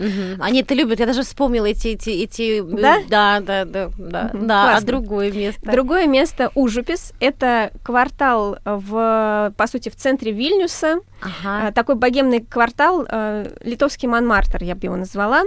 Угу. 0.00 0.42
Они 0.42 0.62
это 0.62 0.74
любят. 0.74 0.98
Я 0.98 1.06
даже 1.06 1.22
вспомнила 1.22 1.66
эти, 1.66 1.88
эти, 1.88 2.10
эти. 2.10 2.62
Да? 2.62 2.98
Да, 3.08 3.40
да, 3.40 3.64
да, 3.64 3.90
да. 3.98 4.30
Угу. 4.32 4.46
да. 4.46 4.76
А 4.76 4.80
другое 4.80 5.30
место? 5.30 5.70
Другое 5.70 6.06
место 6.06 6.50
Ужупис. 6.54 7.12
Это 7.20 7.70
квартал 7.82 8.58
в, 8.64 9.52
по 9.56 9.66
сути, 9.66 9.90
в 9.90 9.96
центре 9.96 10.32
Вильнюса. 10.32 11.00
Ага. 11.20 11.68
А, 11.68 11.72
такой 11.72 11.96
богемный 11.96 12.40
квартал, 12.40 13.04
э, 13.06 13.52
литовский 13.60 14.08
Монмартр, 14.08 14.62
я 14.64 14.74
бы 14.74 14.86
его 14.86 14.96
назвала. 14.96 15.42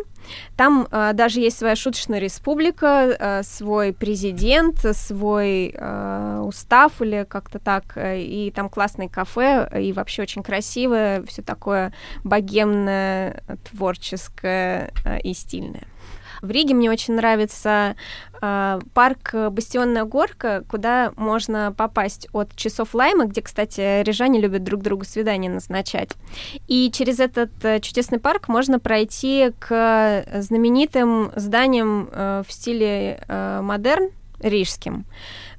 Там 0.55 0.87
э, 0.91 1.11
даже 1.13 1.39
есть 1.39 1.57
своя 1.57 1.75
шуточная 1.75 2.19
республика, 2.19 3.15
э, 3.17 3.43
свой 3.43 3.91
президент, 3.93 4.79
свой 4.95 5.73
э, 5.75 6.41
устав 6.43 7.01
или 7.01 7.25
как-то 7.27 7.59
так, 7.59 7.97
и 7.97 8.51
там 8.55 8.69
классное 8.69 9.09
кафе, 9.09 9.67
и 9.81 9.93
вообще 9.93 10.21
очень 10.21 10.43
красивое, 10.43 11.23
все 11.23 11.41
такое 11.41 11.93
богемное, 12.23 13.43
творческое 13.71 14.42
э, 14.47 15.19
и 15.23 15.33
стильное. 15.33 15.87
В 16.41 16.51
Риге 16.51 16.73
мне 16.73 16.91
очень 16.91 17.13
нравится 17.13 17.95
э, 18.41 18.79
парк 18.93 19.33
Бастионная 19.51 20.03
горка, 20.03 20.65
куда 20.69 21.13
можно 21.15 21.73
попасть 21.75 22.27
от 22.33 22.53
часов 22.57 22.93
Лайма, 22.93 23.25
где, 23.25 23.41
кстати, 23.41 24.03
рижане 24.03 24.41
любят 24.41 24.65
друг 24.65 24.81
другу 24.81 25.05
свидания 25.05 25.49
назначать. 25.49 26.09
И 26.67 26.91
через 26.91 27.21
этот 27.21 27.51
э, 27.63 27.79
чудесный 27.79 28.19
парк 28.19 28.49
можно 28.49 28.77
пройти 28.77 29.53
к 29.57 30.25
знаменитым 30.35 31.31
зданиям 31.37 32.09
э, 32.11 32.43
в 32.45 32.51
стиле 32.51 33.23
э, 33.25 33.61
модерн 33.61 34.09
рижским. 34.41 35.05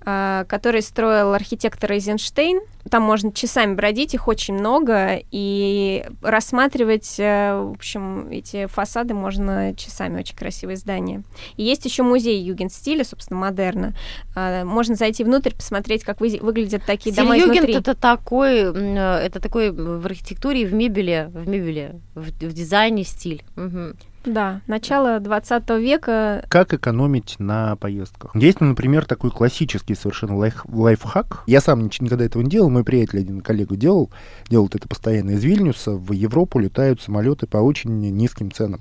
Который 0.04 0.82
строил 0.82 1.32
архитектор 1.32 1.90
Эйзенштейн. 1.92 2.60
Там 2.90 3.02
можно 3.02 3.32
часами 3.32 3.74
бродить, 3.74 4.12
их 4.12 4.28
очень 4.28 4.54
много, 4.54 5.18
и 5.30 6.04
рассматривать, 6.20 7.14
э, 7.18 7.54
в 7.54 7.70
общем, 7.70 8.28
эти 8.30 8.66
фасады 8.66 9.14
можно 9.14 9.74
часами, 9.74 10.20
очень 10.20 10.36
красивые 10.36 10.76
здания. 10.76 11.22
И 11.56 11.62
есть 11.62 11.86
еще 11.86 12.02
музей 12.02 12.38
югенстиля, 12.42 13.04
собственно, 13.04 13.40
модерна. 13.40 13.94
А, 14.34 14.64
можно 14.64 14.96
зайти 14.96 15.24
внутрь, 15.24 15.54
посмотреть, 15.54 16.04
как 16.04 16.20
вы, 16.20 16.38
выглядят 16.42 16.82
такие 16.84 17.12
Стиль 17.12 17.24
дома 17.24 17.36
югент 17.38 17.70
изнутри. 17.70 17.74
это 17.74 17.94
такой, 17.94 18.58
э, 18.58 19.16
это 19.24 19.40
такой 19.40 19.70
в 19.70 20.04
архитектуре, 20.04 20.66
в 20.66 20.74
мебели, 20.74 21.30
в 21.32 21.48
мебели, 21.48 21.98
в, 22.14 22.28
в 22.28 22.52
дизайне 22.52 23.04
стиль. 23.04 23.42
Мгм. 23.56 23.96
Да, 24.24 24.60
начало 24.66 25.20
20 25.20 25.68
века. 25.80 26.44
Как 26.48 26.72
экономить 26.72 27.36
на 27.38 27.76
поездках? 27.76 28.34
Есть, 28.34 28.60
ну, 28.60 28.68
например, 28.68 29.04
такой 29.04 29.30
классический 29.30 29.94
совершенно 29.94 30.32
лайф- 30.32 30.64
лайфхак. 30.72 31.44
Я 31.46 31.60
сам 31.60 31.82
никогда 31.84 32.24
этого 32.24 32.42
не 32.42 32.50
делал, 32.50 32.70
мой 32.70 32.84
приятель 32.84 33.20
один 33.20 33.40
коллега 33.42 33.76
делал, 33.76 34.10
делает 34.48 34.74
это 34.74 34.88
постоянно. 34.88 35.30
Из 35.32 35.44
Вильнюса 35.44 35.92
в 35.92 36.12
Европу 36.12 36.58
летают 36.58 37.02
самолеты 37.02 37.46
по 37.46 37.58
очень 37.58 37.90
низким 38.10 38.50
ценам. 38.50 38.80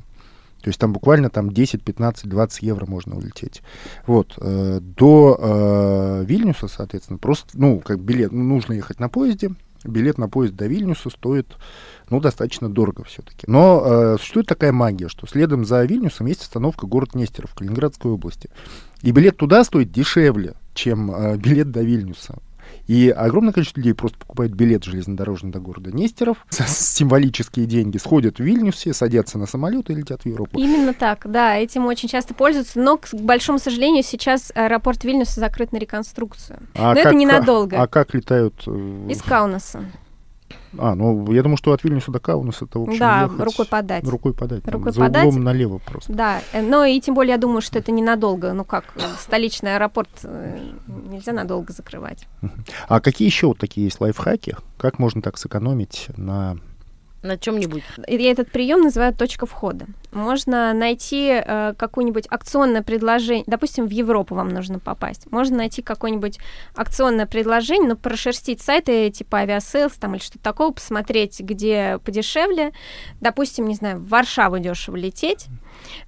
То 0.61 0.69
есть 0.69 0.79
там 0.79 0.93
буквально 0.93 1.29
там 1.29 1.51
10, 1.51 1.83
15, 1.83 2.29
20 2.29 2.61
евро 2.63 2.85
можно 2.85 3.17
улететь. 3.17 3.61
Вот. 4.07 4.35
э, 4.37 4.79
До 4.81 5.37
э, 5.37 6.23
Вильнюса, 6.25 6.69
соответственно, 6.69 7.19
просто, 7.19 7.49
ну, 7.55 7.79
как 7.79 7.99
билет, 7.99 8.31
ну, 8.31 8.43
нужно 8.45 8.71
ехать 8.71 9.01
на 9.01 9.09
поезде. 9.09 9.51
Билет 9.83 10.17
на 10.17 10.29
поезд 10.29 10.53
до 10.53 10.67
Вильнюса 10.67 11.09
стоит, 11.09 11.55
ну, 12.09 12.19
достаточно 12.19 12.69
дорого 12.69 13.03
все-таки. 13.03 13.45
Но 13.47 13.83
э, 13.85 14.17
существует 14.17 14.47
такая 14.47 14.71
магия, 14.71 15.09
что 15.09 15.27
следом 15.27 15.65
за 15.65 15.83
Вильнюсом 15.83 16.27
есть 16.27 16.41
остановка 16.41 16.87
город 16.87 17.15
Нестеров 17.15 17.51
в 17.51 17.55
Калининградской 17.55 18.11
области. 18.11 18.49
И 19.01 19.11
билет 19.11 19.37
туда 19.37 19.63
стоит 19.63 19.91
дешевле, 19.91 20.55
чем 20.73 21.11
э, 21.11 21.37
билет 21.37 21.71
до 21.71 21.81
Вильнюса. 21.81 22.35
И 22.87 23.09
огромное 23.09 23.53
количество 23.53 23.79
людей 23.79 23.93
просто 23.93 24.17
покупает 24.17 24.53
билет 24.53 24.83
железнодорожный 24.83 25.51
до 25.51 25.59
города 25.59 25.91
Нестеров, 25.91 26.45
символические 26.49 27.65
деньги, 27.65 27.97
сходят 27.97 28.37
в 28.37 28.43
Вильнюсе, 28.43 28.93
садятся 28.93 29.37
на 29.37 29.45
самолет 29.45 29.89
и 29.89 29.95
летят 29.95 30.23
в 30.23 30.25
Европу. 30.25 30.59
Именно 30.59 30.93
так, 30.93 31.21
да, 31.25 31.55
этим 31.55 31.85
очень 31.85 32.09
часто 32.09 32.33
пользуются, 32.33 32.79
но, 32.79 32.97
к 32.97 33.07
большому 33.13 33.59
сожалению, 33.59 34.03
сейчас 34.03 34.51
аэропорт 34.53 35.03
Вильнюса 35.03 35.39
закрыт 35.39 35.71
на 35.71 35.77
реконструкцию. 35.77 36.59
А 36.75 36.93
но 36.93 36.99
это 36.99 37.13
ненадолго. 37.13 37.81
А 37.81 37.87
как 37.87 38.13
летают? 38.13 38.53
э, 38.67 39.07
Из 39.09 39.21
Каунаса. 39.21 39.83
А, 40.77 40.95
ну, 40.95 41.31
я 41.31 41.43
думаю, 41.43 41.57
что 41.57 41.71
от 41.73 41.83
Вильнюса 41.83 42.11
до 42.11 42.19
Каунаса 42.19 42.65
это, 42.65 42.79
в 42.79 42.83
общем, 42.83 42.99
да, 42.99 43.23
ехать- 43.23 43.39
рукой 43.39 43.65
подать. 43.65 44.07
Рукой 44.07 44.33
подать. 44.33 44.63
там, 44.63 44.73
Рукой 44.73 44.91
за 44.91 44.99
подать. 45.01 45.27
углом 45.27 45.43
налево 45.43 45.79
просто. 45.85 46.11
Да, 46.13 46.41
э, 46.51 46.61
но 46.61 46.83
и 46.85 46.99
тем 46.99 47.15
более 47.15 47.31
я 47.33 47.37
думаю, 47.37 47.61
что 47.61 47.79
это 47.79 47.91
ненадолго. 47.91 48.53
Ну 48.53 48.63
как, 48.63 48.85
э, 48.95 49.01
столичный 49.19 49.75
аэропорт 49.75 50.09
э, 50.23 50.59
нельзя 51.09 51.31
надолго 51.33 51.73
закрывать. 51.73 52.27
А 52.87 52.99
какие 53.01 53.27
еще 53.27 53.47
вот 53.47 53.57
такие 53.59 53.85
есть 53.85 53.99
лайфхаки? 54.01 54.55
Как 54.77 54.99
можно 54.99 55.21
так 55.21 55.37
сэкономить 55.37 56.07
на... 56.17 56.57
На 57.23 57.37
чем-нибудь. 57.37 57.83
Я 58.07 58.31
этот 58.31 58.51
прием 58.51 58.81
называю 58.81 59.13
точка 59.13 59.45
входа. 59.45 59.85
Можно 60.11 60.73
найти 60.73 61.29
э, 61.31 61.73
какое-нибудь 61.77 62.27
акционное 62.29 62.83
предложение, 62.83 63.45
допустим, 63.47 63.87
в 63.87 63.91
Европу 63.91 64.35
вам 64.35 64.49
нужно 64.49 64.79
попасть. 64.79 65.31
Можно 65.31 65.57
найти 65.57 65.81
какое-нибудь 65.81 66.37
акционное 66.75 67.25
предложение, 67.25 67.87
но 67.87 67.95
прошерстить 67.95 68.61
сайты 68.61 69.09
типа 69.09 69.39
Aviasales 69.39 69.93
там 69.93 70.15
или 70.15 70.21
что-то 70.21 70.43
такого, 70.43 70.73
посмотреть, 70.73 71.39
где 71.39 71.97
подешевле. 72.03 72.73
Допустим, 73.21 73.67
не 73.67 73.75
знаю, 73.75 73.99
в 73.99 74.09
Варшаву 74.09 74.59
дешево 74.59 74.97
лететь. 74.97 75.47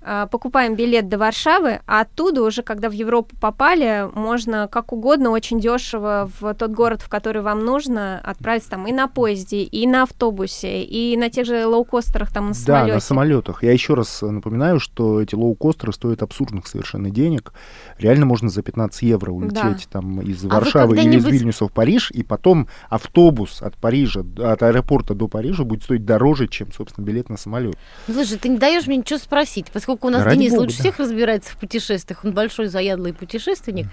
Э, 0.01 0.28
покупаем 0.30 0.76
билет 0.76 1.09
до 1.09 1.17
Варшавы, 1.17 1.82
а 1.88 2.01
оттуда 2.01 2.43
уже, 2.43 2.61
когда 2.63 2.89
в 2.89 2.93
Европу 2.93 3.36
попали, 3.39 4.07
можно 4.13 4.67
как 4.71 4.93
угодно, 4.93 5.30
очень 5.32 5.59
дешево 5.59 6.30
в 6.39 6.53
тот 6.53 6.71
город, 6.71 7.01
в 7.01 7.09
который 7.09 7.41
вам 7.41 7.65
нужно, 7.65 8.19
отправиться 8.23 8.69
там 8.71 8.88
и 8.88 8.91
на 8.91 9.07
поезде, 9.07 9.63
и 9.63 9.88
на 9.88 10.03
автобусе, 10.03 10.84
и 10.84 11.15
на 11.17 11.30
тех 11.30 11.45
же 11.45 11.65
лоукостерах, 11.65 12.32
там 12.32 12.47
на 12.47 12.53
Да, 12.53 12.55
самолете. 12.55 12.93
на 12.93 12.99
самолетах. 12.99 13.63
Я 13.63 13.71
еще 13.71 13.93
раз 13.93 14.21
напоминаю, 14.21 14.80
что 14.80 15.21
эти 15.21 15.36
лоукостеры 15.36 15.93
стоят 15.93 16.21
абсурдных 16.21 16.67
совершенно 16.67 17.09
денег. 17.09 17.53
Реально 17.97 18.26
можно 18.26 18.49
за 18.49 18.61
15 18.61 19.01
евро 19.03 19.32
улететь 19.32 19.88
там 19.89 20.21
из 20.21 20.43
вы 20.43 20.49
Варшавы 20.49 20.97
или 20.97 21.17
из 21.17 21.26
Вильнюса 21.26 21.67
в 21.67 21.71
Париж, 21.71 22.11
и 22.11 22.23
потом 22.23 22.67
автобус 22.89 23.61
от 23.61 23.76
Парижа, 23.78 24.21
от 24.21 24.63
аэропорта 24.63 25.13
до 25.13 25.28
Парижа 25.28 25.63
будет 25.63 25.84
стоить 25.84 26.05
дороже, 26.05 26.47
чем, 26.47 26.71
собственно, 26.71 27.05
билет 27.05 27.30
на 27.30 27.38
самолет. 27.38 27.76
Слушай, 28.05 28.38
ты 28.38 28.49
не 28.49 28.57
даешь 28.57 28.88
мне 28.88 28.97
ничего 28.97 29.19
спросить, 29.19 29.64
поскольку 29.72 30.07
у 30.07 30.09
нас 30.09 30.24
Ради 30.24 30.38
Денис 30.38 30.51
бога, 30.51 30.61
лучше 30.61 30.78
да. 30.78 30.84
всех 30.84 30.99
разбирается 30.99 31.51
в 31.51 31.57
путешествиях, 31.57 32.24
он 32.24 32.34
большой 32.34 32.68
заядлый 32.68 33.13
путешественник. 33.13 33.88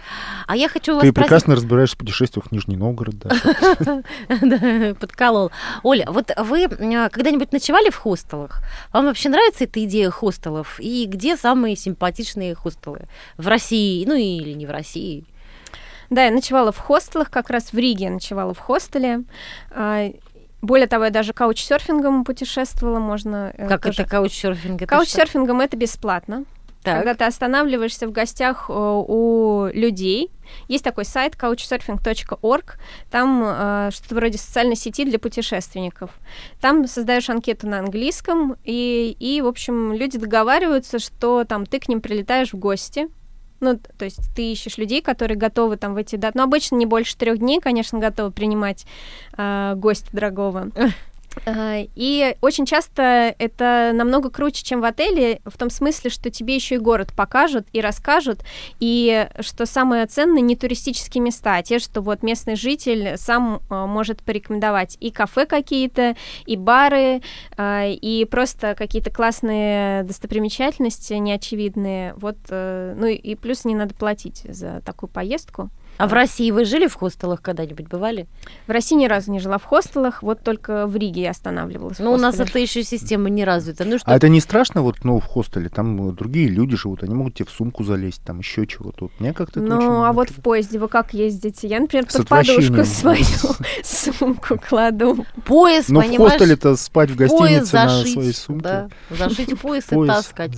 А 0.47 0.57
я 0.57 0.69
хочу 0.69 0.93
у 0.93 0.95
вас 0.97 1.03
Ты 1.03 1.11
спросить, 1.11 1.29
прекрасно 1.29 1.55
разбираешься 1.55 1.97
в 1.97 1.99
путешествиях 1.99 2.47
в 2.47 2.53
Нижний 2.53 2.77
Новгород, 2.77 3.15
да. 3.19 4.95
Подколол. 5.01 5.51
Оля, 5.83 6.07
вот 6.09 6.31
вы 6.37 6.65
э, 6.65 7.09
когда-нибудь 7.11 7.53
ночевали 7.53 7.91
в 7.91 7.97
хостелах? 7.97 8.63
Вам 8.93 9.07
вообще 9.07 9.29
нравится 9.29 9.65
эта 9.65 9.83
идея 9.85 10.11
хостелов? 10.11 10.79
И 10.81 11.07
где 11.07 11.37
самые 11.37 11.77
симпатичные 11.77 12.55
хостелы? 12.55 13.09
В 13.37 13.49
России, 13.49 14.05
ну 14.07 14.15
или 14.15 14.53
не 14.53 14.67
в 14.67 14.71
России? 14.71 15.25
Да, 16.11 16.25
я 16.25 16.31
ночевала 16.31 16.73
в 16.73 16.79
хостелах, 16.79 17.31
как 17.31 17.49
раз 17.49 17.73
в 17.73 17.79
Риге 17.79 18.05
я 18.05 18.11
ночевала 18.11 18.53
в 18.53 18.59
хостеле. 18.59 19.25
Более 20.63 20.87
того, 20.87 21.05
я 21.05 21.11
даже 21.11 21.33
каучсерфингом 21.33 22.25
путешествовала, 22.25 22.99
можно... 23.01 23.53
э, 23.57 23.69
Как 23.69 23.83
тоже- 23.83 24.03
это 24.03 24.11
каучсерфинг? 24.11 24.83
Это? 24.83 24.87
Каучсерфингом 24.87 25.61
это 25.61 25.77
бесплатно. 25.77 26.45
Так. 26.85 26.97
Когда 26.97 27.15
ты 27.15 27.25
останавливаешься 27.27 28.09
в 28.09 28.13
гостях 28.13 28.67
э, 28.69 28.73
у 28.73 29.67
людей, 29.73 30.31
есть 30.67 30.83
такой 30.83 31.05
сайт 31.05 31.35
couchsurfing.org, 31.37 32.77
там 33.11 33.43
э, 33.45 33.91
что-то 33.93 34.15
вроде 34.17 34.39
социальной 34.39 34.75
сети 34.75 35.05
для 35.05 35.19
путешественников. 35.21 36.11
Там 36.61 36.87
создаешь 36.89 37.31
анкету 37.31 37.69
на 37.69 37.79
английском, 37.79 38.57
и, 38.65 39.17
и, 39.21 39.41
в 39.43 39.47
общем, 39.47 39.93
люди 39.93 40.19
договариваются, 40.19 40.99
что 40.99 41.45
там 41.45 41.67
ты 41.67 41.79
к 41.79 41.89
ним 41.89 42.01
прилетаешь 42.01 42.53
в 42.53 42.57
гости, 42.59 43.09
ну, 43.63 43.79
то 43.79 44.05
есть 44.05 44.21
ты 44.35 44.53
ищешь 44.53 44.77
людей, 44.77 45.01
которые 45.01 45.39
готовы 45.39 45.77
там 45.77 45.95
в 45.95 45.97
эти 45.97 46.17
даты. 46.17 46.37
Но 46.37 46.45
обычно 46.45 46.77
не 46.77 46.85
больше 46.85 47.17
трех 47.17 47.39
дней, 47.39 47.61
конечно, 47.61 47.99
готовы 47.99 48.31
принимать 48.31 48.85
э, 49.39 49.75
гостя 49.77 50.09
дорогого. 50.13 50.71
А, 51.47 51.85
И 51.95 52.37
очень 52.41 52.67
часто 52.67 53.35
это 53.39 53.93
намного 53.95 54.31
круче, 54.31 54.65
чем 54.65 54.81
в 54.81 54.85
отеле, 54.85 55.41
в 55.45 55.57
том 55.57 55.71
смысле, 55.71 56.11
что 56.11 56.31
тебе 56.31 56.55
еще 56.55 56.77
и 56.77 56.79
город 56.79 57.13
покажут 57.17 57.67
и 57.73 57.81
расскажут, 57.81 58.41
и 58.81 59.29
что 59.41 59.67
самое 59.67 60.07
ценное, 60.07 60.41
не 60.41 60.57
туристические 60.57 61.23
места, 61.23 61.57
а 61.57 61.63
те, 61.63 61.79
что 61.79 62.01
вот 62.01 62.23
местный 62.23 62.57
житель 62.57 63.17
сам 63.17 63.61
а, 63.69 63.87
может 63.87 64.23
порекомендовать 64.23 64.97
и 65.01 65.11
кафе 65.11 65.47
какие-то, 65.47 66.17
и 66.47 66.57
бары, 66.57 67.23
а, 67.57 67.87
и 67.87 68.25
просто 68.25 68.75
какие-то 68.75 69.11
классные 69.11 70.03
достопримечательности 70.05 71.15
неочевидные. 71.15 72.15
Вот, 72.15 72.37
э, 72.49 72.95
ну 72.97 73.07
и 73.07 73.35
плюс 73.35 73.65
не 73.65 73.75
надо 73.75 73.95
платить 73.95 74.43
за 74.45 74.81
такую 74.85 75.11
поездку. 75.11 75.71
А 75.99 76.07
в 76.09 76.13
России 76.13 76.51
вы 76.51 76.65
жили 76.65 76.87
в 76.87 76.95
хостелах 76.95 77.43
когда-нибудь, 77.43 77.87
бывали? 77.89 78.27
В 78.67 78.71
России 78.71 78.97
ни 78.97 79.07
разу 79.07 79.31
не 79.31 79.39
жила 79.39 79.59
в 79.59 79.65
хостелах, 79.65 80.23
вот 80.23 80.43
только 80.43 80.87
в 80.87 80.97
Риге 80.97 81.23
я 81.23 81.31
останавливалась. 81.31 81.99
в 81.99 82.01
Ну, 82.01 82.13
у 82.13 82.17
нас 82.17 82.41
это 82.41 82.59
еще 82.59 82.83
система 82.83 83.29
не 83.29 83.45
развита. 83.45 83.85
Ну, 83.85 83.99
что 83.99 84.11
А 84.11 84.17
это 84.17 84.29
не 84.29 84.41
страшно, 84.41 84.83
вот, 84.83 85.05
ну, 85.05 85.21
в 85.21 85.25
хостеле, 85.25 85.69
там 85.69 86.11
э, 86.11 86.13
другие 86.13 86.49
люди 86.49 86.77
живут, 86.77 87.03
они 87.03 87.15
могут 87.15 87.35
тебе 87.35 87.47
в 87.47 87.51
сумку 87.51 87.85
залезть, 87.85 88.23
там 88.25 88.39
еще 88.41 88.67
чего-то. 88.67 89.05
Вот 89.05 89.13
Мне 89.21 89.33
как-то 89.33 89.61
Ну, 89.61 90.03
а 90.03 90.13
вот 90.13 90.31
в 90.31 90.41
поезде 90.41 90.79
вы 90.79 90.89
как 90.89 91.15
ездите? 91.15 91.69
Я, 91.69 91.79
например, 91.81 92.07
под 92.07 92.27
подушку 92.29 92.85
свою 92.85 93.25
сумку 93.85 94.59
кладу. 94.59 95.25
пояс, 95.45 95.89
Ну, 95.89 96.01
в 96.01 96.17
хостеле-то 96.17 96.77
спать 96.77 97.11
в 97.11 97.17
гостинице 97.17 97.77
на 97.77 97.89
зашить, 97.89 98.13
своей 98.15 98.33
сумке. 98.33 98.63
да, 98.63 98.89
зашить 99.11 99.59
пояс 99.61 99.85
и 99.91 100.07
таскать, 100.07 100.57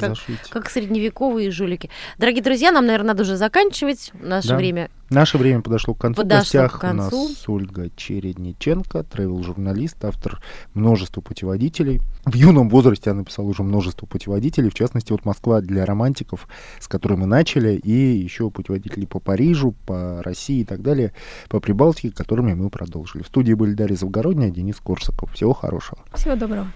как, 0.50 0.70
средневековые 0.70 1.50
жулики. 1.50 1.90
Дорогие 2.18 2.42
друзья, 2.42 2.72
нам, 2.72 2.86
наверное, 2.86 3.08
надо 3.08 3.22
уже 3.22 3.36
заканчивать 3.36 4.10
наше 4.14 4.48
Да. 4.48 4.56
время. 4.56 4.90
Наше 5.10 5.38
время 5.38 5.60
подошло 5.60 5.94
к 5.94 5.98
концу. 5.98 6.22
Подошло 6.22 6.38
в 6.38 6.42
гостях 6.42 6.72
к 6.72 6.80
концу. 6.80 7.24
у 7.24 7.28
нас 7.28 7.48
Ольга 7.48 7.90
Чередниченко, 7.96 9.00
travel-журналист, 9.00 10.04
автор 10.04 10.40
множества 10.72 11.20
путеводителей. 11.20 12.00
В 12.24 12.34
юном 12.34 12.68
возрасте 12.68 13.10
она 13.10 13.20
написала 13.20 13.46
уже 13.46 13.62
множество 13.62 14.06
путеводителей, 14.06 14.70
в 14.70 14.74
частности, 14.74 15.12
вот 15.12 15.24
«Москва 15.24 15.60
для 15.60 15.84
романтиков», 15.84 16.48
с 16.80 16.88
которой 16.88 17.18
мы 17.18 17.26
начали, 17.26 17.74
и 17.74 17.92
еще 17.92 18.50
путеводители 18.50 19.04
по 19.04 19.20
Парижу, 19.20 19.74
по 19.86 20.22
России 20.22 20.60
и 20.60 20.64
так 20.64 20.82
далее, 20.82 21.12
по 21.48 21.60
Прибалтике, 21.60 22.10
которыми 22.14 22.54
мы 22.54 22.70
продолжили. 22.70 23.22
В 23.22 23.26
студии 23.26 23.52
были 23.52 23.74
Дарья 23.74 23.96
Завгородняя, 23.96 24.50
Денис 24.50 24.76
Корсаков. 24.76 25.32
Всего 25.32 25.52
хорошего. 25.52 25.98
Всего 26.14 26.34
доброго. 26.34 26.68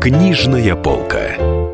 Книжная 0.00 0.76
полка. 0.76 1.65